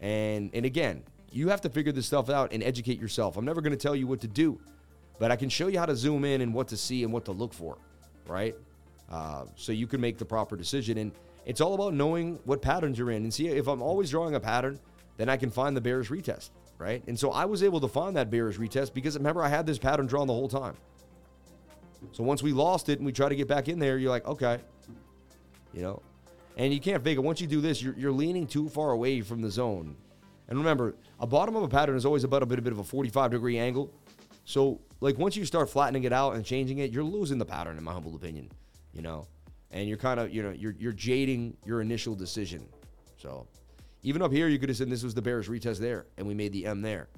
[0.00, 3.36] And and again, you have to figure this stuff out and educate yourself.
[3.36, 4.60] I'm never going to tell you what to do,
[5.18, 7.24] but I can show you how to zoom in and what to see and what
[7.24, 7.78] to look for,
[8.26, 8.54] right?
[9.10, 10.98] Uh, so you can make the proper decision.
[10.98, 11.12] And
[11.44, 13.24] it's all about knowing what patterns you're in.
[13.24, 14.78] And see, if I'm always drawing a pattern,
[15.16, 17.02] then I can find the bearish retest, right?
[17.06, 19.78] And so I was able to find that bearish retest because remember, I had this
[19.78, 20.76] pattern drawn the whole time.
[22.12, 24.26] So once we lost it and we try to get back in there, you're like,
[24.26, 24.58] okay,
[25.72, 26.02] you know?
[26.56, 27.20] And you can't fake it.
[27.20, 29.96] Once you do this, you're, you're leaning too far away from the zone.
[30.48, 32.78] And remember, a bottom of a pattern is always about a bit, a bit of
[32.78, 33.90] a 45 degree angle.
[34.44, 37.78] So, like, once you start flattening it out and changing it, you're losing the pattern,
[37.78, 38.50] in my humble opinion,
[38.92, 39.26] you know?
[39.70, 42.66] And you're kind of, you know, you're, you're jading your initial decision.
[43.16, 43.46] So,
[44.04, 46.34] even up here, you could have said this was the bearish retest there, and we
[46.34, 47.08] made the M there.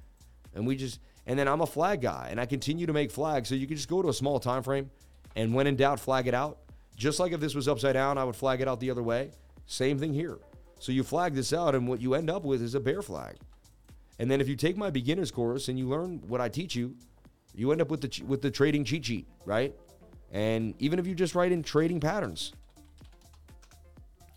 [0.54, 3.48] And we just, and then I'm a flag guy, and I continue to make flags.
[3.48, 4.90] So you can just go to a small time frame,
[5.34, 6.58] and when in doubt, flag it out.
[6.96, 9.32] Just like if this was upside down, I would flag it out the other way.
[9.66, 10.38] Same thing here.
[10.78, 13.36] So you flag this out, and what you end up with is a bear flag.
[14.20, 16.94] And then if you take my beginner's course and you learn what I teach you,
[17.52, 19.74] you end up with the with the trading cheat sheet, right?
[20.32, 22.52] And even if you just write in trading patterns,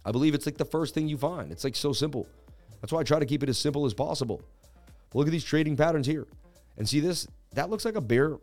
[0.04, 1.52] I believe it's like the first thing you find.
[1.52, 2.28] It's like so simple.
[2.82, 4.42] That's why I try to keep it as simple as possible.
[5.14, 6.28] Look at these trading patterns here.
[6.78, 7.28] And see this?
[7.54, 8.38] That looks like a bear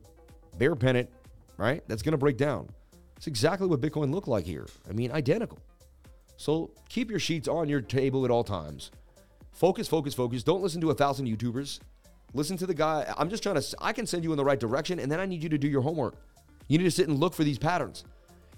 [0.58, 1.10] bear pennant,
[1.56, 1.82] right?
[1.86, 2.68] That's going to break down.
[3.16, 4.66] It's exactly what Bitcoin looked like here.
[4.88, 5.58] I mean, identical.
[6.36, 8.90] So keep your sheets on your table at all times.
[9.52, 10.42] Focus, focus, focus.
[10.42, 11.80] Don't listen to a thousand YouTubers.
[12.34, 13.10] Listen to the guy.
[13.16, 15.24] I'm just trying to, I can send you in the right direction, and then I
[15.24, 16.16] need you to do your homework.
[16.68, 18.04] You need to sit and look for these patterns.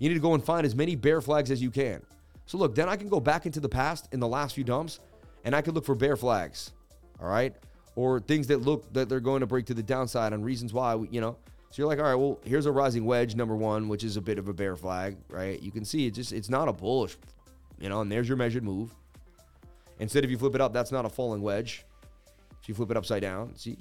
[0.00, 2.02] You need to go and find as many bear flags as you can.
[2.46, 4.98] So look, then I can go back into the past in the last few dumps,
[5.44, 6.72] and I could look for bear flags.
[7.20, 7.54] All right.
[7.96, 10.94] Or things that look that they're going to break to the downside and reasons why,
[11.10, 11.36] you know.
[11.70, 14.22] So you're like, all right, well, here's a rising wedge, number one, which is a
[14.22, 15.60] bit of a bear flag, right?
[15.60, 17.18] You can see it just, it's not a bullish,
[17.78, 18.94] you know, and there's your measured move.
[19.98, 21.84] Instead, if you flip it up, that's not a falling wedge.
[22.62, 23.76] If you flip it upside down, see?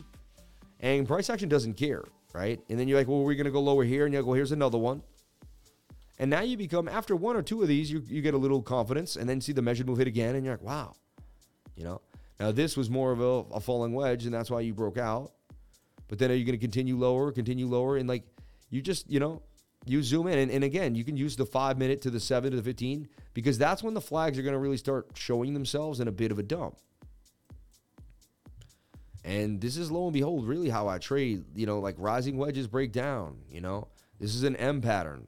[0.82, 2.04] And price action doesn't care,
[2.34, 2.60] right?
[2.70, 4.06] And then you're like, well, we're to go lower here.
[4.06, 5.02] And you're like, well, here's another one.
[6.20, 8.62] And now you become, after one or two of these, you, you get a little
[8.62, 10.36] confidence and then see the measured move hit again.
[10.36, 10.94] And you're like, wow,
[11.78, 12.02] you know?
[12.40, 15.32] Now, this was more of a, a falling wedge, and that's why you broke out.
[16.08, 17.98] But then are you going to continue lower, continue lower?
[17.98, 18.24] And like,
[18.70, 19.42] you just, you know,
[19.86, 20.38] you zoom in.
[20.38, 23.08] And, and again, you can use the five minute to the seven to the 15
[23.34, 26.32] because that's when the flags are going to really start showing themselves in a bit
[26.32, 26.78] of a dump.
[29.24, 31.44] And this is lo and behold, really how I trade.
[31.54, 33.38] You know, like rising wedges break down.
[33.50, 35.28] You know, this is an M pattern.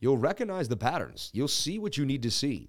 [0.00, 1.30] You'll recognize the patterns.
[1.32, 2.68] You'll see what you need to see.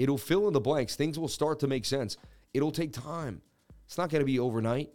[0.00, 0.96] It'll fill in the blanks.
[0.96, 2.16] Things will start to make sense.
[2.54, 3.42] It'll take time.
[3.84, 4.88] It's not going to be overnight,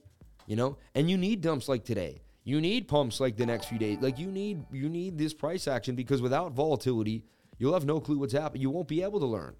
[0.48, 0.78] you know?
[0.96, 2.22] And you need dumps like today.
[2.44, 4.00] You need pumps like the next few days.
[4.02, 7.24] Like you need you need this price action because without volatility,
[7.60, 8.64] you'll have no clue what's happening.
[8.64, 9.56] You won't be able to learn.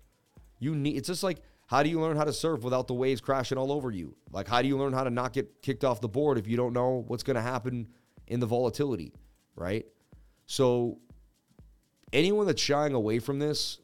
[0.60, 3.22] You need it's just like how do you learn how to surf without the waves
[3.22, 4.16] crashing all over you?
[4.32, 6.58] Like how do you learn how to not get kicked off the board if you
[6.58, 7.88] don't know what's going to happen
[8.28, 9.14] in the volatility,
[9.56, 9.86] right?
[10.48, 11.00] So
[12.14, 13.80] anyone that's shying away from this,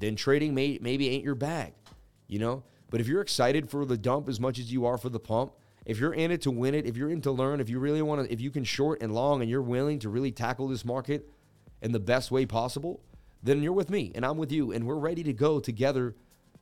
[0.00, 1.72] then trading may, maybe ain't your bag,
[2.26, 2.64] you know?
[2.90, 5.52] But if you're excited for the dump as much as you are for the pump,
[5.86, 8.02] if you're in it to win it, if you're in to learn, if you really
[8.02, 10.84] want to, if you can short and long and you're willing to really tackle this
[10.84, 11.30] market
[11.80, 13.00] in the best way possible,
[13.42, 16.14] then you're with me and I'm with you and we're ready to go together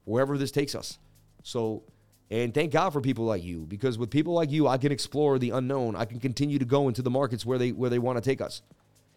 [0.05, 0.99] wherever this takes us.
[1.43, 1.83] So,
[2.31, 5.39] and thank God for people like you because with people like you, I can explore
[5.39, 5.97] the unknown.
[5.97, 8.41] I can continue to go into the markets where they where they want to take
[8.41, 8.63] us.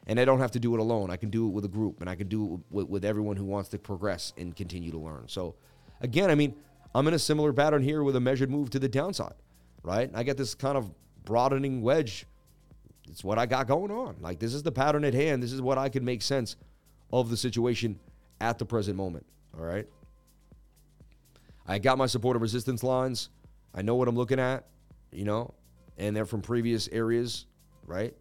[0.07, 1.11] And I don't have to do it alone.
[1.11, 3.35] I can do it with a group and I can do it with, with everyone
[3.37, 5.25] who wants to progress and continue to learn.
[5.27, 5.55] So,
[6.01, 6.55] again, I mean,
[6.95, 9.35] I'm in a similar pattern here with a measured move to the downside,
[9.83, 10.09] right?
[10.13, 10.91] I get this kind of
[11.23, 12.25] broadening wedge.
[13.09, 14.17] It's what I got going on.
[14.19, 15.41] Like, this is the pattern at hand.
[15.41, 16.55] This is what I can make sense
[17.13, 17.99] of the situation
[18.39, 19.25] at the present moment,
[19.57, 19.87] all right?
[21.67, 23.29] I got my support and resistance lines.
[23.73, 24.65] I know what I'm looking at,
[25.11, 25.53] you know,
[25.97, 27.45] and they're from previous areas,
[27.85, 28.13] right?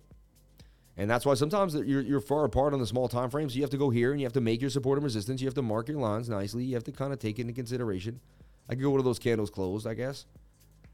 [1.00, 3.56] And that's why sometimes you're, you're far apart on the small time frames.
[3.56, 5.40] You have to go here and you have to make your support and resistance.
[5.40, 6.62] You have to mark your lines nicely.
[6.62, 8.20] You have to kind of take into consideration.
[8.68, 10.26] I could go to those candles closed, I guess.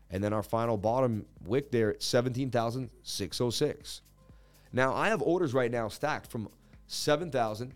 [0.08, 4.02] And then our final bottom wick there at 17,606.
[4.72, 6.50] Now, I have orders right now stacked from
[6.86, 7.74] 7,000,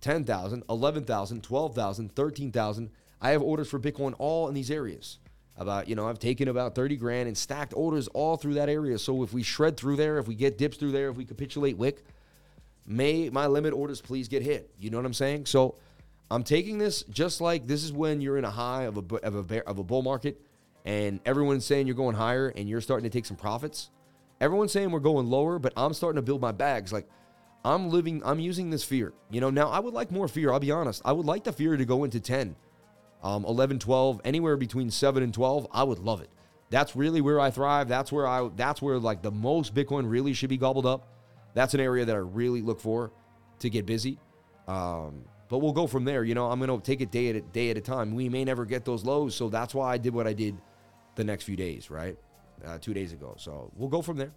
[0.00, 2.90] 10,000, 11,000, 12,000, 13,000.
[3.20, 5.18] I have orders for Bitcoin all in these areas.
[5.58, 8.98] About, you know, I've taken about 30 grand and stacked orders all through that area.
[8.98, 11.78] So if we shred through there, if we get dips through there, if we capitulate
[11.78, 12.04] wick,
[12.86, 14.70] may my limit orders please get hit.
[14.78, 15.46] You know what I'm saying?
[15.46, 15.76] So
[16.30, 19.34] I'm taking this just like this is when you're in a high of a of
[19.34, 20.40] a bear, of a bull market,
[20.84, 23.90] and everyone's saying you're going higher and you're starting to take some profits.
[24.40, 26.92] Everyone's saying we're going lower, but I'm starting to build my bags.
[26.92, 27.08] Like
[27.64, 29.12] I'm living, I'm using this fear.
[29.30, 30.52] You know, now I would like more fear.
[30.52, 31.02] I'll be honest.
[31.04, 32.54] I would like the fear to go into 10,
[33.26, 35.66] um, 11, 12, anywhere between 7 and 12.
[35.72, 36.30] I would love it.
[36.70, 37.88] That's really where I thrive.
[37.88, 38.48] That's where I.
[38.54, 41.08] That's where like the most Bitcoin really should be gobbled up.
[41.54, 43.12] That's an area that I really look for
[43.60, 44.18] to get busy.
[44.68, 46.24] Um, but we'll go from there.
[46.24, 48.14] You know, I'm to take it day at a day at a time.
[48.14, 50.56] We may never get those lows, so that's why I did what I did
[51.14, 52.16] the next few days, right?
[52.64, 53.34] Uh, two days ago.
[53.38, 54.32] So we'll go from there.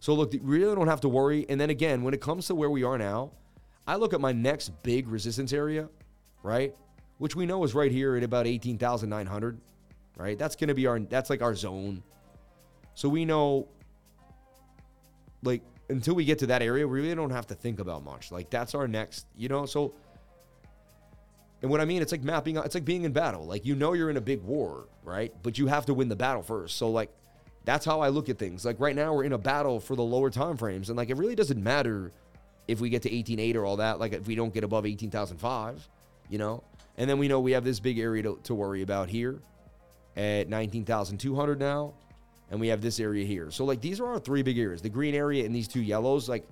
[0.00, 1.46] So look, we really don't have to worry.
[1.48, 3.32] And then again, when it comes to where we are now,
[3.86, 5.88] I look at my next big resistance area,
[6.42, 6.74] right?
[7.18, 9.60] Which we know is right here at about 18,900,
[10.16, 10.38] right?
[10.38, 12.02] That's going to be our, that's like our zone.
[12.94, 13.68] So we know,
[15.42, 18.32] like, until we get to that area, we really don't have to think about much.
[18.32, 19.66] Like that's our next, you know.
[19.66, 19.94] So,
[21.60, 22.56] and what I mean, it's like mapping.
[22.56, 23.46] It's like being in battle.
[23.46, 25.32] Like you know you're in a big war, right?
[25.42, 26.76] But you have to win the battle first.
[26.76, 27.10] So like,
[27.64, 28.64] that's how I look at things.
[28.64, 31.16] Like right now we're in a battle for the lower time frames, and like it
[31.16, 32.10] really doesn't matter
[32.66, 34.00] if we get to 18.8 or all that.
[34.00, 35.88] Like if we don't get above 18,005,
[36.28, 36.64] you know.
[36.96, 39.40] And then we know we have this big area to, to worry about here
[40.16, 41.94] at 19,200 now
[42.52, 43.50] and we have this area here.
[43.50, 46.28] So like these are our three big areas: the green area and these two yellows.
[46.28, 46.46] Like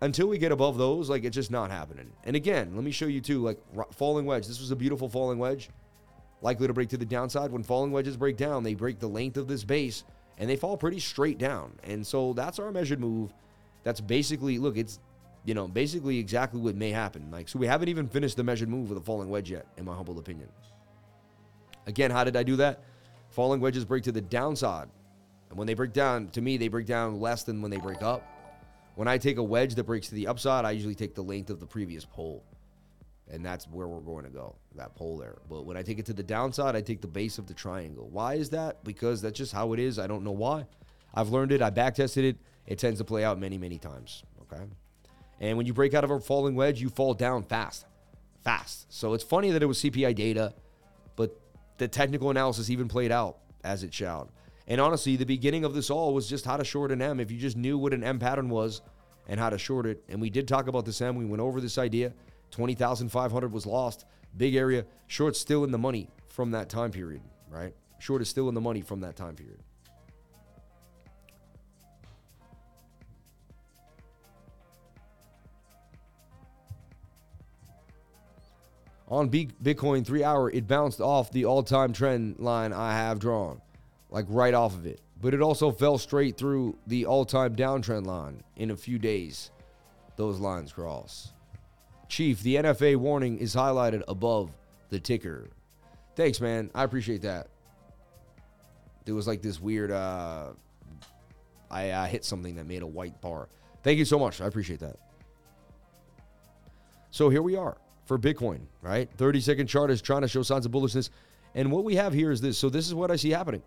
[0.00, 2.10] until we get above those, like it's just not happening.
[2.24, 3.58] And again, let me show you too, like
[3.94, 4.46] falling wedge.
[4.46, 5.70] This was a beautiful falling wedge,
[6.42, 7.52] likely to break to the downside.
[7.52, 10.02] When falling wedges break down, they break the length of this base
[10.38, 11.72] and they fall pretty straight down.
[11.84, 13.32] And so that's our measured move.
[13.84, 14.98] That's basically look, it's
[15.48, 17.30] you know basically exactly what may happen.
[17.30, 19.86] Like so, we haven't even finished the measured move with a falling wedge yet, in
[19.86, 20.50] my humble opinion.
[21.86, 22.84] Again, how did I do that?
[23.30, 24.90] Falling wedges break to the downside.
[25.48, 28.02] And when they break down, to me, they break down less than when they break
[28.02, 28.22] up.
[28.94, 31.48] When I take a wedge that breaks to the upside, I usually take the length
[31.48, 32.44] of the previous pole.
[33.30, 35.38] And that's where we're going to go, that pole there.
[35.48, 38.06] But when I take it to the downside, I take the base of the triangle.
[38.10, 38.84] Why is that?
[38.84, 39.98] Because that's just how it is.
[39.98, 40.66] I don't know why.
[41.14, 41.62] I've learned it.
[41.62, 42.36] I back tested it.
[42.66, 44.24] It tends to play out many, many times.
[44.42, 44.64] Okay.
[45.40, 47.86] And when you break out of a falling wedge, you fall down fast.
[48.42, 48.92] Fast.
[48.92, 50.54] So it's funny that it was CPI data,
[51.16, 51.38] but
[51.78, 54.30] the technical analysis even played out as it shall.
[54.66, 57.20] And honestly, the beginning of this all was just how to short an M.
[57.20, 58.82] If you just knew what an M pattern was
[59.26, 60.02] and how to short it.
[60.08, 61.16] And we did talk about this M.
[61.16, 62.12] We went over this idea.
[62.50, 64.04] 20,500 was lost.
[64.36, 64.84] Big area.
[65.06, 67.74] Short still in the money from that time period, right?
[67.98, 69.62] Short is still in the money from that time period.
[79.10, 83.60] On Bitcoin three hour, it bounced off the all time trend line I have drawn,
[84.10, 85.00] like right off of it.
[85.20, 89.50] But it also fell straight through the all time downtrend line in a few days.
[90.16, 91.32] Those lines cross.
[92.08, 94.50] Chief, the NFA warning is highlighted above
[94.90, 95.48] the ticker.
[96.14, 96.70] Thanks, man.
[96.74, 97.48] I appreciate that.
[99.04, 100.48] There was like this weird, uh,
[101.70, 103.48] I, I hit something that made a white bar.
[103.82, 104.40] Thank you so much.
[104.40, 104.96] I appreciate that.
[107.10, 107.78] So here we are
[108.08, 109.08] for Bitcoin, right?
[109.18, 111.10] 30 second chart is trying to show signs of bullishness.
[111.54, 112.58] And what we have here is this.
[112.58, 113.62] So this is what I see happening.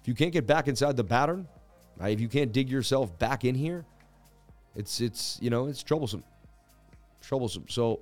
[0.00, 1.46] If you can't get back inside the pattern,
[1.98, 2.12] right?
[2.12, 3.84] If you can't dig yourself back in here,
[4.74, 6.24] it's it's you know it's troublesome,
[7.20, 7.66] troublesome.
[7.68, 8.00] So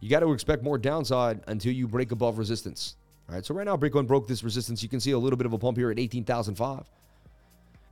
[0.00, 2.96] you got to expect more downside until you break above resistance.
[3.28, 3.46] All right.
[3.46, 4.82] So right now Bitcoin broke this resistance.
[4.82, 6.84] You can see a little bit of a pump here at eighteen thousand five,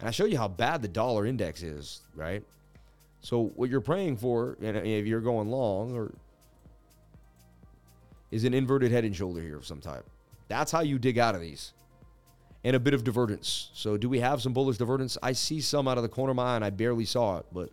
[0.00, 2.02] and I show you how bad the dollar index is.
[2.16, 2.42] Right.
[3.20, 6.12] So what you're praying for, and if you're going long, or
[8.30, 10.06] is an inverted head and shoulder here of some type.
[10.48, 11.72] That's how you dig out of these.
[12.64, 13.70] And a bit of divergence.
[13.74, 15.16] So do we have some bullish divergence?
[15.22, 17.46] I see some out of the corner of my eye, and I barely saw it,
[17.52, 17.70] but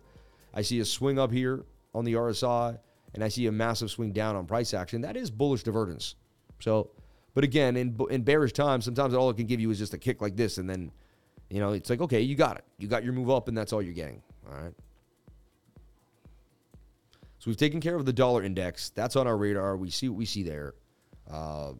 [0.54, 2.78] I see a swing up here on the RSI,
[3.14, 5.00] and I see a massive swing down on price action.
[5.00, 6.14] That is bullish divergence.
[6.60, 6.90] So,
[7.34, 9.98] but again, in in bearish times, sometimes all it can give you is just a
[9.98, 10.90] kick like this, and then,
[11.50, 13.72] you know, it's like okay, you got it, you got your move up, and that's
[13.72, 14.22] all you're getting.
[14.48, 14.72] All right.
[17.46, 18.90] So we've taken care of the dollar index.
[18.90, 19.76] That's on our radar.
[19.76, 20.74] We see what we see there.
[21.30, 21.74] Uh,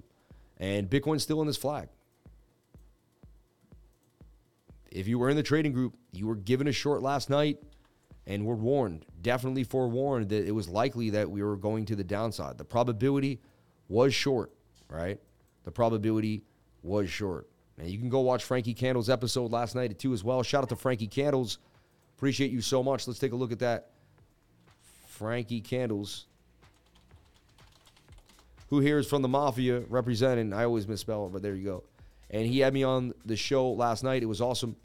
[0.59, 1.89] and Bitcoin's still in this flag.
[4.93, 7.59] If you were in the trading group, you were given a short last night
[8.29, 12.05] and were warned, definitely forewarned that it was likely that we were going to the
[12.05, 12.59] downside.
[12.59, 13.41] The probability
[13.89, 14.53] was short,
[14.89, 15.19] right?
[15.65, 16.45] The probability
[16.85, 17.49] was short.
[17.77, 20.45] And you can go watch Frankie Candles episode last night at 2 as well.
[20.45, 21.59] Shout out to Frankie Candles.
[22.17, 23.09] Appreciate you so much.
[23.09, 23.91] Let's take a look at that
[25.17, 26.27] Frankie Candles.
[28.69, 30.53] Who here is from the Mafia representing?
[30.53, 31.85] I always misspell it, but there you go.
[32.31, 34.23] And he had me on the show last night.
[34.23, 34.77] It was awesome.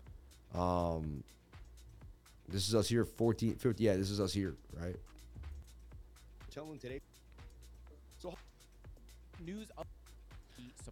[0.56, 1.24] Um,
[2.48, 3.84] this is us here, 14, 50.
[3.84, 4.96] Yeah, this is us here, right?
[6.54, 7.02] Tell him today.
[8.20, 8.36] So,
[9.46, 9.86] news of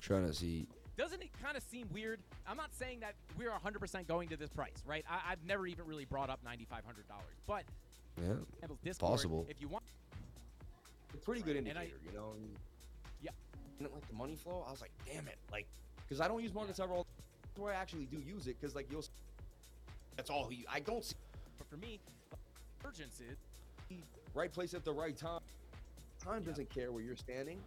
[0.02, 0.66] trying to see.
[0.98, 2.20] Doesn't it kind of seem weird?
[2.48, 5.06] I'm not saying that we're 100% going to this price, right?
[5.10, 6.82] I, have never even really brought up $9,500,
[7.48, 7.64] but
[8.22, 9.46] yeah, Discord, possible.
[9.50, 9.84] If you want,
[11.14, 12.34] a pretty good indicator, I, you know.
[13.22, 13.32] Yeah.
[13.78, 14.66] Didn't like the money flow.
[14.68, 15.68] I was like, damn it, like,
[16.08, 16.86] because I don't use market yeah.
[16.86, 17.06] all.
[17.44, 19.06] That's where I actually do use it, because like you'll.
[20.18, 20.66] That's all you.
[20.72, 21.16] I don't see.
[21.58, 22.00] But for me,
[22.86, 23.26] urgency
[24.34, 25.42] right place at the right time.
[26.24, 27.60] Time doesn't care where you're standing.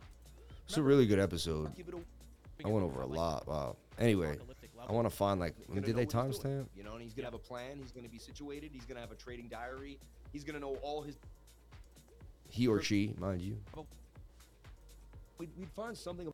[0.66, 1.70] It's a really good episode.
[2.64, 3.46] I went over a lot.
[3.48, 3.76] Wow.
[3.98, 4.36] Anyway,
[4.88, 6.66] I want to find like did they timestamp?
[6.76, 7.78] You know, and he's gonna have a plan.
[7.80, 8.70] He's gonna be situated.
[8.72, 9.98] He's gonna have a trading diary.
[10.32, 11.16] He's gonna know all his.
[12.48, 13.56] He or she, mind you.
[15.38, 16.32] We'd, we'd find something.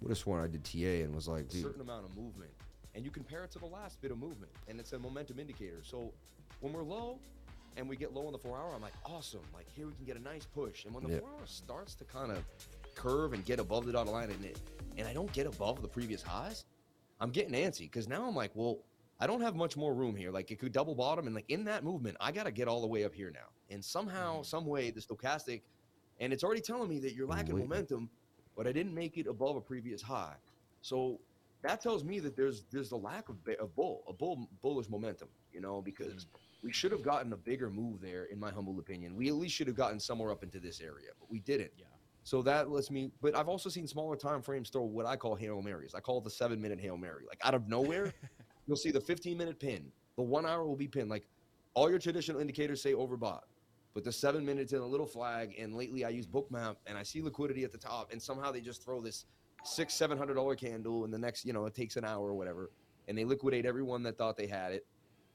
[0.00, 2.50] Would have sworn I did TA and was like, a certain amount of movement,
[2.94, 5.80] and you compare it to the last bit of movement, and it's a momentum indicator.
[5.82, 6.12] So
[6.60, 7.18] when we're low,
[7.76, 9.40] and we get low on the four hour, I'm like, awesome.
[9.54, 10.84] Like here we can get a nice push.
[10.84, 11.20] And when the yep.
[11.20, 12.44] four hour starts to kind of
[12.94, 14.58] curve and get above the dotted line and it
[14.98, 16.64] and I don't get above the previous highs,
[17.20, 18.78] I'm getting antsy because now I'm like, well,
[19.22, 20.32] I don't have much more room here.
[20.32, 22.80] Like it could double bottom, and like in that movement, I got to get all
[22.80, 23.50] the way up here now.
[23.70, 24.46] And somehow, mm.
[24.46, 25.62] some way, the stochastic,
[26.18, 27.68] and it's already telling me that you're lacking Wait.
[27.68, 28.10] momentum,
[28.56, 30.34] but I didn't make it above a previous high.
[30.80, 31.20] So
[31.62, 35.28] that tells me that there's there's a lack of a bull, a bull bullish momentum.
[35.52, 36.26] You know, because
[36.64, 39.14] we should have gotten a bigger move there, in my humble opinion.
[39.14, 41.70] We at least should have gotten somewhere up into this area, but we didn't.
[41.78, 41.84] Yeah.
[42.24, 45.36] So that lets me, but I've also seen smaller time frames throw what I call
[45.36, 45.94] Hail Marys.
[45.94, 47.24] I call it the seven minute Hail Mary.
[47.28, 48.12] Like out of nowhere,
[48.66, 49.90] you'll see the 15 minute pin.
[50.16, 51.10] The one hour will be pinned.
[51.10, 51.26] Like
[51.74, 53.42] all your traditional indicators say overbought,
[53.94, 55.54] but the seven minutes in a little flag.
[55.58, 58.60] And lately I use Bookmap and I see liquidity at the top, and somehow they
[58.60, 59.26] just throw this
[59.64, 62.34] six, seven hundred dollar candle, and the next, you know, it takes an hour or
[62.34, 62.70] whatever,
[63.08, 64.86] and they liquidate everyone that thought they had it.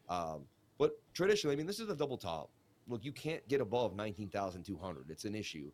[0.09, 0.43] Um,
[0.78, 2.49] but traditionally, I mean, this is a double top.
[2.88, 5.09] Look, you can't get above nineteen thousand two hundred.
[5.09, 5.71] It's an issue.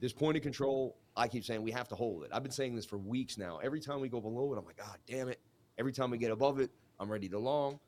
[0.00, 2.30] This point of control, I keep saying we have to hold it.
[2.32, 3.60] I've been saying this for weeks now.
[3.62, 5.38] Every time we go below it, I'm like, God damn it.
[5.78, 6.70] Every time we get above it,
[7.02, 7.80] I'm ready to long.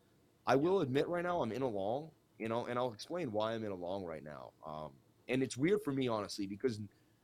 [0.44, 3.52] I will admit right now I'm in a long, you know, and I'll explain why
[3.52, 4.50] I'm in a long right now.
[4.66, 4.90] Um,
[5.28, 6.80] and it's weird for me, honestly, because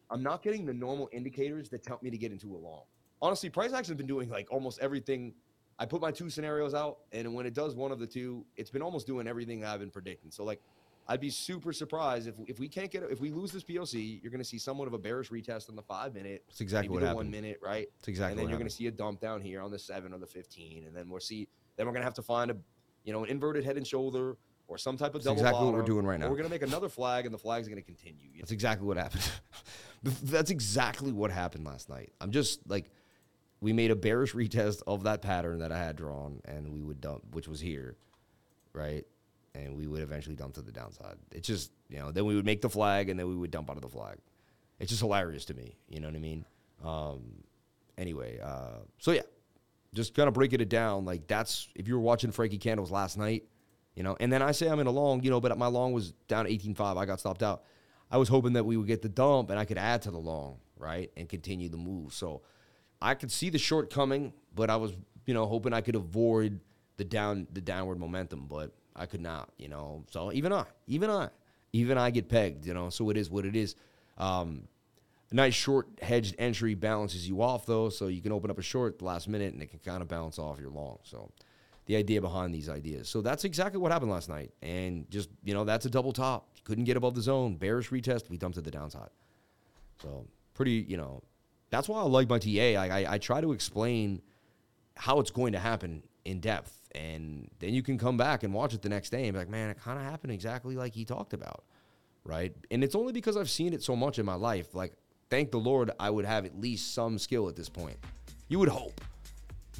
[0.09, 2.85] I'm not getting the normal indicators that tell me to get into a long.
[3.21, 5.35] Honestly, price action has been doing like almost everything.
[5.81, 8.71] I put my two scenarios out, and when it does one of the two, it's
[8.71, 10.31] been almost doing everything I've been predicting.
[10.31, 10.61] So like
[11.09, 14.31] I'd be super surprised if if we can't get if we lose this POC, you're
[14.31, 16.45] going to see somewhat of a bearish retest on the five minute.
[16.47, 17.27] That's exactly maybe what the happened.
[17.27, 17.89] One minute, right?
[17.99, 20.15] That's exactly and then you're going to see a dump down here on the seven
[20.15, 21.49] or the 15, and then we'll see.
[21.77, 22.57] Then we're going to have to find a,
[23.05, 24.37] you know, an inverted head and shoulder
[24.69, 26.27] or some type of That's double exactly what we're doing right now.
[26.29, 28.29] We're going to make another flag, and the flag's going to continue.
[28.33, 29.29] you That's exactly what happened.
[30.23, 32.13] That's exactly what happened last night.
[32.21, 32.91] I'm just like,
[33.61, 37.01] we made a bearish retest of that pattern that I had drawn, and we would
[37.01, 37.97] dump, which was here,
[38.73, 39.05] right?
[39.55, 41.17] And we would eventually dump to the downside.
[41.33, 43.71] It's just, you know, then we would make the flag, and then we would dump
[43.71, 44.19] out of the flag.
[44.79, 45.75] It's just hilarious to me.
[45.89, 46.45] You know what I mean?
[46.85, 47.43] Um,
[47.99, 49.23] anyway, uh, so yeah,
[49.95, 51.05] just kind of breaking it down.
[51.05, 53.45] Like that's if you were watching Frankie Candles last night,
[53.95, 55.93] you know, and then I say I'm in a long, you know, but my long
[55.93, 56.97] was down 18.5.
[56.97, 57.65] I got stopped out.
[58.11, 60.19] I was hoping that we would get the dump and I could add to the
[60.19, 62.13] long, right, and continue the move.
[62.13, 62.43] So
[63.01, 64.93] I could see the shortcoming, but I was,
[65.27, 66.61] you know, hoping I could avoid
[66.97, 70.05] the down the downward momentum, but I could not, you know.
[70.11, 71.29] So even I, even I,
[71.73, 72.91] even I get pegged, you know.
[72.91, 73.75] So it is what it is.
[74.19, 74.69] Um,
[75.31, 78.63] a nice short hedged entry balances you off though, so you can open up a
[78.63, 80.99] short at the last minute and it can kind of balance off your long.
[81.03, 81.31] So
[81.87, 83.09] the idea behind these ideas.
[83.09, 84.53] So that's exactly what happened last night.
[84.63, 86.49] And just, you know, that's a double top.
[86.65, 87.57] Couldn't get above the zone.
[87.57, 89.11] Bearish retest, we dumped to the downside.
[90.01, 91.23] So pretty, you know,
[91.71, 92.81] that's why I like my TA.
[92.81, 94.23] I, I, I try to explain
[94.97, 96.77] how it's going to happen in depth.
[96.95, 99.49] And then you can come back and watch it the next day and be like,
[99.49, 101.65] man, it kind of happened exactly like he talked about.
[102.25, 102.55] Right.
[102.71, 104.75] And it's only because I've seen it so much in my life.
[104.75, 104.93] Like,
[105.31, 107.97] thank the Lord I would have at least some skill at this point.
[108.49, 109.01] You would hope,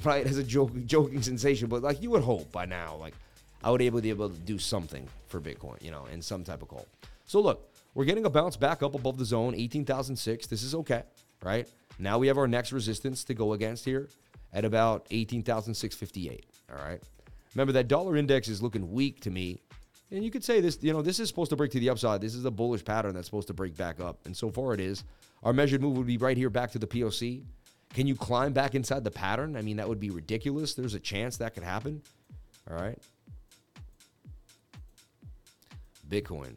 [0.03, 0.25] right?
[0.27, 3.13] As a joke, joking sensation, but like you would hope by now, like
[3.63, 6.43] I would able to be able to do something for Bitcoin, you know, in some
[6.43, 6.87] type of call.
[7.25, 10.47] So look, we're getting a bounce back up above the zone, 18,006.
[10.47, 11.03] This is okay,
[11.43, 11.67] right?
[11.99, 14.07] Now we have our next resistance to go against here
[14.53, 16.45] at about 18,658.
[16.71, 17.01] All right.
[17.53, 19.61] Remember that dollar index is looking weak to me.
[20.11, 22.19] And you could say this, you know, this is supposed to break to the upside.
[22.19, 24.19] This is a bullish pattern that's supposed to break back up.
[24.25, 25.05] And so far it is.
[25.43, 27.43] Our measured move would be right here back to the POC.
[27.93, 29.55] Can you climb back inside the pattern?
[29.55, 30.73] I mean, that would be ridiculous.
[30.73, 32.01] There's a chance that could happen.
[32.69, 32.97] All right.
[36.09, 36.55] Bitcoin.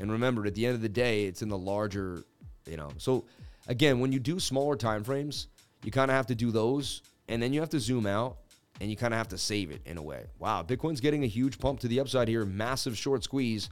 [0.00, 2.24] And remember, at the end of the day, it's in the larger,
[2.66, 2.90] you know.
[2.98, 3.24] So
[3.68, 5.48] again, when you do smaller time frames,
[5.84, 8.38] you kind of have to do those, and then you have to zoom out,
[8.80, 10.26] and you kind of have to save it in a way.
[10.38, 13.68] Wow, Bitcoin's getting a huge pump to the upside here, massive short squeeze,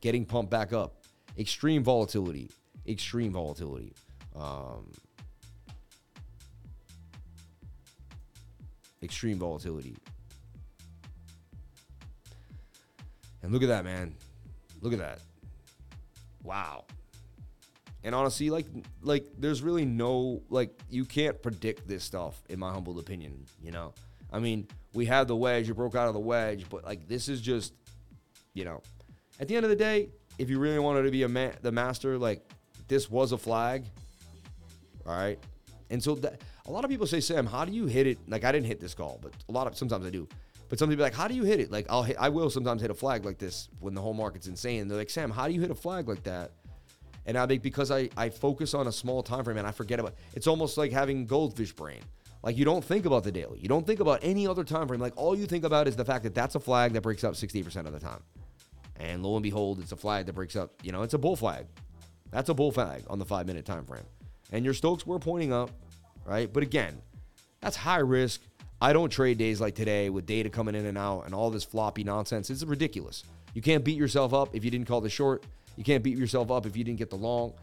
[0.00, 1.02] getting pumped back up.
[1.38, 2.50] Extreme volatility,
[2.86, 3.92] extreme volatility.
[4.36, 4.90] Um,
[9.02, 9.96] extreme volatility.
[13.42, 14.14] And look at that, man.
[14.80, 15.20] Look at that.
[16.42, 16.84] Wow.
[18.04, 18.66] And honestly, like
[19.02, 23.70] like there's really no like you can't predict this stuff in my humble opinion, you
[23.70, 23.94] know.
[24.32, 27.28] I mean, we had the wedge, it broke out of the wedge, but like this
[27.28, 27.74] is just
[28.54, 28.82] you know,
[29.40, 31.72] at the end of the day, if you really wanted to be a ma- the
[31.72, 32.44] master, like
[32.88, 33.84] this was a flag.
[35.06, 35.38] All right.
[35.90, 38.18] And so that, a lot of people say, Sam, how do you hit it?
[38.28, 40.28] Like I didn't hit this call, but a lot of sometimes I do.
[40.68, 41.70] But some people like, how do you hit it?
[41.70, 44.46] Like I'll hit, I will sometimes hit a flag like this when the whole market's
[44.46, 44.88] insane.
[44.88, 46.52] They're like, Sam, how do you hit a flag like that?
[47.26, 50.00] And I think because I, I focus on a small time frame and I forget
[50.00, 52.00] about it's almost like having goldfish brain.
[52.42, 53.60] Like you don't think about the daily.
[53.60, 55.00] You don't think about any other time frame.
[55.00, 57.34] Like all you think about is the fact that that's a flag that breaks up
[57.34, 58.22] 60% of the time.
[58.96, 61.36] And lo and behold, it's a flag that breaks up, you know, it's a bull
[61.36, 61.66] flag.
[62.30, 64.04] That's a bull flag on the five minute time frame.
[64.50, 65.70] And your Stokes were pointing up,
[66.24, 66.52] right?
[66.52, 67.00] But again,
[67.60, 68.42] that's high risk.
[68.80, 71.62] I don't trade days like today with data coming in and out and all this
[71.62, 72.50] floppy nonsense.
[72.50, 73.22] It's ridiculous.
[73.54, 75.44] You can't beat yourself up if you didn't call the short.
[75.76, 77.54] You can't beat yourself up if you didn't get the long.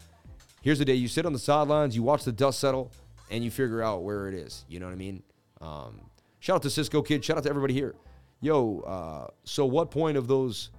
[0.62, 2.92] Here's the day you sit on the sidelines, you watch the dust settle,
[3.30, 4.64] and you figure out where it is.
[4.68, 5.22] You know what I mean?
[5.60, 6.00] Um,
[6.40, 7.24] shout out to Cisco Kid.
[7.24, 7.94] Shout out to everybody here.
[8.40, 10.70] Yo, uh, so what point of those?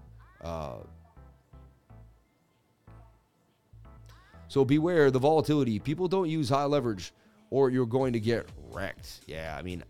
[0.44, 0.78] Uh,
[4.48, 5.80] so beware the volatility.
[5.80, 7.14] People don't use high leverage,
[7.52, 9.22] or you're going to get wrecked.
[9.28, 9.84] Yeah, I mean,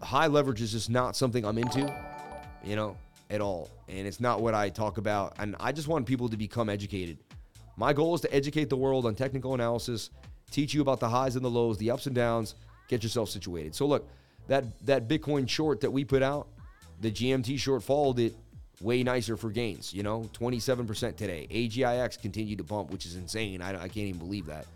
[0.00, 1.92] high leverage is just not something I'm into,
[2.62, 2.96] you know,
[3.30, 3.70] at all.
[3.88, 5.34] And it's not what I talk about.
[5.38, 7.18] And I just want people to become educated.
[7.76, 10.10] My goal is to educate the world on technical analysis
[10.50, 12.54] teach you about the highs and the lows, the ups and downs,
[12.88, 13.74] get yourself situated.
[13.74, 14.08] So look,
[14.48, 16.48] that that Bitcoin short that we put out,
[17.00, 18.34] the GMT short followed it
[18.80, 21.46] way nicer for gains, you know, 27% today.
[21.50, 23.60] AGIX continued to bump, which is insane.
[23.60, 24.66] I, I can't even believe that.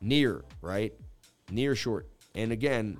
[0.00, 0.92] Near, right?
[1.50, 2.08] Near short.
[2.34, 2.98] And again,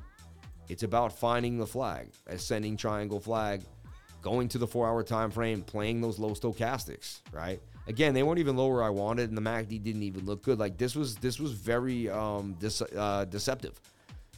[0.69, 3.63] it's about finding the flag, ascending triangle flag,
[4.23, 7.61] going to the four hour time frame, playing those low stochastics, right?
[7.87, 10.59] Again, they weren't even lower I wanted, and the MACD didn't even look good.
[10.59, 12.57] Like this was this was very um,
[12.97, 13.79] uh, deceptive,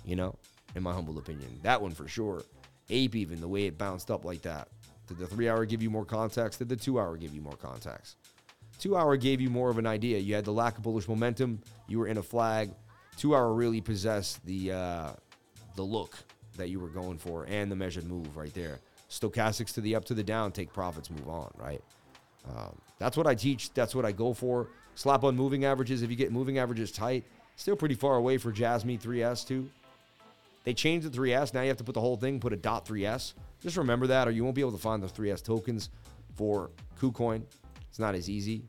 [0.04, 0.34] you know,
[0.74, 1.60] in my humble opinion.
[1.62, 2.42] That one for sure.
[2.88, 4.68] Ape even the way it bounced up like that.
[5.06, 6.58] Did the three hour give you more context?
[6.58, 8.16] Did the two hour give you more context?
[8.78, 10.18] Two hour gave you more of an idea.
[10.18, 11.60] You had the lack of bullish momentum.
[11.88, 12.70] You were in a flag.
[13.16, 15.10] Two hour really possessed the uh,
[15.76, 16.16] the look
[16.56, 18.78] that you were going for and the measured move right there.
[19.08, 21.82] Stochastics to the up to the down, take profits, move on, right?
[22.48, 23.72] Um, that's what I teach.
[23.72, 24.68] That's what I go for.
[24.94, 26.02] Slap on moving averages.
[26.02, 27.24] If you get moving averages tight,
[27.56, 29.68] still pretty far away for Jasmy 3S too.
[30.64, 31.54] They changed the 3S.
[31.54, 33.34] Now you have to put the whole thing, put a dot 3S.
[33.60, 35.90] Just remember that, or you won't be able to find the 3S tokens
[36.34, 36.70] for
[37.00, 37.42] KuCoin.
[37.88, 38.64] It's not as easy.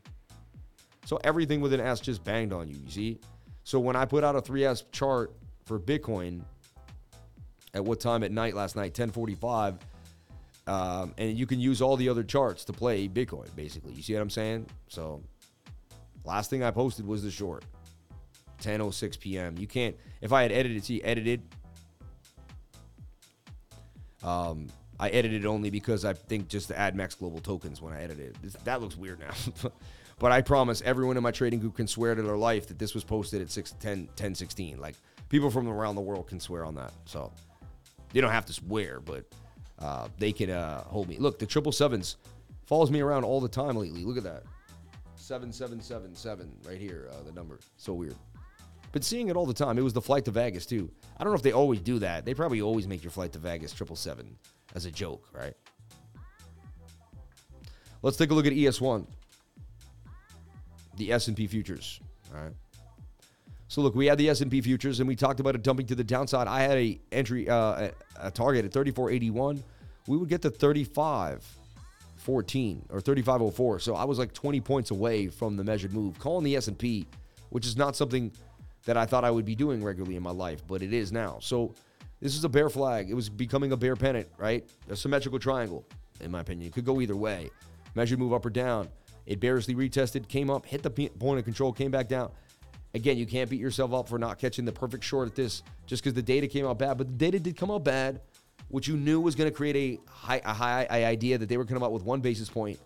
[1.06, 3.18] So everything with an S just banged on you, you see?
[3.64, 5.32] So when I put out a 3S chart
[5.64, 6.42] for Bitcoin,
[7.74, 9.78] at what time at night last night, 1045,
[10.68, 13.94] um, and you can use all the other charts to play Bitcoin, basically.
[13.94, 14.66] You see what I'm saying?
[14.88, 15.22] So
[16.24, 17.64] last thing I posted was the short.
[18.62, 19.56] 10:06 p.m.
[19.56, 19.96] You can't.
[20.20, 21.42] If I had edited, see, edited.
[24.22, 24.66] Um,
[25.00, 28.36] I edited only because I think just to add MEXC Global tokens when I edited.
[28.42, 29.70] This, that looks weird now.
[30.18, 32.94] but I promise everyone in my trading group can swear to their life that this
[32.94, 34.78] was posted at 6 10 10 16.
[34.78, 34.96] Like
[35.30, 36.92] people from around the world can swear on that.
[37.06, 37.32] So
[38.12, 39.24] they don't have to swear, but
[39.80, 41.18] uh, they can uh, hold me.
[41.18, 42.16] Look, the triple sevens
[42.66, 44.04] follows me around all the time lately.
[44.04, 44.42] Look at that.
[45.16, 47.58] 7777 right here, uh, the number.
[47.76, 48.16] So weird.
[48.92, 49.78] But seeing it all the time.
[49.78, 50.90] It was the flight to Vegas, too.
[51.18, 52.24] I don't know if they always do that.
[52.24, 54.36] They probably always make your flight to Vegas triple seven
[54.74, 55.54] as a joke, right?
[58.00, 59.06] Let's take a look at ES1,
[60.96, 62.00] the S&P futures.
[62.34, 62.52] All right.
[63.68, 66.02] So look, we had the S&P futures, and we talked about it dumping to the
[66.02, 66.48] downside.
[66.48, 69.62] I had a entry, uh, a target at 34.81.
[70.06, 73.82] We would get to 35.14 or 35.04.
[73.82, 76.18] So I was like 20 points away from the measured move.
[76.18, 77.06] Calling the S&P,
[77.50, 78.32] which is not something
[78.86, 81.36] that I thought I would be doing regularly in my life, but it is now.
[81.42, 81.74] So
[82.20, 83.10] this is a bear flag.
[83.10, 84.66] It was becoming a bear pennant, right?
[84.88, 85.84] A symmetrical triangle,
[86.22, 86.68] in my opinion.
[86.68, 87.50] It could go either way.
[87.94, 88.88] Measured move up or down.
[89.26, 92.30] It barely retested, came up, hit the point of control, came back down.
[92.94, 96.02] Again, you can't beat yourself up for not catching the perfect short at this just
[96.02, 96.96] because the data came out bad.
[96.98, 98.20] But the data did come out bad,
[98.68, 101.64] which you knew was going to create a high, a high idea that they were
[101.64, 102.78] coming out with one basis point.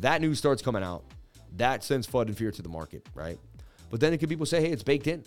[0.00, 1.04] That news starts coming out.
[1.56, 3.38] That sends FUD and fear to the market, right?
[3.90, 5.22] But then it could people say, hey, it's baked in.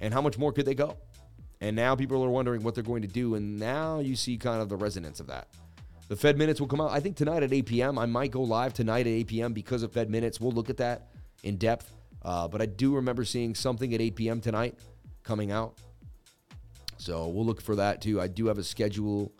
[0.00, 0.96] And how much more could they go?
[1.60, 3.34] And now people are wondering what they're going to do.
[3.34, 5.48] And now you see kind of the resonance of that.
[6.08, 7.98] The Fed minutes will come out, I think, tonight at 8 p.m.
[7.98, 9.52] I might go live tonight at 8 p.m.
[9.52, 10.40] because of Fed minutes.
[10.40, 11.08] We'll look at that
[11.42, 11.92] in depth.
[12.22, 14.40] Uh, but I do remember seeing something at 8 p.m.
[14.40, 14.78] tonight
[15.22, 15.78] coming out.
[16.96, 18.20] So we'll look for that too.
[18.20, 19.32] I do have a schedule.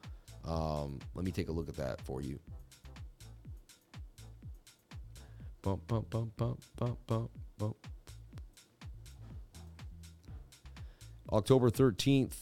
[0.44, 2.38] Um, let me take a look at that for you.
[5.62, 7.76] Bump, bump, bump, bump, bump, bump, bump.
[11.32, 12.32] October 13th.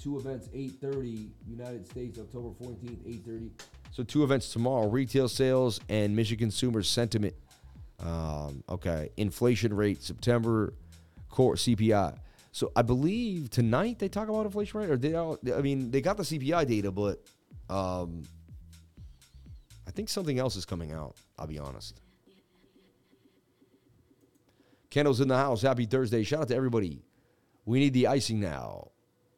[0.00, 2.18] Two events, 8:30 United States.
[2.18, 3.50] October 14th, 8:30.
[3.90, 7.34] So two events tomorrow: retail sales and Michigan consumer sentiment
[8.00, 10.74] um, okay, inflation rate September
[11.28, 12.18] core CPI.
[12.52, 16.00] So I believe tonight they talk about inflation rate, or they all, I mean they
[16.00, 17.22] got the CPI data, but
[17.68, 18.22] um,
[19.86, 21.16] I think something else is coming out.
[21.38, 22.00] I'll be honest.
[24.90, 25.62] Kendall's in the house.
[25.62, 26.22] Happy Thursday.
[26.22, 27.02] Shout out to everybody.
[27.66, 28.92] We need the icing now.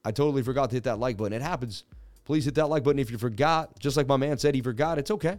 [0.04, 1.32] I totally forgot to hit that like button.
[1.32, 1.84] It happens.
[2.24, 3.78] Please hit that like button if you forgot.
[3.80, 4.98] Just like my man said, he forgot.
[4.98, 5.38] It's okay.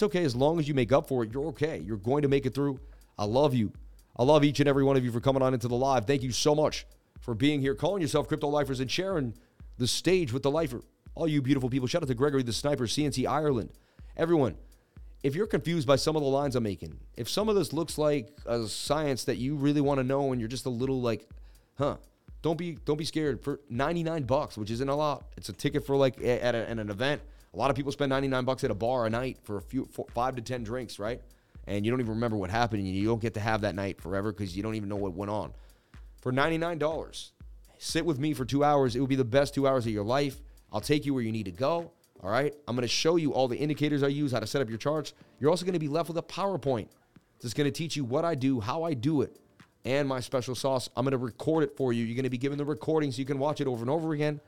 [0.00, 1.30] It's okay as long as you make up for it.
[1.30, 1.82] You're okay.
[1.84, 2.80] You're going to make it through.
[3.18, 3.70] I love you.
[4.16, 6.06] I love each and every one of you for coming on into the live.
[6.06, 6.86] Thank you so much
[7.20, 9.34] for being here, calling yourself Crypto Lifers, and sharing
[9.76, 10.80] the stage with the lifer.
[11.14, 11.86] All you beautiful people.
[11.86, 13.72] Shout out to Gregory the Sniper, CNC Ireland.
[14.16, 14.56] Everyone,
[15.22, 17.98] if you're confused by some of the lines I'm making, if some of this looks
[17.98, 21.28] like a science that you really want to know and you're just a little like,
[21.76, 21.98] huh,
[22.40, 23.44] don't be don't be scared.
[23.44, 26.78] For 99 bucks, which isn't a lot, it's a ticket for like at, a, at
[26.78, 27.20] an event
[27.52, 29.86] a lot of people spend 99 bucks at a bar a night for a few
[29.86, 31.20] four, five to 10 drinks, right?
[31.66, 34.32] And you don't even remember what happened you don't get to have that night forever
[34.32, 35.52] because you don't even know what went on.
[36.20, 37.30] For $99,
[37.78, 38.94] sit with me for two hours.
[38.94, 40.40] It will be the best two hours of your life.
[40.72, 41.92] I'll take you where you need to go.
[42.22, 42.54] All right.
[42.68, 44.78] I'm going to show you all the indicators I use, how to set up your
[44.78, 45.14] charts.
[45.38, 46.88] You're also going to be left with a PowerPoint
[47.40, 49.40] that's going to teach you what I do, how I do it,
[49.84, 50.90] and my special sauce.
[50.96, 52.04] I'm going to record it for you.
[52.04, 54.12] You're going to be given the recording so you can watch it over and over
[54.12, 54.40] again.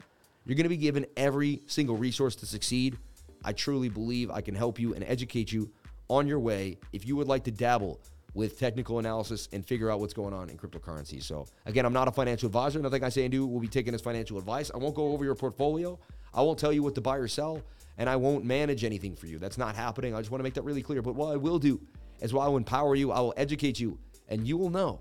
[0.45, 2.99] You're going to be given every single resource to succeed.
[3.45, 5.71] I truly believe I can help you and educate you
[6.09, 8.01] on your way if you would like to dabble
[8.35, 11.23] with technical analysis and figure out what's going on in cryptocurrency.
[11.23, 12.79] So, again, I'm not a financial advisor.
[12.81, 14.71] Nothing I say and do will be taken as financial advice.
[14.75, 15.99] I won't go over your portfolio.
[16.35, 17.63] I won't tell you what to buy or sell,
[17.99, 19.39] and I won't manage anything for you.
[19.39, 20.15] That's not happening.
[20.15, 21.03] I just want to make that really clear.
[21.03, 21.81] But what I will do
[22.21, 23.99] is while I will empower you, I will educate you,
[24.29, 25.01] and you will know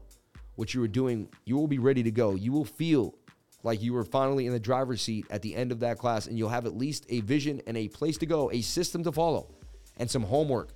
[0.56, 1.30] what you are doing.
[1.46, 2.36] You will be ready to go.
[2.36, 3.16] You will feel
[3.64, 6.38] like you were finally in the driver's seat at the end of that class, and
[6.38, 9.54] you'll have at least a vision and a place to go, a system to follow,
[9.98, 10.70] and some homework.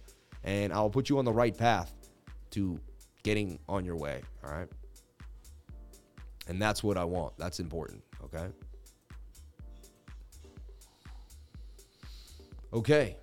[0.44, 1.92] And I'll put you on the right path
[2.52, 2.80] to
[3.24, 4.22] getting on your way.
[4.44, 4.68] All right.
[6.48, 7.34] And that's what I want.
[7.38, 8.04] That's important.
[8.24, 8.46] Okay.
[12.72, 13.18] Okay.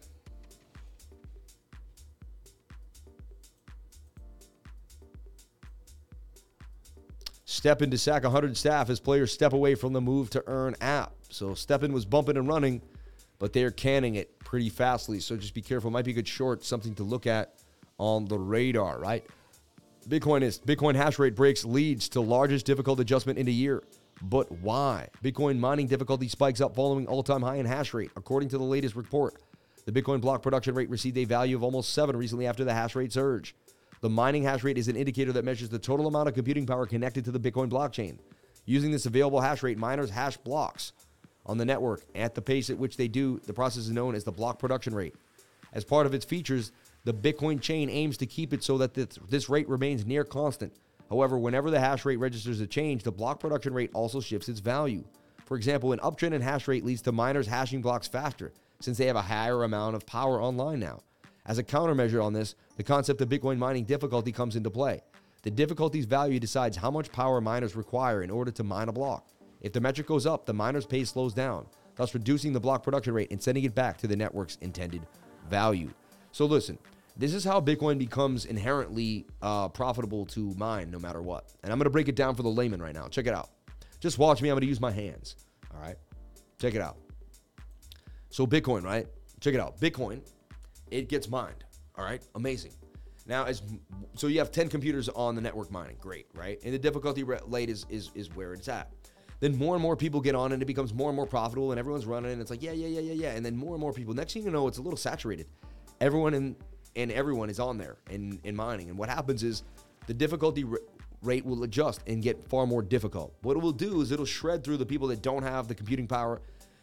[7.52, 11.12] STEPN to sack 100 staff as players step away from the move to earn app.
[11.28, 12.80] So STEPN was bumping and running,
[13.38, 15.20] but they're canning it pretty fastly.
[15.20, 15.90] So just be careful.
[15.90, 17.52] Might be a good short, something to look at
[17.98, 19.26] on the radar, right?
[20.08, 23.82] Bitcoin is Bitcoin hash rate breaks leads to largest difficult adjustment in a year.
[24.22, 25.08] But why?
[25.22, 28.96] Bitcoin mining difficulty spikes up following all-time high in hash rate, according to the latest
[28.96, 29.34] report.
[29.84, 32.96] The Bitcoin block production rate received a value of almost 7 recently after the hash
[32.96, 33.54] rate surge.
[34.02, 36.86] The mining hash rate is an indicator that measures the total amount of computing power
[36.86, 38.18] connected to the Bitcoin blockchain.
[38.66, 40.92] Using this available hash rate, miners hash blocks
[41.46, 43.40] on the network at the pace at which they do.
[43.46, 45.14] The process is known as the block production rate.
[45.72, 46.72] As part of its features,
[47.04, 50.72] the Bitcoin chain aims to keep it so that this, rate remains near constant.
[51.08, 54.58] However, whenever the hash rate registers a change, the block production rate also shifts its
[54.58, 55.04] value.
[55.46, 59.06] For example, an uptrend in hash rate leads to miners hashing blocks faster since they
[59.06, 61.02] have a higher amount of power online now.
[61.46, 65.00] As a countermeasure on this, the concept of Bitcoin mining difficulty comes into play.
[65.42, 69.28] The difficulty's value decides how much power miners require in order to mine a block.
[69.60, 71.66] If the metric goes up, the miner's pace slows down,
[71.96, 75.02] thus reducing the block production rate and sending it back to the network's intended
[75.50, 75.90] value.
[76.30, 76.78] So listen,
[77.16, 81.52] this is how Bitcoin becomes inherently uh, profitable to mine no matter what.
[81.62, 83.08] And I'm going to break it down for the layman right now.
[83.08, 83.50] Check it out.
[84.00, 84.48] Just watch me.
[84.48, 85.36] I'm going to use my hands.
[85.74, 85.96] All right.
[86.60, 86.98] Check it out.
[88.30, 89.06] So, Bitcoin, right?
[89.40, 89.78] Check it out.
[89.78, 90.22] Bitcoin,
[90.92, 91.64] it gets mined.
[91.96, 92.22] All right.
[92.34, 92.72] Amazing.
[93.26, 93.62] Now, as
[94.14, 95.96] so you have 10 computers on the network mining.
[96.00, 96.58] Great, right?
[96.64, 98.92] And the difficulty rate is, is, is where it's at.
[99.40, 101.78] Then more and more people get on and it becomes more and more profitable and
[101.78, 103.30] everyone's running and it's like, yeah, yeah, yeah, yeah, yeah.
[103.30, 104.14] And then more and more people.
[104.14, 105.46] Next thing you know, it's a little saturated.
[106.00, 106.56] Everyone in
[106.94, 108.90] and everyone is on there in, in mining.
[108.90, 109.62] And what happens is
[110.06, 110.78] the difficulty r-
[111.22, 113.34] rate will adjust and get far more difficult.
[113.42, 116.06] What it will do is it'll shred through the people that don't have the computing
[116.06, 116.42] power.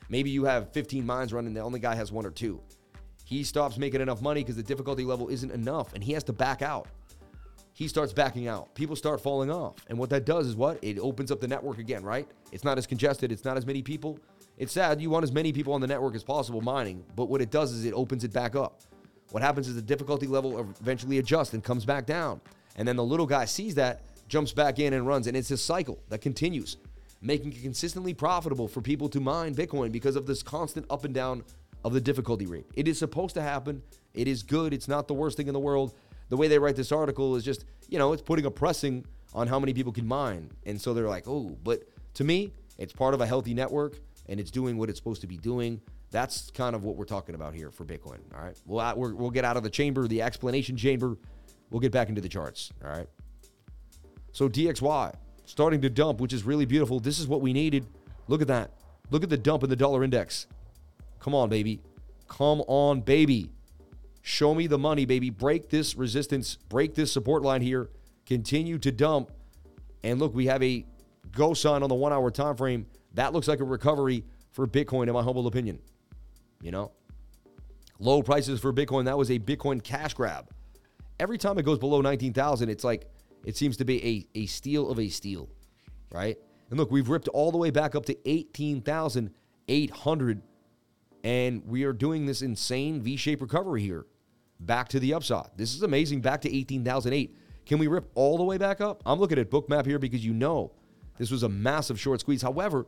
[0.10, 2.60] Maybe you have 15 mines running, the only guy has one or two.
[3.30, 6.34] He stops making enough money because the difficulty level isn't enough and he has to
[6.34, 6.88] back out.
[7.74, 8.74] He starts backing out.
[8.74, 9.76] People start falling off.
[9.88, 10.80] And what that does is what?
[10.82, 12.28] It opens up the network again, right?
[12.52, 14.18] It's not as congested, it's not as many people.
[14.58, 15.00] It's sad.
[15.00, 17.72] You want as many people on the network as possible mining, but what it does
[17.72, 18.82] is it opens it back up.
[19.30, 22.42] What happens is the difficulty level eventually adjusts and comes back down.
[22.78, 25.28] And then the little guy sees that, jumps back in and runs.
[25.28, 26.78] And it's a cycle that continues,
[27.22, 31.14] making it consistently profitable for people to mine Bitcoin because of this constant up and
[31.14, 31.44] down
[31.84, 32.66] of the difficulty rate.
[32.76, 33.82] It is supposed to happen.
[34.14, 34.74] It is good.
[34.74, 35.94] It's not the worst thing in the world.
[36.30, 39.48] The way they write this article is just, you know, it's putting a pressing on
[39.48, 40.52] how many people can mine.
[40.66, 41.84] And so they're like, oh, but
[42.16, 45.28] to me, it's part of a healthy network and it's doing what it's supposed to
[45.28, 45.82] be doing.
[46.12, 48.20] That's kind of what we're talking about here for Bitcoin.
[48.36, 48.60] All right.
[48.66, 51.18] We'll, uh, we will get out of the chamber, the explanation chamber.
[51.70, 52.72] We'll get back into the charts.
[52.84, 53.08] All right.
[54.32, 55.16] So DXY
[55.46, 57.00] starting to dump, which is really beautiful.
[57.00, 57.88] This is what we needed.
[58.28, 58.72] Look at that.
[59.10, 60.48] Look at the dump in the dollar index.
[61.20, 61.82] Come on, baby.
[62.28, 63.52] Come on, baby.
[64.22, 65.30] Show me the money, baby.
[65.30, 67.90] Break this resistance, break this support line here.
[68.26, 69.32] Continue to dump.
[70.04, 70.86] And look, we have a
[71.32, 72.86] go sign on the one hour time frame.
[73.16, 75.80] That looks like a recovery for Bitcoin, in my humble opinion.
[76.62, 76.92] You know,
[78.00, 79.06] low prices for Bitcoin.
[79.06, 80.50] That was a Bitcoin cash grab.
[81.20, 83.10] Every time it goes below 19,000, it's like
[83.46, 85.50] it seems to be a, a steal of a steal,
[86.12, 86.38] right?
[86.70, 90.42] And look, we've ripped all the way back up to 18,800,
[91.24, 94.06] and we are doing this insane V shaped recovery here
[94.60, 95.50] back to the upside.
[95.56, 96.22] This is amazing.
[96.22, 97.36] Back to 18,008.
[97.66, 99.02] Can we rip all the way back up?
[99.06, 100.72] I'm looking at Bookmap here because you know
[101.18, 102.42] this was a massive short squeeze.
[102.42, 102.88] However,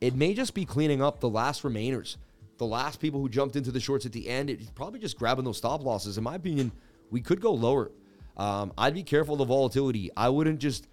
[0.00, 2.16] it may just be cleaning up the last remainers
[2.58, 5.44] the last people who jumped into the shorts at the end, it's probably just grabbing
[5.44, 6.18] those stop losses.
[6.18, 6.72] In my opinion,
[7.10, 7.90] we could go lower.
[8.36, 10.10] Um, I'd be careful of the volatility.
[10.16, 10.86] I wouldn't just,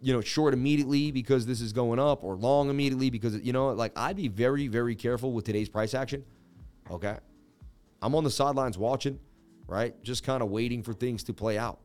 [0.00, 3.70] you know, short immediately because this is going up or long immediately because, you know,
[3.70, 6.24] like I'd be very, very careful with today's price action.
[6.90, 7.16] Okay.
[8.02, 9.18] I'm on the sidelines watching,
[9.66, 9.94] right?
[10.02, 11.80] Just kind of waiting for things to play out.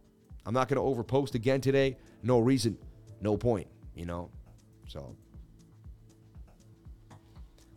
[0.45, 1.97] I'm not going to overpost again today.
[2.23, 2.77] No reason,
[3.19, 4.29] no point, you know?
[4.87, 5.13] So.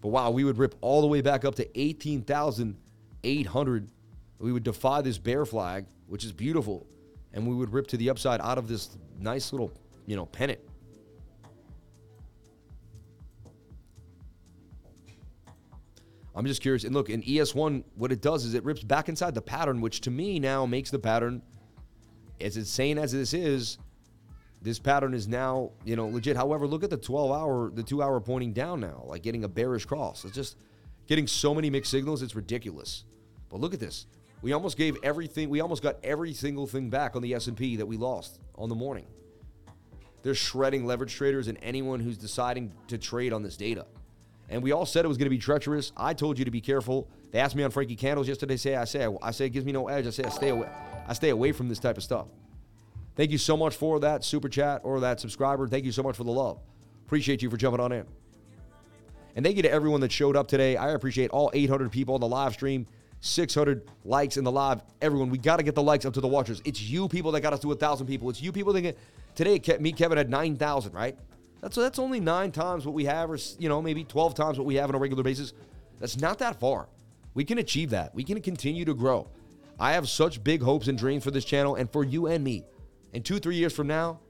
[0.01, 3.91] But wow, we would rip all the way back up to 18,800.
[4.39, 6.87] We would defy this bear flag, which is beautiful,
[7.33, 9.73] and we would rip to the upside out of this nice little,
[10.09, 10.59] you know, pennant.
[16.35, 16.85] I'm just curious.
[16.85, 20.01] And look, in ES1, what it does is it rips back inside the pattern, which
[20.03, 21.43] to me now makes the pattern,
[22.41, 23.77] as insane as this is,
[24.63, 26.37] this pattern is now, you know, legit.
[26.37, 29.49] However, look at the 12 hour, the two hour pointing down now, like getting a
[29.49, 30.25] bearish cross.
[30.25, 30.57] It's just
[31.07, 32.23] getting so many mixed signals.
[32.23, 33.05] It's ridiculous.
[33.51, 34.07] But look at this.
[34.41, 35.51] We almost gave everything.
[35.51, 38.75] We almost got every single thing back on the S&P that we lost on the
[38.75, 39.07] morning.
[40.23, 43.87] They're shredding leverage traders and anyone who's deciding to trade on this data.
[44.49, 45.93] And we all said it was going to be treacherous.
[45.97, 47.09] I told you to be careful.
[47.31, 48.57] They asked me on Frankie Candles yesterday.
[48.57, 50.07] Say I say I say it gives me no edge.
[50.07, 50.69] I say I stay away.
[51.07, 52.27] I stay away from this type of stuff.
[53.17, 55.67] Thank you so much for that super chat or that subscriber.
[55.67, 56.61] Thank you so much for the love.
[57.07, 58.07] Appreciate you for jumping on in.
[59.35, 60.77] And thank you to everyone that showed up today.
[60.77, 62.87] I appreciate all 800 people on the live stream,
[63.21, 64.83] 600 likes in the live.
[65.03, 66.63] Everyone, we got to get the likes up to the watchers.
[66.65, 68.31] It's you people that got us to a thousand people.
[68.31, 68.99] It's you people that get
[69.39, 69.79] today.
[69.79, 71.17] Meet Kevin had 9,000, right?
[71.61, 74.67] That's that's only nine times what we have, or you know maybe 12 times what
[74.67, 75.55] we have on a regular basis.
[75.99, 76.89] That's not that far.
[77.35, 78.15] We can achieve that.
[78.15, 79.29] We can continue to grow.
[79.81, 82.65] I have such big hopes and dreams for this channel and for you and me.
[83.13, 84.21] In two, three years from now,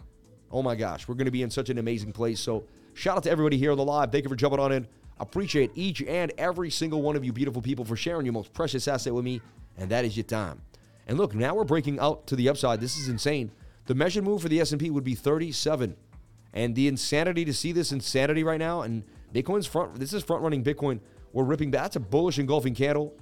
[0.50, 2.40] oh my gosh, we're going to be in such an amazing place.
[2.40, 2.64] So
[2.94, 4.12] shout out to everybody here on the live.
[4.12, 4.86] Thank you for jumping on in.
[5.20, 8.86] Appreciate each and every single one of you beautiful people for sharing your most precious
[8.86, 9.40] asset with me,
[9.76, 10.60] and that is your time.
[11.06, 12.80] And look, now we're breaking out to the upside.
[12.80, 13.50] This is insane.
[13.88, 15.96] The measured move for the S&P would be 37.
[16.52, 19.02] And the insanity to see this insanity right now, and
[19.34, 21.00] Bitcoin's front, this is front running Bitcoin.
[21.32, 21.84] We're ripping back.
[21.84, 23.16] That's a bullish engulfing candle.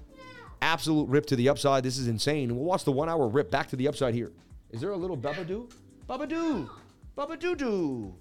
[0.60, 1.84] Absolute rip to the upside.
[1.84, 2.50] This is insane.
[2.50, 4.32] And we'll watch the one hour rip back to the upside here.
[4.70, 5.70] Is there a little Babadoo?
[6.08, 6.68] Babadoo!
[7.16, 8.14] Babadoo doo!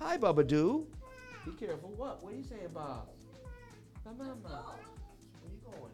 [0.00, 0.86] Hi, Babadoo.
[1.44, 1.92] Be careful.
[1.96, 2.20] What?
[2.24, 3.06] What are you saying, Bob?
[4.04, 4.34] Mama.
[4.42, 5.92] Where you going?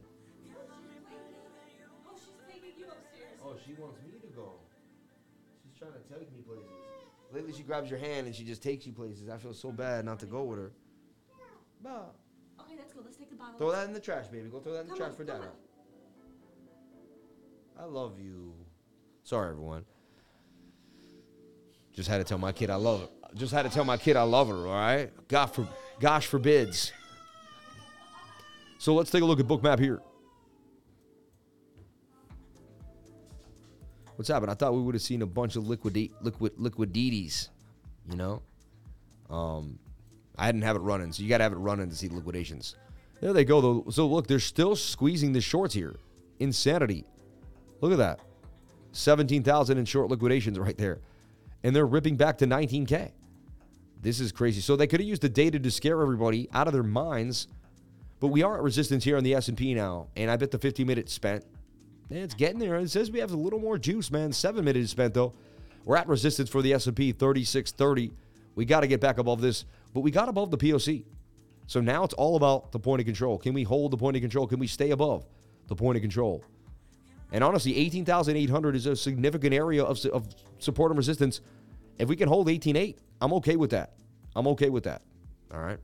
[2.08, 3.40] Oh, she's taking you upstairs.
[3.44, 4.09] Oh, she wants me
[7.32, 9.28] Lately, she grabs your hand and she just takes you places.
[9.28, 10.72] I feel so bad not to go with her.
[11.82, 12.14] Bob.
[12.60, 13.00] Okay, let's go.
[13.04, 13.56] Let's take the bottle.
[13.56, 14.48] Throw that in the trash, baby.
[14.48, 15.42] Go throw that in the trash on, for come
[17.78, 18.52] I love you.
[19.22, 19.84] Sorry, everyone.
[21.92, 23.08] Just had to tell my kid I love her.
[23.34, 25.10] Just had to tell my kid I love her, all right?
[25.28, 25.66] God for,
[26.00, 26.92] gosh forbids.
[28.78, 30.00] So let's take a look at Bookmap here.
[34.20, 34.50] What's happened?
[34.50, 37.48] I thought we would have seen a bunch of liquidate liquid liquidities,
[38.06, 38.42] you know.
[39.30, 39.78] Um,
[40.36, 42.76] I didn't have it running, so you got to have it running to see liquidations.
[43.22, 43.62] There they go.
[43.62, 43.86] Though.
[43.88, 45.96] So look, they're still squeezing the shorts here.
[46.38, 47.06] Insanity.
[47.80, 48.20] Look at that.
[48.92, 51.00] 17,000 in short liquidations right there.
[51.64, 53.12] And they're ripping back to 19K.
[54.02, 54.60] This is crazy.
[54.60, 57.48] So they could have used the data to scare everybody out of their minds.
[58.18, 60.08] But we are at resistance here on the S&P now.
[60.14, 61.42] And I bet the 50 minutes spent.
[62.10, 62.76] It's getting there.
[62.76, 64.32] It says we have a little more juice, man.
[64.32, 65.32] Seven minutes spent, though.
[65.84, 68.12] We're at resistance for the S&P 3630.
[68.56, 69.64] We got to get back above this.
[69.94, 71.04] But we got above the POC.
[71.66, 73.38] So now it's all about the point of control.
[73.38, 74.46] Can we hold the point of control?
[74.46, 75.24] Can we stay above
[75.68, 76.44] the point of control?
[77.32, 80.26] And honestly, 18,800 is a significant area of, of
[80.58, 81.40] support and resistance.
[81.98, 83.92] If we can hold 18.8, I'm okay with that.
[84.34, 85.02] I'm okay with that.
[85.52, 85.78] All right.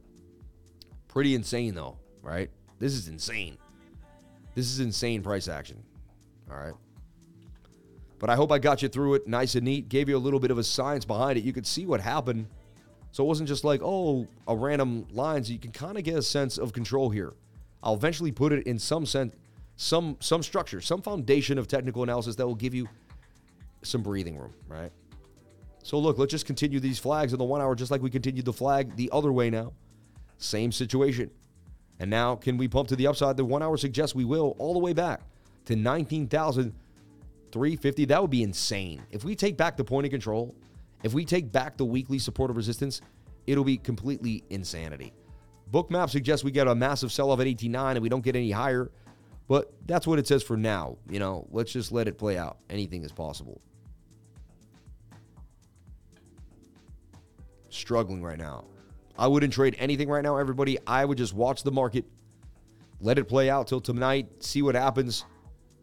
[1.06, 2.50] Pretty insane, though, right?
[2.80, 3.56] This is insane.
[4.54, 5.82] This is insane price action.
[6.50, 6.74] All right.
[8.18, 10.40] But I hope I got you through it nice and neat, gave you a little
[10.40, 11.44] bit of a science behind it.
[11.44, 12.46] You could see what happened.
[13.12, 15.44] So it wasn't just like, oh, a random line.
[15.44, 17.34] So you can kind of get a sense of control here.
[17.82, 19.34] I'll eventually put it in some sense
[19.76, 22.88] some some structure, some foundation of technical analysis that will give you
[23.82, 24.90] some breathing room, right?
[25.82, 28.46] So look, let's just continue these flags in the one hour, just like we continued
[28.46, 29.72] the flag the other way now.
[30.38, 31.30] Same situation.
[32.00, 33.36] And now, can we pump to the upside?
[33.36, 35.20] The one hour suggests we will all the way back
[35.66, 38.04] to 19,350.
[38.06, 39.02] That would be insane.
[39.10, 40.54] If we take back the point of control,
[41.02, 43.00] if we take back the weekly support of resistance,
[43.46, 45.12] it'll be completely insanity.
[45.72, 48.50] Bookmap suggests we get a massive sell off at 89 and we don't get any
[48.50, 48.90] higher.
[49.48, 50.96] But that's what it says for now.
[51.08, 52.58] You know, let's just let it play out.
[52.68, 53.60] Anything is possible.
[57.68, 58.64] Struggling right now.
[59.18, 60.78] I wouldn't trade anything right now, everybody.
[60.86, 62.04] I would just watch the market,
[63.00, 65.24] let it play out till tonight, see what happens,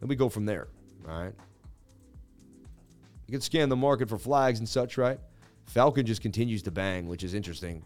[0.03, 0.67] and we go from there.
[1.07, 1.33] All right.
[3.25, 5.17] You can scan the market for flags and such, right?
[5.65, 7.85] Falcon just continues to bang, which is interesting.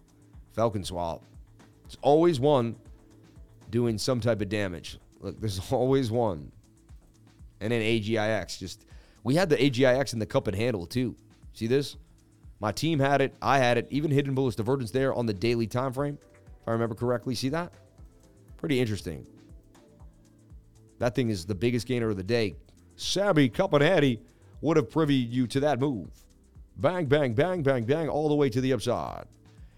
[0.51, 1.21] Falcon swap.
[1.85, 2.75] It's always one
[3.69, 4.97] doing some type of damage.
[5.19, 6.51] Look, there's always one.
[7.61, 8.87] And then AGIX just
[9.23, 11.15] We had the AGIX in the cup and handle too.
[11.53, 11.97] See this?
[12.59, 13.35] My team had it.
[13.43, 13.87] I had it.
[13.91, 17.35] Even hidden bullish divergence there on the daily time frame, if I remember correctly.
[17.35, 17.71] See that?
[18.57, 19.27] Pretty interesting.
[20.99, 22.55] That thing is the biggest gainer of the day.
[22.95, 24.21] Sammy Cup and Hattie
[24.61, 26.09] would have privied you to that move.
[26.77, 29.25] Bang, bang, bang, bang, bang, all the way to the upside.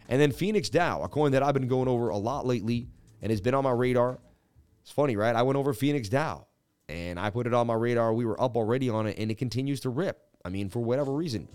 [0.07, 2.87] And then PhoenixDAO, a coin that I've been going over a lot lately
[3.21, 4.19] and has been on my radar.
[4.81, 5.35] It's funny, right?
[5.35, 6.45] I went over PhoenixDAO
[6.87, 8.13] and I put it on my radar.
[8.13, 10.19] We were up already on it and it continues to rip.
[10.43, 11.47] I mean, for whatever reason.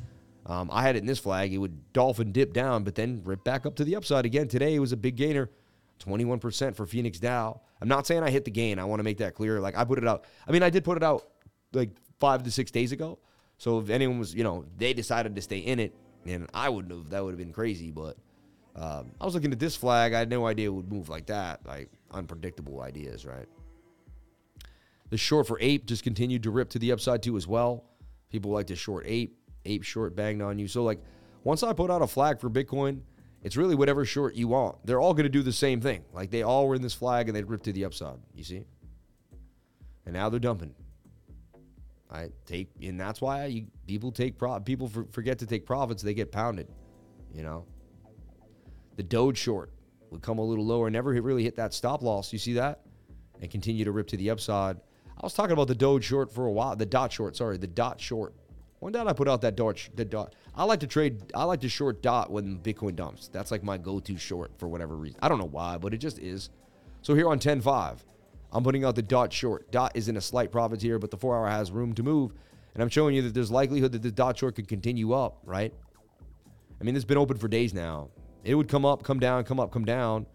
[0.47, 1.53] Um, I had it in this flag.
[1.53, 4.47] It would dolphin dip down, but then rip back up to the upside again.
[4.47, 5.51] Today it was a big gainer,
[6.01, 7.61] 21% for PhoenixDAO.
[7.81, 8.79] I'm not saying I hit the gain.
[8.79, 9.61] I want to make that clear.
[9.61, 10.25] Like I put it out.
[10.47, 11.27] I mean, I did put it out
[11.73, 13.19] like five to six days ago.
[13.59, 15.95] So if anyone was, you know, they decided to stay in it,
[16.27, 17.11] and I wouldn't have.
[17.11, 17.91] That would have been crazy.
[17.91, 18.17] But
[18.75, 20.15] um, I was looking at this flag.
[20.15, 21.65] I had no idea it would move like that.
[21.67, 23.47] Like unpredictable ideas, right?
[25.11, 27.85] The short for ape just continued to rip to the upside too as well.
[28.31, 29.39] People like to short ape.
[29.67, 30.69] Ape short banged on you.
[30.69, 31.01] So like
[31.45, 33.01] once I put out a flag for Bitcoin,
[33.45, 34.85] it's really whatever short you want.
[34.85, 36.03] They're all going to do the same thing.
[36.15, 38.17] Like they all were in this flag and they ripped to the upside.
[38.35, 38.65] You see?
[40.07, 40.75] And now they're dumping.
[42.11, 46.03] I take, and that's why you, people take pro, people for, forget to take profits.
[46.03, 46.69] They get pounded.
[47.35, 47.67] You know.
[48.97, 49.73] The Doge short
[50.11, 52.33] would come a little lower, never hit, really hit that stop loss.
[52.33, 52.83] You see that,
[53.43, 54.77] and continue to rip to the upside.
[54.77, 56.77] I was talking about the Doge short for a while.
[56.77, 58.35] The dot short, sorry, the dot short.
[58.85, 59.89] When did I put out that dot?
[59.95, 60.35] The dot.
[60.55, 61.33] I like to trade.
[61.35, 63.29] I like to short dot when Bitcoin dumps.
[63.29, 65.19] That's like my go-to short for whatever reason.
[65.23, 66.51] I don't know why, but it just is.
[67.01, 68.01] So here on 10.5,
[68.53, 69.73] I'm putting out the dot short.
[69.73, 72.35] Dot is in a slight profit here, but the four hour has room to move.
[72.75, 75.73] And I'm showing you that there's likelihood that the dot short could continue up, right?
[76.79, 78.11] I mean, it's been open for days now.
[78.45, 80.27] It would come up, come down, come up, come down,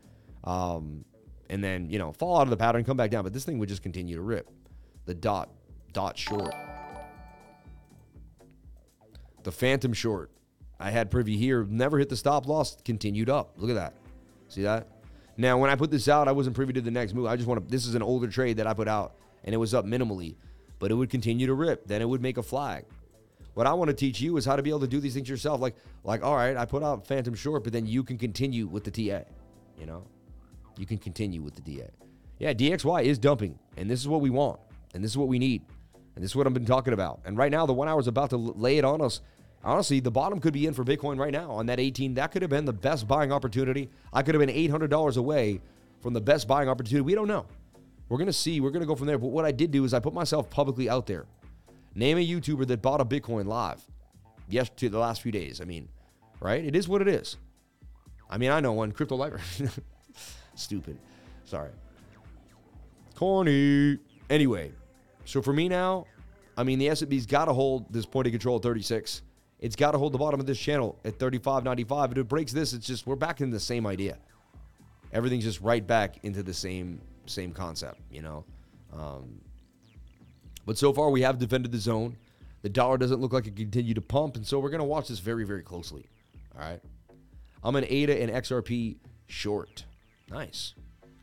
[0.44, 1.06] um,
[1.52, 3.24] and then, you know, fall out of the pattern, come back down.
[3.24, 4.50] But this thing would just continue to rip.
[5.06, 5.52] The dot,
[5.94, 6.56] dot short.
[9.44, 10.32] The Fantom short.
[10.80, 13.54] I had privy here, never hit the stop loss, continued up.
[13.58, 13.94] Look at that.
[14.48, 14.88] See that?
[15.38, 17.26] Now, when I put this out, I wasn't privy to the next move.
[17.26, 19.58] I just want to, this is an older trade that I put out, and it
[19.58, 20.36] was up minimally,
[20.80, 21.88] but it would continue to rip.
[21.88, 22.86] Then it would make a flag.
[23.54, 25.28] What I want to teach you is how to be able to do these things
[25.28, 25.60] yourself.
[25.60, 28.84] Like, like, all right, I put out Fantom Short, but then you can continue with
[28.84, 29.24] the TA.
[29.78, 30.06] You know,
[30.78, 31.90] you can continue with the DA.
[32.38, 34.60] Yeah, DXY is dumping, and this is what we want,
[34.94, 35.64] and this is what we need,
[36.20, 37.22] and this is what I've been talking about.
[37.24, 39.22] And right now, the one hour is about to lay it on us.
[39.64, 42.16] Honestly, the bottom could be in for Bitcoin right now on that 18.
[42.16, 43.90] That could have been the best buying opportunity.
[44.12, 45.62] I could have been $800 away
[46.02, 47.00] from the best buying opportunity.
[47.04, 47.46] We don't know.
[48.10, 48.60] We're going to see.
[48.60, 49.18] We're going to go from there.
[49.18, 51.26] But what I did do is I put myself publicly out there.
[51.96, 53.82] Name a YouTuber that bought a Bitcoin live.
[54.50, 55.62] Yes, to the last few days.
[55.62, 55.88] I mean,
[56.42, 56.66] right?
[56.66, 57.38] It is what it is.
[58.30, 59.40] I mean, I know one, Crypto Lifer.
[60.56, 60.98] Stupid.
[61.46, 61.70] Sorry.
[63.16, 64.00] Corny.
[64.30, 64.74] Anyway,
[65.30, 66.08] so for me now,
[66.58, 69.22] I mean, the S&P's got to hold this point of control at 36.
[69.60, 72.12] It's got to hold the bottom of this channel at 35.95.
[72.12, 74.18] If it breaks this, it's just we're back in the same idea.
[75.14, 78.44] Everything's just right back into the same same concept, you know.
[78.92, 79.40] Um,
[80.66, 82.18] but so far, we have defended the zone.
[82.64, 85.10] The dollar doesn't look like it continue to pump, and so we're going to watch
[85.10, 86.08] this very, very closely.
[86.56, 86.82] All right.
[87.64, 88.98] I'm an ADA and XRP
[89.28, 89.86] short.
[90.32, 90.74] Nice.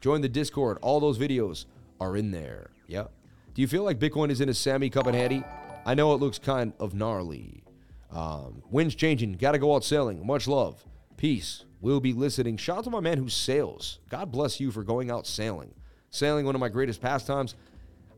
[0.01, 0.79] Join the Discord.
[0.81, 1.65] All those videos
[2.01, 2.71] are in there.
[2.87, 3.11] Yep.
[3.57, 5.43] Do you feel like Bitcoin is in a Sammy cup and Hattie?
[5.87, 7.65] I know it looks kind of gnarly.
[8.11, 9.33] Um, wind's changing.
[9.33, 10.27] Got to go out sailing.
[10.27, 10.85] Much love.
[11.17, 11.65] Peace.
[11.81, 12.59] We'll be listening.
[12.59, 13.99] Shout out to my man who sails.
[14.11, 15.73] God bless you for going out sailing.
[16.11, 17.55] Sailing, one of my greatest pastimes.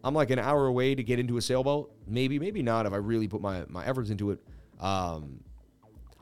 [0.02, 1.92] I'm like an hour away to get into a sailboat.
[2.08, 4.40] Maybe, maybe not if I really put my, my efforts into it.
[4.80, 5.44] Um,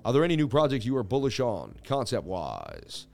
[0.04, 3.06] are there any new projects you are bullish on, concept wise?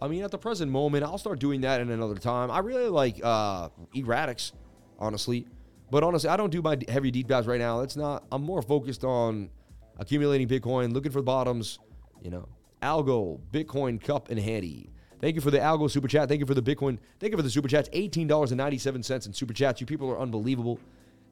[0.00, 2.50] I mean, at the present moment, I'll start doing that in another time.
[2.50, 4.52] I really like uh, erratics,
[5.00, 5.46] honestly.
[5.90, 7.80] But honestly, I don't do my heavy deep dives right now.
[7.80, 8.24] That's not.
[8.30, 9.50] I'm more focused on
[9.98, 11.78] accumulating Bitcoin, looking for the bottoms.
[12.22, 12.48] You know,
[12.82, 14.90] Algo, Bitcoin Cup and Handy.
[15.20, 16.28] Thank you for the Algo super chat.
[16.28, 16.98] Thank you for the Bitcoin.
[17.18, 17.88] Thank you for the super chats.
[17.92, 19.80] Eighteen dollars and ninety seven cents in super chats.
[19.80, 20.78] You people are unbelievable.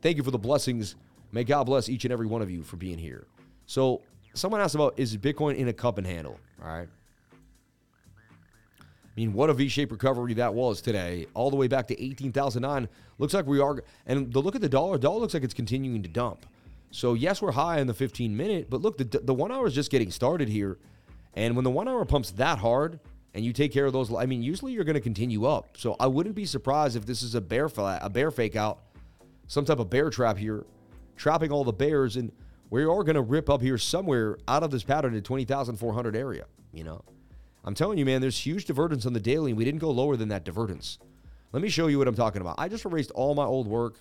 [0.02, 0.96] Thank you for the blessings.
[1.32, 3.26] May God bless each and every one of you for being here.
[3.66, 4.02] So,
[4.34, 6.38] someone asked about is Bitcoin in a cup and handle?
[6.62, 6.88] All right.
[9.18, 12.88] I mean, what a V-shaped recovery that was today, all the way back to 18,009.
[13.18, 16.04] Looks like we are, and the look at the dollar, dollar looks like it's continuing
[16.04, 16.46] to dump.
[16.92, 19.74] So yes, we're high in the 15 minute, but look, the, the one hour is
[19.74, 20.78] just getting started here.
[21.34, 23.00] And when the one hour pumps that hard
[23.34, 25.76] and you take care of those, I mean, usually you're going to continue up.
[25.76, 28.78] So I wouldn't be surprised if this is a bear flat, a bear fake out,
[29.48, 30.64] some type of bear trap here,
[31.16, 32.14] trapping all the bears.
[32.14, 32.30] And
[32.70, 36.44] we are going to rip up here somewhere out of this pattern to 20,400 area,
[36.72, 37.02] you know?
[37.68, 40.16] I'm telling you, man, there's huge divergence on the daily, and we didn't go lower
[40.16, 40.98] than that divergence.
[41.52, 42.54] Let me show you what I'm talking about.
[42.56, 43.96] I just erased all my old work.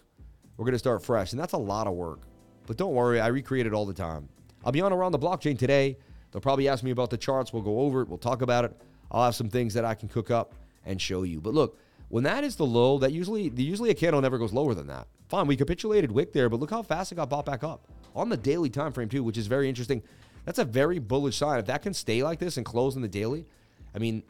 [0.55, 2.21] We're going to start fresh, and that's a lot of work.
[2.65, 4.29] But don't worry, I recreate it all the time.
[4.63, 5.97] I'll be on around the blockchain today.
[6.31, 7.51] They'll probably ask me about the charts.
[7.51, 8.07] We'll go over it.
[8.07, 8.81] We'll talk about it.
[9.11, 11.41] I'll have some things that I can cook up and show you.
[11.41, 11.77] But look,
[12.07, 15.07] when that is the low, that usually usually a candle never goes lower than that.
[15.27, 17.85] Fine, we capitulated wick there, but look how fast it got bought back up
[18.15, 20.01] on the daily time frame too, which is very interesting.
[20.47, 21.59] That's a very bullish sign.
[21.59, 23.45] If that can stay like this and close in the daily,
[23.93, 24.23] I mean,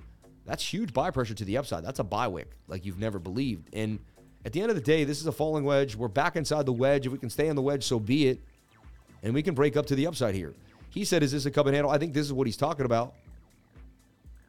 [0.48, 1.86] that's huge buy pressure to the upside.
[1.86, 3.70] That's a buy wick like you've never believed.
[3.72, 4.00] And
[4.44, 5.96] at the end of the day, this is a falling wedge.
[5.96, 7.06] We're back inside the wedge.
[7.06, 8.42] If we can stay in the wedge, so be it.
[9.22, 10.56] And we can break up to the upside here.
[10.90, 11.92] He said, Is this a cup and handle?
[11.92, 13.14] I think this is what he's talking about.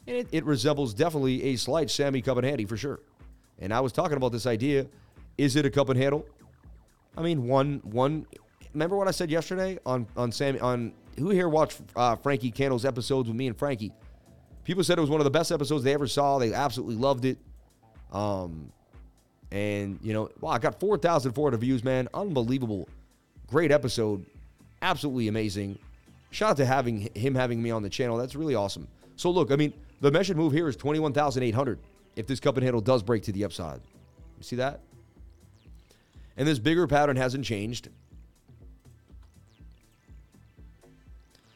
[0.06, 3.00] And it, it resembles definitely a slight Sammy cup and handy for sure.
[3.58, 4.86] And I was talking about this idea.
[5.36, 6.24] Is it a cup and handle?
[7.14, 8.26] I mean, one one.
[8.72, 12.84] Remember what I said yesterday on on Sammy on who here watched uh, Frankie Candle's
[12.84, 13.92] episodes with me and Frankie?
[14.64, 16.38] People said it was one of the best episodes they ever saw.
[16.38, 17.38] They absolutely loved it.
[18.12, 18.72] Um,
[19.50, 22.88] and you know, wow, I got four thousand four hundred views, man, unbelievable,
[23.46, 24.24] great episode,
[24.82, 25.78] absolutely amazing.
[26.30, 28.16] Shout out to having him having me on the channel.
[28.18, 28.86] That's really awesome.
[29.16, 31.78] So look, I mean, the measured move here is twenty one thousand eight hundred.
[32.16, 33.80] If this cup and handle does break to the upside,
[34.36, 34.80] you see that?
[36.36, 37.88] And this bigger pattern hasn't changed.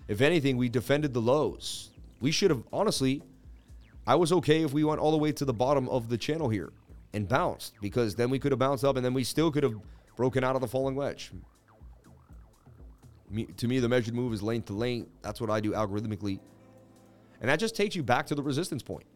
[0.09, 1.91] If anything, we defended the lows.
[2.21, 3.23] We should have, honestly,
[4.07, 6.49] I was okay if we went all the way to the bottom of the channel
[6.49, 6.73] here
[7.15, 9.75] and bounced because then we could have bounced up and then we still could have
[10.17, 11.31] broken out of the falling wedge.
[13.31, 15.07] Me, to me, the measured move is lane to lane.
[15.23, 16.39] That's what I do algorithmically.
[17.41, 19.07] And that just takes you back to the resistance point.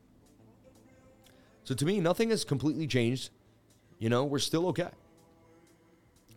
[1.64, 3.30] So to me, nothing has completely changed.
[3.98, 4.88] You know, we're still okay.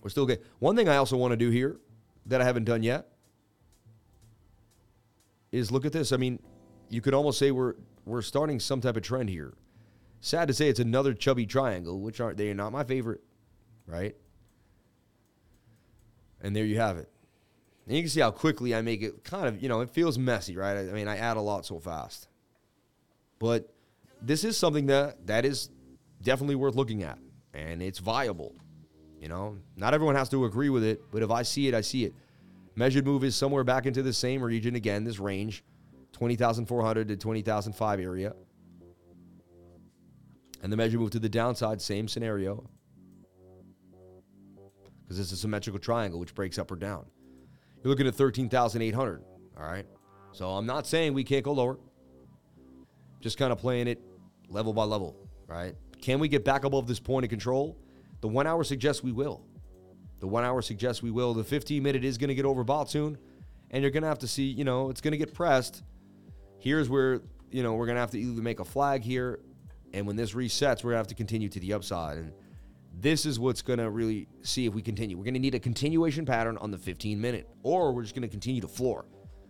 [0.02, 0.40] We're still okay.
[0.60, 1.78] One thing I also want to do here
[2.26, 3.08] that I haven't done yet
[5.52, 6.12] is look at this.
[6.12, 6.40] I mean,
[6.90, 9.54] you could almost say we're we're starting some type of trend here.
[10.22, 13.22] Sad to say it's another chubby triangle, which aren't they are not my favorite,
[13.86, 14.16] right?
[16.42, 17.10] And there you have it.
[17.88, 20.18] And you can see how quickly I make it kind of, you know, it feels
[20.18, 20.78] messy, right?
[20.78, 22.28] I, I mean, I add a lot so fast.
[23.40, 23.74] But
[24.22, 25.70] this is something that that is
[26.22, 27.18] definitely worth looking at
[27.54, 28.56] and it's viable.
[29.20, 31.82] You know, not everyone has to agree with it, but if I see it, I
[31.82, 32.14] see it.
[32.76, 35.64] Measured move is somewhere back into the same region again, this range,
[36.14, 38.34] 20,400 to 20,005 area.
[40.62, 42.70] And the measured move to the downside, same scenario.
[45.04, 47.06] Because it's a symmetrical triangle, which breaks up or down.
[47.84, 49.24] You're looking at 13,800.
[49.58, 49.86] All right.
[50.32, 51.80] So I'm not saying we can't go lower.
[53.22, 54.00] Just kind of playing it
[54.50, 55.16] level by level,
[55.48, 55.76] right?
[56.02, 57.78] Can we get back above this point of control?
[58.22, 59.46] The one hour suggests we will.
[60.20, 61.34] The one hour suggests we will.
[61.34, 63.18] The 15 minute is going to get overbought soon.
[63.72, 65.84] And you're going to have to see, you know, it's going to get pressed.
[66.58, 67.22] Here's where,
[67.52, 69.40] you know, we're going to have to either make a flag here.
[69.94, 72.18] And when this resets, we're going to have to continue to the upside.
[72.18, 72.34] And
[73.00, 75.18] this is what's going to really see if we continue.
[75.18, 78.24] We're going to need a continuation pattern on the 15 minute, or we're just going
[78.24, 79.06] to continue to floor,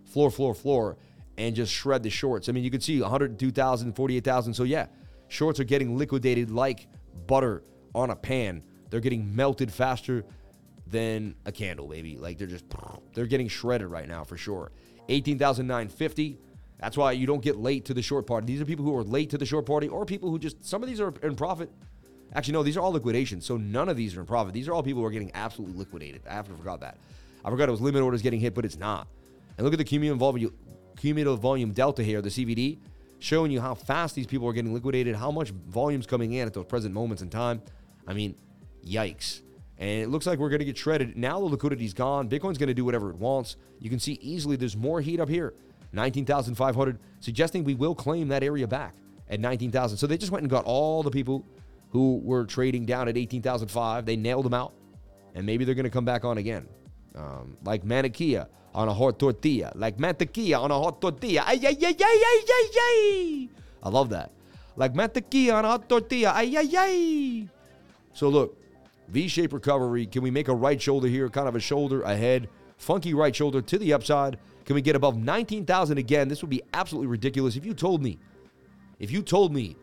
[0.06, 0.98] floor, floor, floor,
[1.38, 2.50] and just shred the shorts.
[2.50, 4.54] I mean, you can see 102,000, 48,000.
[4.54, 4.88] So, yeah,
[5.30, 6.88] shorts are getting liquidated like
[7.26, 7.64] butter
[7.96, 8.62] on a pan.
[8.90, 10.26] They're getting melted faster
[10.90, 12.18] than a candle, baby.
[12.18, 12.66] Like they're just
[13.14, 14.72] they're getting shredded right now for sure.
[15.10, 16.38] 18,950.
[16.80, 18.48] That's why you don't get late to the short party.
[18.48, 20.82] These are people who are late to the short party or people who just some
[20.82, 21.70] of these are in profit.
[22.34, 23.46] Actually, no, these are all liquidations.
[23.46, 24.54] So none of these are in profit.
[24.54, 26.22] These are all people who are getting absolutely liquidated.
[26.30, 26.98] I have to forgot that.
[27.44, 29.08] I forgot it was limit orders getting hit, but it's not.
[29.58, 30.54] And look at the cumulative volume,
[30.98, 32.78] cumulative volume delta here, the CVD,
[33.20, 36.54] showing you how fast these people are getting liquidated, how much volume's coming in at
[36.54, 37.62] those present moments in time.
[38.08, 38.36] I mean,
[38.86, 39.42] yikes.
[39.80, 41.18] And it looks like we're going to get shredded.
[41.18, 42.30] Now the liquidity's gone.
[42.30, 43.56] Bitcoin's going to do whatever it wants.
[43.80, 45.54] You can see easily there's more heat up here.
[45.94, 48.94] 19,500, suggesting we will claim that area back
[49.30, 49.98] at 19,000.
[49.98, 51.46] So they just went and got all the people
[51.92, 54.06] who were trading down at 18,005.
[54.06, 54.74] They nailed them out.
[55.34, 56.68] And maybe they're going to come back on again.
[57.16, 59.72] Um, like Manikia on a hot tortilla.
[59.76, 61.44] Like mantequilla on a hot tortilla.
[61.46, 63.50] Ay, ay, ay, ay, ay, ay, ay.
[63.84, 64.32] I love that.
[64.76, 66.34] Like mantequilla on a hot tortilla.
[66.36, 67.48] Ay, ay, ay.
[68.14, 68.59] So look,
[69.10, 70.06] V-shaped recovery.
[70.06, 71.30] Can we make a right shoulder here?
[71.30, 72.50] Kind of a shoulder ahead.
[72.78, 74.38] Funky right shoulder to the upside.
[74.66, 76.28] Can we get above 19,000 again?
[76.28, 77.56] This would be absolutely ridiculous.
[77.56, 78.20] If you told me,
[79.00, 79.76] if you told me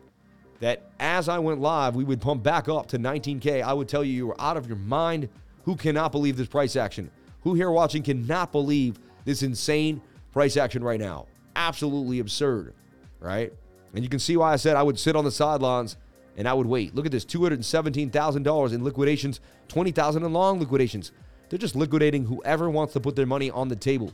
[0.59, 4.03] that as I went live, we would pump back up to 19K, I would tell
[4.03, 5.29] you you were out of your mind.
[5.65, 7.11] Who cannot believe this price action?
[7.41, 10.01] Who here watching cannot believe this insane
[10.31, 11.27] price action right now?
[11.55, 12.73] Absolutely absurd,
[13.19, 13.53] right?
[13.93, 15.97] And you can see why I said I would sit on the sidelines
[16.37, 16.95] and I would wait.
[16.95, 21.11] Look at this $217,000 in liquidations, 20,000 in long liquidations.
[21.49, 24.13] They're just liquidating whoever wants to put their money on the table.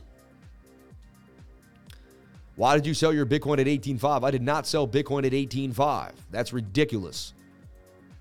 [2.56, 4.24] Why did you sell your Bitcoin at 18.5?
[4.24, 6.12] I did not sell Bitcoin at 18.5.
[6.30, 7.34] That's ridiculous.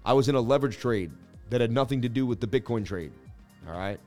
[0.04, 1.12] I was in a leverage trade
[1.50, 3.12] that had nothing to do with the Bitcoin trade.
[3.68, 4.00] All right.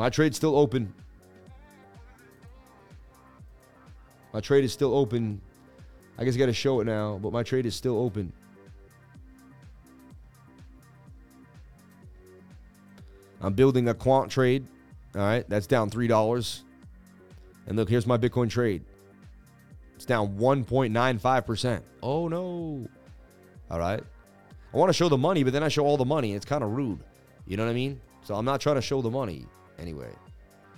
[0.00, 0.94] My trade's still open.
[4.32, 5.42] My trade is still open.
[6.16, 8.32] I guess I got to show it now, but my trade is still open.
[13.42, 14.66] I'm building a quant trade.
[15.14, 16.60] All right, that's down $3.
[17.66, 18.82] And look, here's my Bitcoin trade.
[19.96, 21.82] It's down 1.95%.
[22.02, 22.88] Oh no.
[23.70, 24.02] All right.
[24.72, 26.32] I want to show the money, but then I show all the money.
[26.32, 27.00] It's kind of rude.
[27.46, 28.00] You know what I mean?
[28.22, 29.44] So I'm not trying to show the money
[29.80, 30.10] anyway.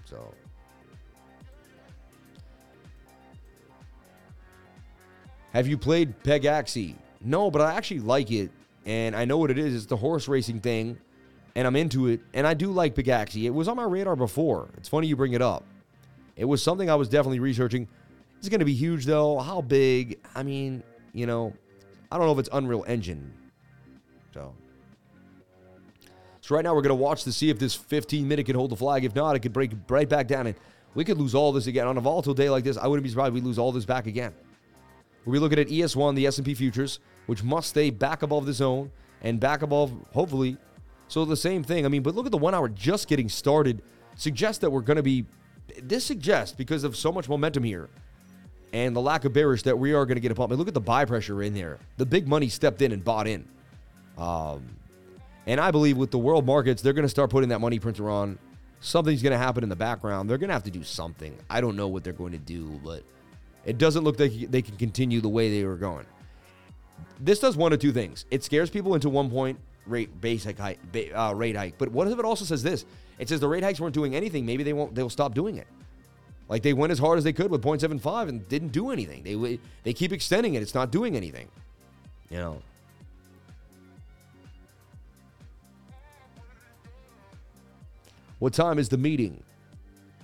[0.04, 0.32] So
[5.52, 6.94] Have you played Pegaxy?
[7.20, 8.50] No, but I actually like it
[8.86, 9.74] and I know what it is.
[9.74, 10.98] It's the horse racing thing
[11.54, 13.44] and I'm into it and I do like Pegaxy.
[13.44, 14.70] It was on my radar before.
[14.78, 15.64] It's funny you bring it up.
[16.36, 17.86] It was something I was definitely researching.
[18.38, 19.38] It's going to be huge though.
[19.40, 20.18] How big?
[20.34, 21.52] I mean, you know,
[22.10, 23.30] I don't know if it's Unreal Engine.
[24.32, 24.54] So
[26.43, 28.73] so right now we're going to watch to see if this 15 minute can hold
[28.73, 29.05] the flag.
[29.05, 30.56] If not, it could break right back down and
[30.93, 31.86] we could lose all this again.
[31.86, 33.85] On a volatile day like this, I wouldn't be surprised if we lose all this
[33.85, 34.35] back again.
[35.24, 38.90] We'll be looking at ES1, the S&P futures, which must stay back above the zone
[39.23, 40.56] and back above, hopefully.
[41.06, 41.86] So the same thing.
[41.86, 43.81] I mean, but look at the one hour just getting started.
[44.16, 45.24] Suggests that we're going to be,
[45.81, 47.89] this suggests because of so much momentum here
[48.73, 50.52] and the lack of bearish that we are going to get a pump.
[50.52, 51.78] Look at the buy pressure in there.
[51.98, 53.47] The big money stepped in and bought in.
[54.19, 54.64] Um,
[55.47, 58.09] and I believe with the world markets, they're going to start putting that money printer
[58.10, 58.39] on.
[58.81, 60.28] Something's going to happen in the background.
[60.28, 61.36] They're going to have to do something.
[61.48, 63.02] I don't know what they're going to do, but
[63.64, 66.06] it doesn't look like they can continue the way they were going.
[67.20, 68.24] This does one of two things.
[68.31, 70.78] It scares people into one point rate basic hike,
[71.14, 71.74] uh, rate hike.
[71.78, 72.85] But what if it also says this?
[73.19, 74.44] It says the rate hikes weren't doing anything.
[74.44, 74.94] Maybe they won't.
[74.94, 75.66] They'll stop doing it.
[76.48, 79.23] Like they went as hard as they could with 0.75 and didn't do anything.
[79.23, 80.62] They they keep extending it.
[80.62, 81.48] It's not doing anything.
[82.31, 82.62] You know.
[88.43, 89.40] What time is the meeting?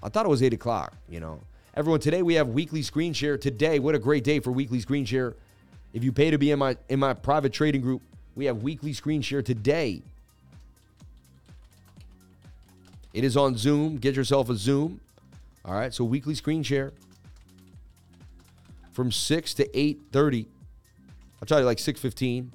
[0.03, 1.41] I thought it was 8 o'clock, you know.
[1.77, 3.39] Everyone, today we have weekly screen share.
[3.39, 5.37] Today, what a great day for weekly screen share.
[5.93, 8.03] If you pay to be in my in my private trading group,
[8.35, 10.03] we have weekly screen share today.
[13.15, 13.99] It is on Zoom.
[13.99, 15.01] Get yourself a Zoom.
[15.65, 16.93] All right, so weekly screen share
[18.91, 20.47] from 6 to 8:30.
[21.41, 22.51] I'll try to like 6:15.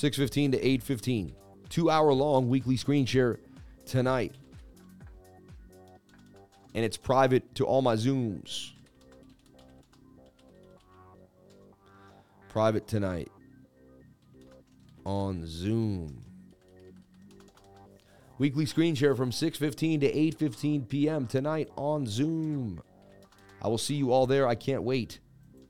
[0.00, 1.32] Six fifteen to 8.15.
[1.68, 3.38] Two hour long weekly screen share
[3.84, 4.34] tonight,
[6.74, 8.70] and it's private to all my Zooms.
[12.48, 13.30] Private tonight
[15.04, 16.24] on Zoom.
[18.38, 21.26] Weekly screen share from 6:15 to 8:15 p.m.
[21.26, 22.80] tonight on Zoom.
[23.60, 24.48] I will see you all there.
[24.48, 25.20] I can't wait.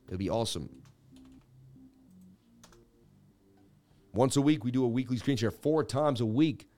[0.07, 0.80] It'll be awesome.
[4.13, 5.51] Once a week, we do a weekly screen share.
[5.51, 6.69] Four times a week,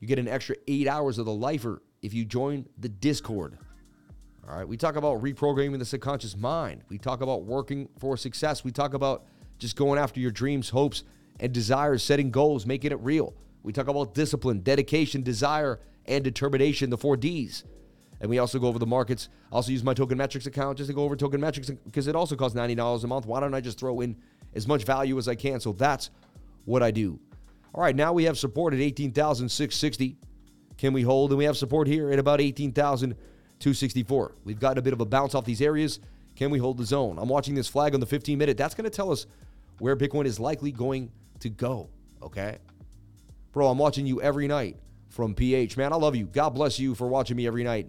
[0.00, 3.58] you get an extra eight hours of the lifer if you join the Discord.
[4.48, 6.82] All right, we talk about reprogramming the subconscious mind.
[6.88, 8.64] We talk about working for success.
[8.64, 9.24] We talk about
[9.58, 11.04] just going after your dreams, hopes,
[11.38, 13.34] and desires, setting goals, making it real.
[13.62, 17.62] We talk about discipline, dedication, desire, and determination, the four D's.
[18.20, 19.28] And we also go over the markets.
[19.52, 22.16] I also use my Token Metrics account just to go over Token Metrics because it
[22.16, 23.26] also costs $90 a month.
[23.26, 24.16] Why don't I just throw in
[24.54, 25.60] as much value as I can?
[25.60, 26.10] So that's
[26.64, 27.20] what I do.
[27.74, 30.16] All right, now we have support at 18,660.
[30.76, 31.30] Can we hold?
[31.30, 34.34] And we have support here at about 18,264.
[34.44, 36.00] We've gotten a bit of a bounce off these areas.
[36.36, 37.18] Can we hold the zone?
[37.18, 38.56] I'm watching this flag on the 15 minute.
[38.56, 39.26] That's going to tell us
[39.78, 41.10] where Bitcoin is likely going
[41.40, 41.88] to go.
[42.22, 42.58] Okay.
[43.52, 44.76] Bro, I'm watching you every night
[45.08, 45.76] from PH.
[45.76, 46.24] Man, I love you.
[46.26, 47.88] God bless you for watching me every night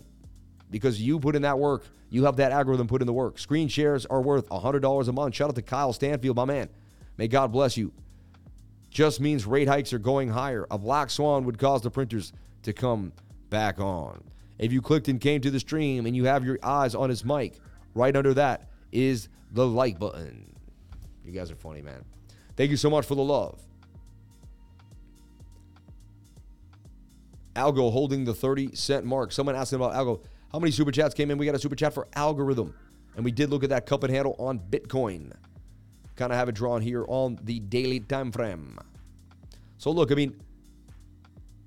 [0.69, 1.85] because you put in that work.
[2.09, 3.39] You have that algorithm put in the work.
[3.39, 5.35] Screen shares are worth $100 a month.
[5.35, 6.69] Shout out to Kyle Stanfield, my man.
[7.17, 7.91] May God bless you.
[8.93, 10.67] Just means rate hikes are going higher.
[10.69, 13.11] A black swan would cause the printers to come
[13.49, 14.23] back on.
[14.59, 17.25] If you clicked and came to the stream and you have your eyes on his
[17.25, 17.59] mic,
[17.95, 20.55] right under that is the like button.
[21.25, 22.05] You guys are funny, man.
[22.55, 23.59] Thank you so much for the love.
[27.55, 29.31] Algo holding the 30 cent mark.
[29.31, 30.21] Someone asked about Algo.
[30.51, 31.39] How many super chats came in?
[31.39, 32.75] We got a super chat for algorithm.
[33.15, 35.33] And we did look at that cup and handle on Bitcoin.
[36.15, 38.77] Kind of have it drawn here on the daily time frame.
[39.77, 40.39] So look, I mean,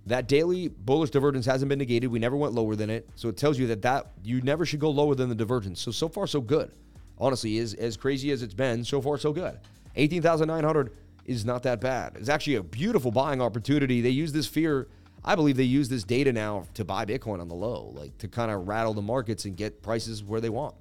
[0.06, 2.10] that daily bullish divergence hasn't been negated.
[2.10, 3.08] We never went lower than it.
[3.16, 5.80] So it tells you that that you never should go lower than the divergence.
[5.80, 6.72] So so far so good.
[7.18, 9.58] Honestly, is as crazy as it's been, so far so good.
[9.96, 10.92] 18,900
[11.24, 12.14] is not that bad.
[12.16, 14.02] It's actually a beautiful buying opportunity.
[14.02, 14.86] They use this fear
[15.26, 18.28] I believe they use this data now to buy Bitcoin on the low, like to
[18.28, 20.76] kind of rattle the markets and get prices where they want.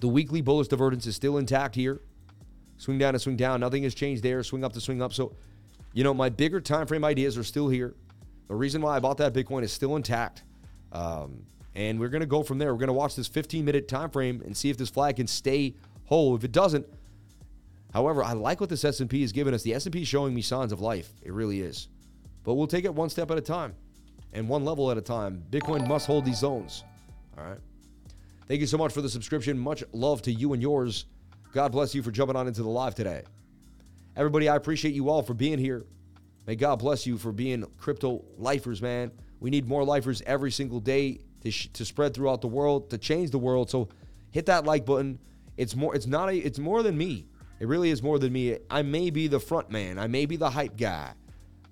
[0.00, 2.00] The weekly bullish divergence is still intact here.
[2.78, 3.60] Swing down to swing down.
[3.60, 4.42] Nothing has changed there.
[4.42, 5.12] Swing up to swing up.
[5.12, 5.36] So
[5.92, 7.94] You know, my bigger time frame ideas are still here.
[8.48, 10.42] The reason why I bought that Bitcoin is still intact.
[10.92, 11.44] Um,
[11.74, 12.72] and we're going to go from there.
[12.72, 15.26] We're going to watch this 15 minute time frame and see if this flag can
[15.26, 15.74] stay
[16.06, 16.34] whole.
[16.34, 16.86] If it doesn't,
[17.92, 19.62] however, I like what this S&P is giving us.
[19.62, 21.10] The S&P is showing me signs of life.
[21.22, 21.88] It really is.
[22.44, 23.74] But we'll take it one step at a time
[24.32, 25.44] and one level at a time.
[25.50, 26.84] Bitcoin must hold these zones.
[27.36, 27.58] All right.
[28.46, 29.58] Thank you so much for the subscription.
[29.58, 31.04] Much love to you and yours.
[31.52, 33.22] God bless you for jumping on into the live today.
[34.16, 35.84] Everybody, I appreciate you all for being here.
[36.46, 39.12] May God bless you for being crypto lifers, man.
[39.40, 42.98] We need more lifers every single day to, sh- to spread throughout the world, to
[42.98, 43.70] change the world.
[43.70, 43.88] So
[44.30, 45.18] hit that like button.
[45.56, 47.26] It's more it's not a it's more than me.
[47.60, 48.58] It really is more than me.
[48.70, 49.98] I may be the front man.
[49.98, 51.12] I may be the hype guy,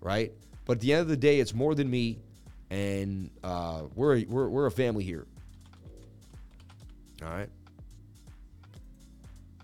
[0.00, 0.32] right?
[0.64, 2.18] But at the end of the day, it's more than me.
[2.70, 5.26] And uh, we're, we're, we're a family here.
[7.22, 7.48] All right.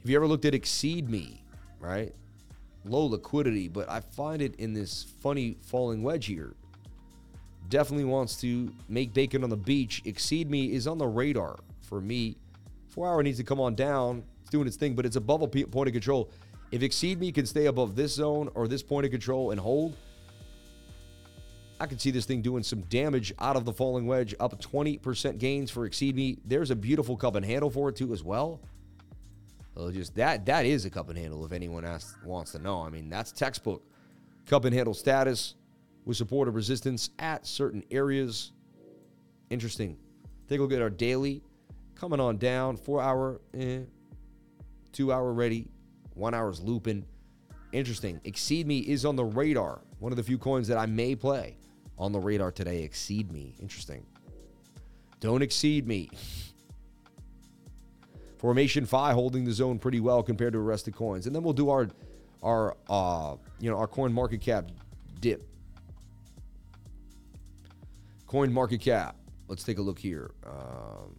[0.03, 1.39] Have you ever looked at Exeedme,
[1.79, 2.13] right?
[2.85, 6.55] Low liquidity, but I find it in this funny falling wedge here.
[7.69, 10.03] Definitely wants to make bacon on the beach.
[10.05, 12.37] Exeedme is on the radar for me.
[12.89, 14.25] Four hour needs to come on down.
[14.41, 16.33] It's doing its thing, but it's above a point of control.
[16.73, 19.97] If Exeedme can stay above this zone or this point of control and hold,
[21.79, 25.39] I can see this thing doing some damage out of the falling wedge, up 20%
[25.39, 26.39] gains for Exceed Me.
[26.45, 28.61] There's a beautiful cup and handle for it too as well.
[29.75, 32.83] So just that that is a cup and handle if anyone asks, wants to know.
[32.83, 33.83] I mean, that's textbook
[34.47, 35.55] cup and handle status
[36.05, 38.53] with support of resistance at certain areas.
[39.51, 39.97] Interesting.
[40.49, 41.43] Take a look at our daily
[41.95, 42.77] coming on down.
[42.77, 43.81] Four hour, eh,
[44.93, 45.69] two hour ready,
[46.15, 47.05] one hour's looping.
[47.73, 48.21] Interesting.
[48.25, 49.81] Exeedme is on the radar.
[49.99, 51.57] One of the few coins that I may play
[51.97, 52.87] on the radar today.
[52.87, 53.59] Exeedme.
[53.61, 54.05] Interesting.
[55.21, 56.11] Don't exceed me.
[58.43, 61.29] Formation Fi holding the zone pretty well compared to the rest of coins.
[61.29, 61.89] And then we'll do our
[62.43, 64.65] our uh you know our coin market cap
[65.21, 65.45] dip.
[68.27, 69.15] Coin market cap.
[69.47, 70.33] Let's take a look here.
[70.45, 71.15] Um,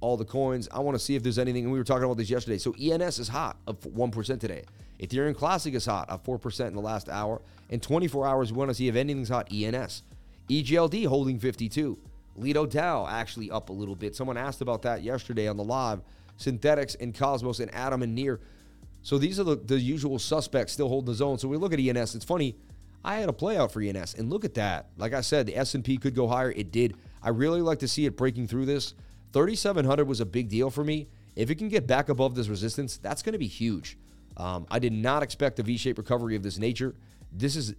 [0.00, 0.68] all the coins.
[0.70, 1.64] I want to see if there's anything.
[1.64, 2.58] And we were talking about this yesterday.
[2.58, 4.64] So ENS is hot, up one percent today.
[5.00, 7.40] Ethereum Classic is hot, up four percent in the last hour.
[7.70, 9.50] In 24 hours, we want to see if anything's hot.
[9.50, 10.02] ENS,
[10.50, 11.98] EGLD holding 52.
[12.36, 14.14] Lido DAO actually up a little bit.
[14.14, 16.02] Someone asked about that yesterday on the live.
[16.38, 18.40] Synthetix and Cosmos and Atom and Near.
[19.02, 21.38] So these are the, the usual suspects still holding the zone.
[21.38, 22.14] So we look at ENS.
[22.14, 22.56] It's funny.
[23.04, 24.90] I had a play out for ENS, and look at that.
[24.96, 26.50] Like I said, the S&P could go higher.
[26.50, 26.96] It did.
[27.22, 28.94] I really like to see it breaking through this.
[29.32, 31.08] 3,700 was a big deal for me.
[31.36, 33.96] If it can get back above this resistance, that's going to be huge.
[34.36, 36.94] Um, I did not expect a V-shaped recovery of this nature.
[37.32, 37.74] This is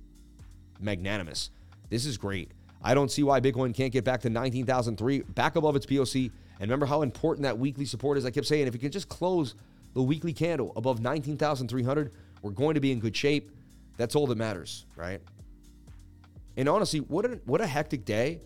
[0.79, 1.49] magnanimous.
[1.89, 2.51] This is great.
[2.81, 6.31] I don't see why Bitcoin can't get back to 19,003, back above its POC.
[6.59, 8.25] And remember how important that weekly support is.
[8.25, 9.55] I kept saying if it can just close
[9.93, 12.11] the weekly candle above 19,300,
[12.41, 13.51] we're going to be in good shape.
[13.97, 15.21] That's all that matters, right?
[16.57, 18.39] And honestly, what a, what a hectic day.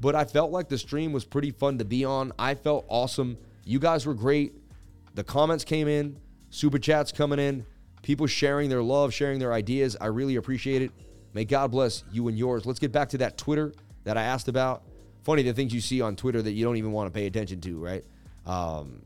[0.00, 2.32] But I felt like the stream was pretty fun to be on.
[2.38, 3.36] I felt awesome.
[3.64, 4.54] You guys were great.
[5.14, 6.16] The comments came in,
[6.50, 7.66] super chats coming in,
[8.02, 9.96] people sharing their love, sharing their ideas.
[10.00, 10.92] I really appreciate it.
[11.34, 12.64] May God bless you and yours.
[12.64, 13.72] Let's get back to that Twitter
[14.04, 14.82] that I asked about.
[15.28, 17.60] Funny the things you see on Twitter that you don't even want to pay attention
[17.60, 18.02] to, right?
[18.46, 19.02] Um,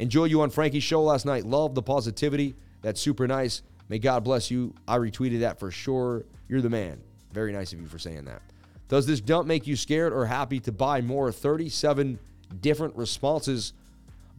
[0.00, 1.46] enjoy you on Frankie's show last night.
[1.46, 2.56] Love the positivity.
[2.80, 3.62] That's super nice.
[3.88, 4.74] May God bless you.
[4.88, 6.24] I retweeted that for sure.
[6.48, 7.00] You're the man.
[7.32, 8.42] Very nice of you for saying that.
[8.88, 11.30] Does this dump make you scared or happy to buy more?
[11.30, 12.18] 37
[12.60, 13.72] different responses.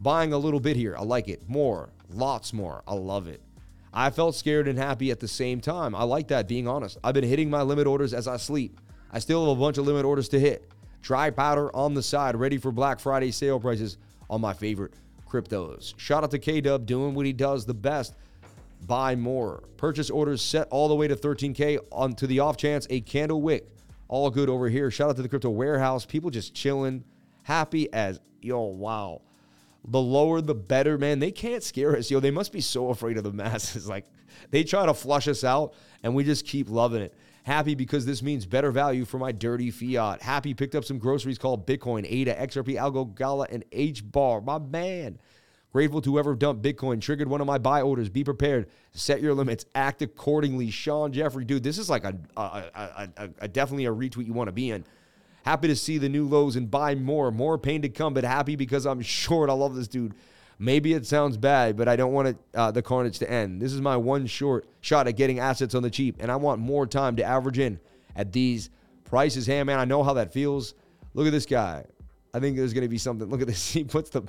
[0.02, 0.94] Buying a little bit here.
[0.94, 1.48] I like it.
[1.48, 1.88] More.
[2.10, 2.82] Lots more.
[2.86, 3.40] I love it.
[3.94, 5.94] I felt scared and happy at the same time.
[5.94, 6.98] I like that, being honest.
[7.02, 8.78] I've been hitting my limit orders as I sleep.
[9.10, 10.70] I still have a bunch of limit orders to hit.
[11.04, 13.98] Dry powder on the side, ready for Black Friday sale prices
[14.30, 14.94] on my favorite
[15.28, 15.92] cryptos.
[15.98, 18.14] Shout out to K Dub doing what he does the best.
[18.86, 19.62] Buy more.
[19.76, 23.42] Purchase orders set all the way to 13K on to the off chance a candle
[23.42, 23.68] wick.
[24.08, 24.90] All good over here.
[24.90, 26.06] Shout out to the crypto warehouse.
[26.06, 27.04] People just chilling,
[27.42, 29.20] happy as yo, wow.
[29.86, 31.18] The lower the better, man.
[31.18, 32.10] They can't scare us.
[32.10, 33.86] Yo, they must be so afraid of the masses.
[33.90, 34.06] Like
[34.50, 37.14] they try to flush us out and we just keep loving it.
[37.44, 40.22] Happy because this means better value for my dirty fiat.
[40.22, 44.40] Happy picked up some groceries called Bitcoin, ADA, XRP, Algo, Gala, and H bar.
[44.40, 45.18] My man.
[45.70, 48.08] Grateful to whoever dumped Bitcoin, triggered one of my buy orders.
[48.08, 48.68] Be prepared.
[48.92, 49.66] Set your limits.
[49.74, 50.70] Act accordingly.
[50.70, 54.32] Sean Jeffrey, dude, this is like a, a, a, a, a definitely a retweet you
[54.32, 54.84] want to be in.
[55.44, 57.30] Happy to see the new lows and buy more.
[57.30, 59.50] More pain to come, but happy because I'm short.
[59.50, 60.14] I love this dude.
[60.58, 63.60] Maybe it sounds bad, but I don't want it, uh, the carnage to end.
[63.60, 66.60] This is my one short shot at getting assets on the cheap, and I want
[66.60, 67.80] more time to average in
[68.14, 68.70] at these
[69.04, 69.46] prices.
[69.46, 70.74] Hey, man, I know how that feels.
[71.14, 71.84] Look at this guy.
[72.32, 73.28] I think there's going to be something.
[73.28, 73.72] Look at this.
[73.72, 74.22] He puts the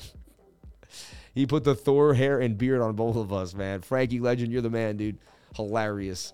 [1.34, 3.82] he put the Thor hair and beard on both of us, man.
[3.82, 5.18] Frankie Legend, you're the man, dude.
[5.56, 6.34] Hilarious.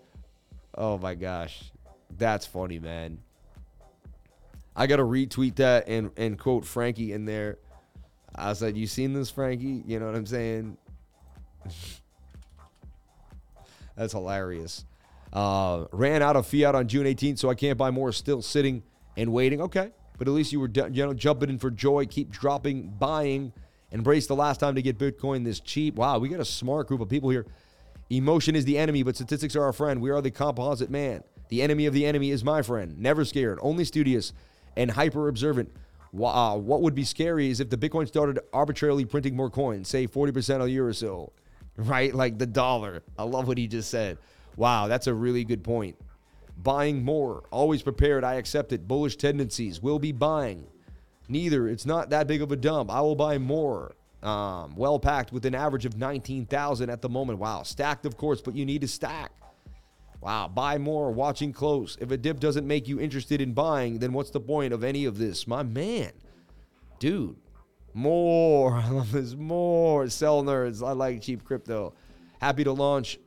[0.77, 1.71] Oh my gosh.
[2.17, 3.17] That's funny, man.
[4.75, 7.57] I gotta retweet that and and quote Frankie in there.
[8.35, 9.83] I said, "You seen this, Frankie?
[9.85, 10.77] You know what I'm saying?"
[13.95, 14.85] That's hilarious.
[15.33, 18.11] Uh, ran out of fiat on June 18th, so I can't buy more.
[18.11, 18.83] Still sitting
[19.15, 19.61] and waiting.
[19.61, 22.05] Okay, but at least you were you know jumping in for joy.
[22.05, 23.53] Keep dropping, buying.
[23.91, 25.95] Embrace the last time to get Bitcoin this cheap.
[25.95, 27.45] Wow, we got a smart group of people here.
[28.09, 30.01] Emotion is the enemy, but statistics are our friend.
[30.01, 31.23] We are the composite man.
[31.49, 32.97] The enemy of the enemy is my friend.
[32.99, 34.31] Never scared, only studious
[34.77, 35.69] and hyper observant.
[36.13, 40.07] Uh, what would be scary is if the Bitcoin started arbitrarily printing more coins, say
[40.07, 41.31] 40% a year or so,
[41.77, 42.13] right?
[42.13, 43.03] Like the dollar.
[43.17, 44.17] I love what he just said.
[44.57, 45.95] Wow, that's a really good point.
[46.61, 48.23] Buying more, always prepared.
[48.23, 48.87] I accept it.
[48.87, 50.67] Bullish tendencies will be buying.
[51.29, 51.69] Neither.
[51.69, 52.91] It's not that big of a dump.
[52.91, 53.93] I will buy more.
[54.21, 57.39] Um, well packed with an average of 19,000 at the moment.
[57.39, 57.63] Wow.
[57.63, 59.31] Stacked, of course, but you need to stack.
[60.21, 60.47] Wow.
[60.47, 61.97] Buy more, watching close.
[61.99, 65.05] If a dip doesn't make you interested in buying, then what's the point of any
[65.05, 65.47] of this?
[65.47, 66.11] My man.
[66.99, 67.35] Dude.
[67.93, 68.73] More.
[68.77, 69.35] I love this.
[69.35, 70.07] More.
[70.09, 70.85] Sell nerds.
[70.85, 71.93] I like cheap crypto.
[72.39, 73.19] Happy to launch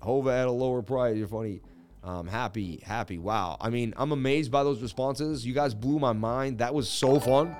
[0.00, 1.16] Hova at a lower price.
[1.16, 1.60] You're funny.
[2.04, 3.18] Um, happy, happy.
[3.18, 3.56] Wow.
[3.60, 5.44] I mean, I'm amazed by those responses.
[5.44, 6.58] You guys blew my mind.
[6.58, 7.56] That was so fun.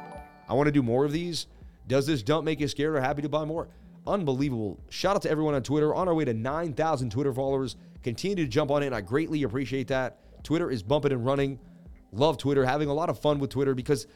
[0.48, 1.48] I want to do more of these.
[1.88, 3.68] Does this dump make you scared or happy to buy more?
[4.06, 4.78] Unbelievable.
[4.88, 5.92] Shout out to everyone on Twitter.
[5.92, 7.74] On our way to 9,000 Twitter followers.
[8.06, 8.92] Continue to jump on in.
[8.92, 10.18] I greatly appreciate that.
[10.44, 11.58] Twitter is bumping and running.
[12.12, 12.64] Love Twitter.
[12.64, 14.06] Having a lot of fun with Twitter because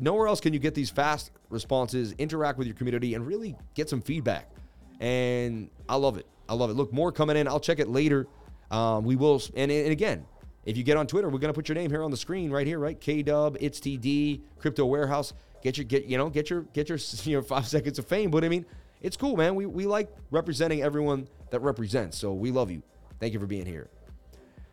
[0.00, 3.88] nowhere else can you get these fast responses, interact with your community, and really get
[3.88, 4.50] some feedback.
[4.98, 6.26] And I love it.
[6.48, 6.72] I love it.
[6.72, 7.46] Look, more coming in.
[7.46, 8.26] I'll check it later.
[8.72, 9.40] Um, we will.
[9.54, 10.26] And, and again,
[10.64, 12.50] if you get on Twitter, we're going to put your name here on the screen
[12.50, 13.00] right here, right?
[13.00, 15.34] K Dub, It's TD, Crypto Warehouse.
[15.62, 18.32] Get your get you know get your get your you know five seconds of fame.
[18.32, 18.66] But I mean,
[19.02, 19.54] it's cool, man.
[19.54, 22.18] We we like representing everyone that represents.
[22.18, 22.82] So we love you.
[23.20, 23.88] Thank you for being here.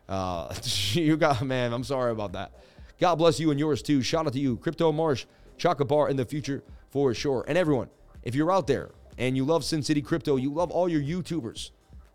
[0.08, 0.54] Uh,
[0.92, 1.72] you got man.
[1.72, 2.52] I'm sorry about that.
[3.00, 4.02] God bless you and yours too.
[4.02, 5.26] Shout out to you, Crypto Marsh,
[5.58, 7.44] Chaka Bar in the future for sure.
[7.48, 7.88] And everyone,
[8.22, 11.70] if you're out there and you love Sin City Crypto, you love all your YouTubers,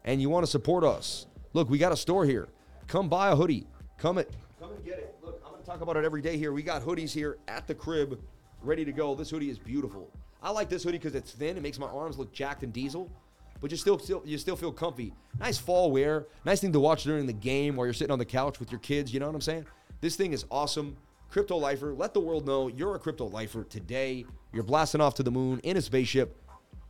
[0.05, 2.47] and you want to support us, look, we got a store here.
[2.87, 3.67] Come buy a hoodie.
[3.97, 4.31] Come it.
[4.59, 5.15] Come and get it.
[5.21, 6.53] Look, I'm gonna talk about it every day here.
[6.53, 8.19] We got hoodies here at the crib
[8.63, 9.15] ready to go.
[9.15, 10.09] This hoodie is beautiful.
[10.41, 11.57] I like this hoodie because it's thin.
[11.57, 13.11] It makes my arms look jacked and diesel,
[13.61, 15.13] but you still, still you still feel comfy.
[15.39, 16.27] Nice fall wear.
[16.45, 18.79] Nice thing to watch during the game while you're sitting on the couch with your
[18.79, 19.13] kids.
[19.13, 19.65] You know what I'm saying?
[20.01, 20.97] This thing is awesome.
[21.29, 21.93] Crypto lifer.
[21.93, 24.25] Let the world know you're a crypto lifer today.
[24.53, 26.35] You're blasting off to the moon in a spaceship.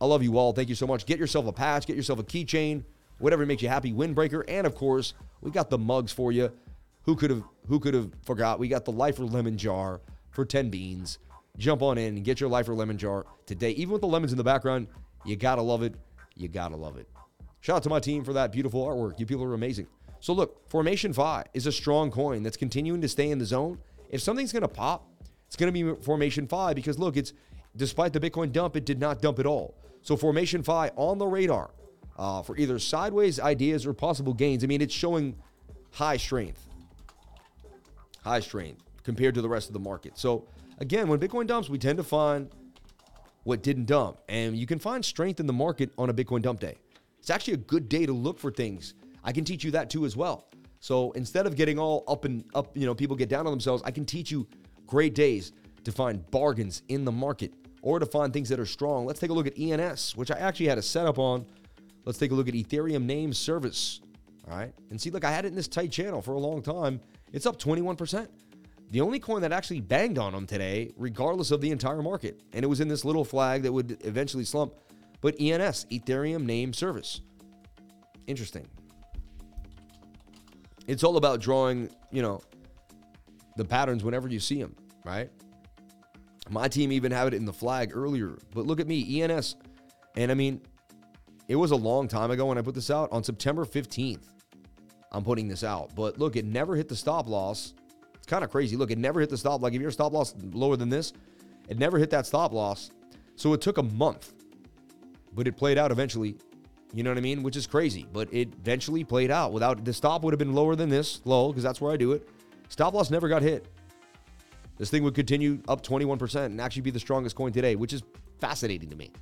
[0.00, 0.52] I love you all.
[0.52, 1.04] Thank you so much.
[1.04, 1.86] Get yourself a patch.
[1.86, 2.84] Get yourself a keychain.
[3.18, 3.92] Whatever makes you happy.
[3.92, 4.44] Windbreaker.
[4.48, 6.50] And of course, we got the mugs for you.
[7.02, 8.58] Who could have who could have forgot?
[8.58, 11.18] We got the lifer lemon jar for 10 beans
[11.60, 13.70] jump on in and get your lifer lemon jar today.
[13.72, 14.88] Even with the lemons in the background,
[15.24, 15.94] you gotta love it.
[16.40, 17.06] You gotta love it.
[17.60, 19.20] Shout out to my team for that beautiful artwork.
[19.20, 19.86] You people are amazing.
[20.20, 23.78] So look, Formation 5 is a strong coin that's continuing to stay in the zone.
[24.08, 25.06] If something's gonna pop,
[25.46, 27.34] it's gonna be Formation 5 because look, it's
[27.76, 29.74] despite the Bitcoin dump, it did not dump at all.
[30.02, 31.70] So Formation 5 on the radar
[32.18, 34.64] uh, for either sideways ideas or possible gains.
[34.64, 35.36] I mean, it's showing
[35.92, 36.66] high strength,
[38.22, 40.16] high strength compared to the rest of the market.
[40.16, 40.46] So
[40.78, 42.50] again, when Bitcoin dumps, we tend to find
[43.44, 44.18] what didn't dump.
[44.28, 46.78] And you can find strength in the market on a Bitcoin dump day.
[47.18, 48.94] It's actually a good day to look for things.
[49.22, 50.48] I can teach you that too as well.
[50.80, 53.82] So instead of getting all up and up, you know, people get down on themselves,
[53.84, 54.48] I can teach you
[54.86, 55.52] great days
[55.84, 57.52] to find bargains in the market
[57.82, 59.06] or to find things that are strong.
[59.06, 61.46] Let's take a look at ENS, which I actually had a setup on.
[62.04, 64.00] Let's take a look at Ethereum name service.
[64.50, 64.72] All right.
[64.90, 67.00] And see, look, I had it in this tight channel for a long time.
[67.32, 68.28] It's up 21%.
[68.90, 72.64] The only coin that actually banged on them today, regardless of the entire market, and
[72.64, 74.74] it was in this little flag that would eventually slump,
[75.20, 77.20] but ENS, Ethereum Name Service.
[78.26, 78.66] Interesting.
[80.88, 82.40] It's all about drawing, you know,
[83.56, 85.30] the patterns whenever you see them, right?
[86.48, 89.54] My team even had it in the flag earlier, but look at me, ENS.
[90.16, 90.60] And I mean,
[91.46, 94.24] it was a long time ago when I put this out on September 15th.
[95.12, 97.74] I'm putting this out, but look, it never hit the stop loss
[98.26, 98.76] kind of crazy.
[98.76, 99.62] Look, it never hit the stop.
[99.62, 101.12] Like if your stop loss lower than this,
[101.68, 102.90] it never hit that stop loss.
[103.36, 104.32] So it took a month,
[105.34, 106.36] but it played out eventually.
[106.92, 107.42] You know what I mean?
[107.42, 109.52] Which is crazy, but it eventually played out.
[109.52, 112.12] Without the stop would have been lower than this low because that's where I do
[112.12, 112.28] it.
[112.68, 113.66] Stop loss never got hit.
[114.76, 118.02] This thing would continue up 21% and actually be the strongest coin today, which is
[118.40, 119.12] fascinating to me.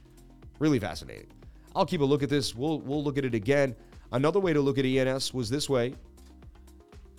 [0.59, 1.27] Really fascinating.
[1.75, 2.55] I'll keep a look at this.
[2.55, 3.77] We'll we'll look at it again.
[4.13, 5.95] Another way to look at ENS was this way.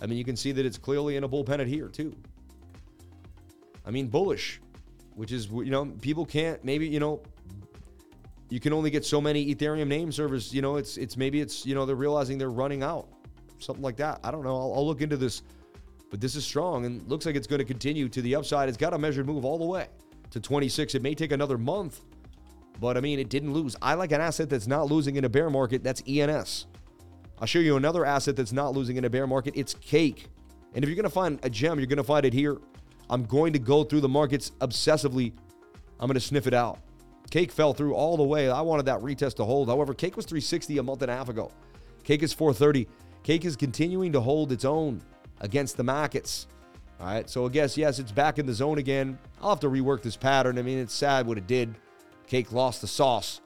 [0.00, 2.16] I mean, you can see that it's clearly in a bull pennant here, too.
[3.86, 4.60] I mean, bullish,
[5.14, 7.20] which is, you know, people can't, maybe, you know,
[8.48, 10.52] you can only get so many Ethereum name servers.
[10.52, 13.08] You know, it's, it's maybe it's, you know, they're realizing they're running out.
[13.58, 14.20] something like that.
[14.24, 14.56] I don't know.
[14.56, 15.42] I'll, I'll look into this,
[16.10, 18.68] but this is strong and looks like it's going to continue to the upside.
[18.68, 19.88] It's got a measured move all the way
[20.30, 20.94] to 26.
[20.94, 22.00] It may take another month,
[22.80, 23.76] but I mean, it didn't lose.
[23.80, 25.84] I like an asset that's not losing in a bear market.
[25.84, 26.66] That's ENS.
[27.40, 29.54] I'll show you another asset that's not losing in a bear market.
[29.56, 30.26] It's cake.
[30.74, 32.58] And if you're going to find a gem, you're going to find it here.
[33.08, 35.32] I'm going to go through the markets obsessively.
[35.98, 36.78] I'm going to sniff it out.
[37.30, 38.50] Cake fell through all the way.
[38.50, 39.68] I wanted that retest to hold.
[39.68, 41.50] However, Cake was 360 a month and a half ago.
[42.04, 42.88] Cake is 430.
[43.22, 45.00] Cake is continuing to hold its own
[45.40, 46.46] against the markets.
[47.00, 47.28] All right.
[47.28, 49.18] So I guess, yes, it's back in the zone again.
[49.40, 50.58] I'll have to rework this pattern.
[50.58, 51.74] I mean, it's sad what it did.
[52.26, 53.40] Cake lost the sauce.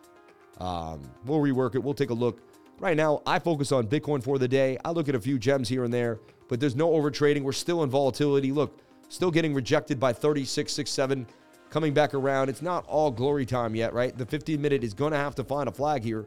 [0.59, 1.83] Um, we'll rework it.
[1.83, 2.41] We'll take a look.
[2.81, 4.77] Right now, I focus on Bitcoin for the day.
[4.85, 6.19] I look at a few gems here and there,
[6.49, 7.43] but there's no overtrading.
[7.43, 8.51] We're still in volatility.
[8.51, 8.79] Look,
[9.09, 11.27] still getting rejected by 36, 6, 7,
[11.71, 12.49] coming back around.
[12.49, 14.17] It's not all glory time yet, right?
[14.17, 16.27] The 15 minute is going to have to find a flag here.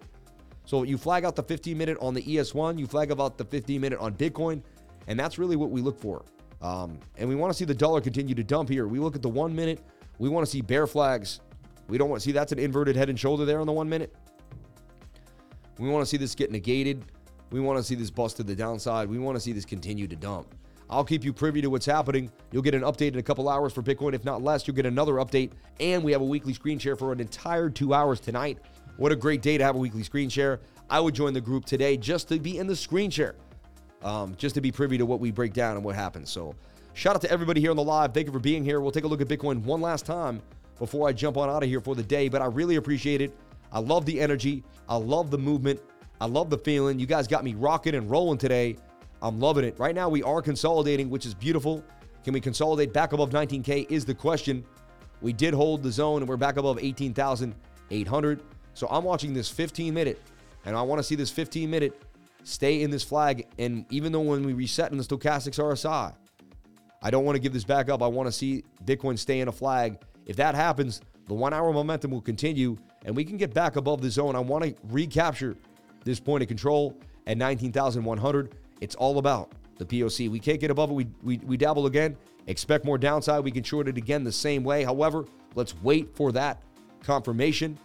[0.66, 3.80] So you flag out the 15 minute on the ES1, you flag about the 15
[3.80, 4.62] minute on Bitcoin,
[5.08, 6.24] and that's really what we look for.
[6.62, 8.88] Um, and we want to see the dollar continue to dump here.
[8.88, 9.82] We look at the one minute,
[10.18, 11.42] we want to see bear flags.
[11.88, 13.88] We don't want to see that's an inverted head and shoulder there on the one
[13.88, 14.14] minute.
[15.80, 17.04] We want to see this get negated.
[17.52, 19.10] We want to see this bust to the downside.
[19.10, 20.54] We want to see this continue to dump.
[20.90, 22.32] I'll keep you privy to what's happening.
[22.52, 24.14] You'll get an update in a couple hours for Bitcoin.
[24.14, 25.52] If not less, you'll get another update.
[25.80, 28.60] And we have a weekly screen share for an entire two hours tonight.
[28.96, 30.60] What a great day to have a weekly screen share.
[30.90, 33.36] I would join the group today just to be in the screen share,
[34.02, 36.30] um, just to be privy to what we break down and what happens.
[36.30, 36.56] So,
[36.94, 38.14] shout out to everybody here on the live.
[38.14, 38.80] Thank you for being here.
[38.80, 40.42] We'll take a look at Bitcoin one last time
[40.80, 42.30] before I jump on out of here for the day.
[42.30, 43.36] But I really appreciate it.
[43.78, 44.64] I love the energy.
[44.90, 45.80] I love the movement.
[46.20, 46.98] I love the feeling.
[46.98, 48.76] You guys got me rocking and rolling today.
[49.22, 49.78] I'm loving it.
[49.78, 51.84] Right now, we are consolidating, which is beautiful.
[52.24, 53.92] Can we consolidate back above 19K?
[53.92, 54.66] Is the question.
[55.22, 58.42] We did hold the zone and we're back above 18,800.
[58.74, 60.24] So I'm watching this 15 minute
[60.66, 62.02] and I want to see this 15 minute
[62.46, 63.46] stay in this flag.
[63.60, 66.16] And even though when we reset in the stochastics RSI,
[67.04, 68.02] I don't want to give this back up.
[68.02, 70.00] I want to see Bitcoin stay in a flag.
[70.26, 72.76] If that happens, the one hour momentum will continue
[73.08, 74.36] and we can get back above the zone.
[74.36, 75.56] I want to recapture
[76.04, 78.56] this point of control at 19,100.
[78.82, 80.30] It's all about the POC.
[80.30, 80.94] We can't get above it.
[80.94, 82.18] We, we, we dabble again.
[82.48, 83.44] Expect more downside.
[83.46, 84.84] We can short it again the same way.
[84.84, 85.26] However,
[85.56, 86.62] let's wait for that
[87.02, 87.80] confirmation.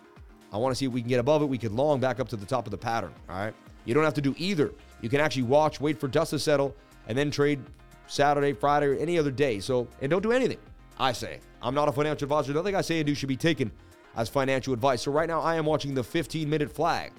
[0.52, 1.46] I want to see if we can get above it.
[1.46, 3.14] We could long back up to the top of the pattern.
[3.30, 3.54] All right.
[3.84, 4.72] You don't have to do either.
[5.02, 6.74] You can actually watch, wait for dust to settle,
[7.06, 7.60] and then trade
[8.08, 9.60] Saturday, Friday, or any other day.
[9.60, 10.58] So, and don't do anything.
[10.98, 11.38] I say.
[11.62, 12.52] I'm not a financial advisor.
[12.52, 13.70] Nothing I say and do should be taken
[14.16, 15.02] as financial advice.
[15.02, 17.12] So right now I am watching the 15 minute flag.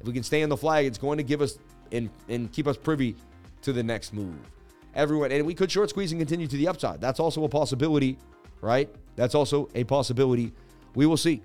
[0.00, 1.58] If we can stay on the flag, it's going to give us
[1.92, 3.16] and, and keep us privy
[3.62, 4.36] to the next move.
[4.94, 7.00] Everyone, and we could short squeeze and continue to the upside.
[7.00, 8.18] That's also a possibility,
[8.60, 8.88] right?
[9.16, 10.52] That's also a possibility.
[10.94, 11.42] We will see.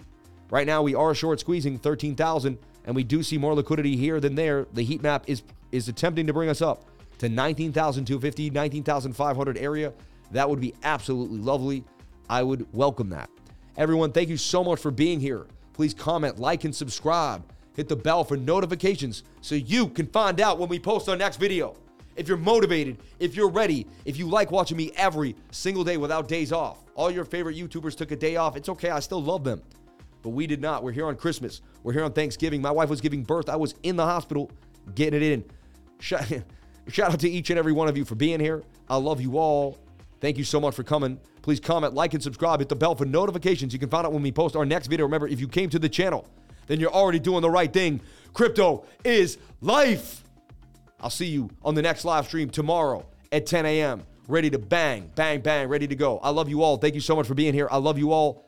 [0.50, 4.36] Right now, we are short squeezing 13,000, and we do see more liquidity here than
[4.36, 4.68] there.
[4.74, 6.86] The heat map is is attempting to bring us up
[7.18, 9.94] to 19,250, 19,500 area.
[10.32, 11.84] That would be absolutely lovely.
[12.30, 13.30] I would welcome that.
[13.78, 15.48] Everyone, thank you so much for being here.
[15.74, 17.44] Please comment, like, and subscribe.
[17.76, 21.38] Hit the bell for notifications so you can find out when we post our next
[21.38, 21.76] video.
[22.16, 26.30] If you're motivated, if you're ready, if you like watching me every single day without
[26.30, 28.56] days off, all your favorite YouTubers took a day off.
[28.56, 29.62] It's okay, I still love them.
[30.22, 30.82] But we did not.
[30.82, 31.62] We're here on Christmas.
[31.84, 32.62] We're here on Thanksgiving.
[32.62, 33.50] My wife was giving birth.
[33.50, 34.50] I was in the hospital
[34.96, 35.44] getting it in.
[36.00, 36.32] Shout,
[37.02, 38.64] out to each and every one of you for being here.
[38.90, 39.78] I love you all.
[40.26, 41.20] Thank you so much for coming.
[41.44, 42.60] Please comment, like, and subscribe.
[42.60, 43.74] Hit the bell for notifications.
[43.74, 45.06] You can find out when we post our next video.
[45.06, 46.28] Remember, if you came to the channel,
[46.66, 48.02] then you're already doing the right thing.
[48.34, 50.24] Crypto is life.
[51.00, 54.02] I'll see you on the next live stream tomorrow at 10 a.m.
[54.28, 56.18] Ready to bang, bang, bang, ready to go.
[56.24, 56.78] I love you all.
[56.78, 57.68] Thank you so much for being here.
[57.70, 58.48] I love you all.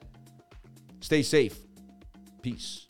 [1.01, 1.59] Stay safe.
[2.41, 2.86] Peace.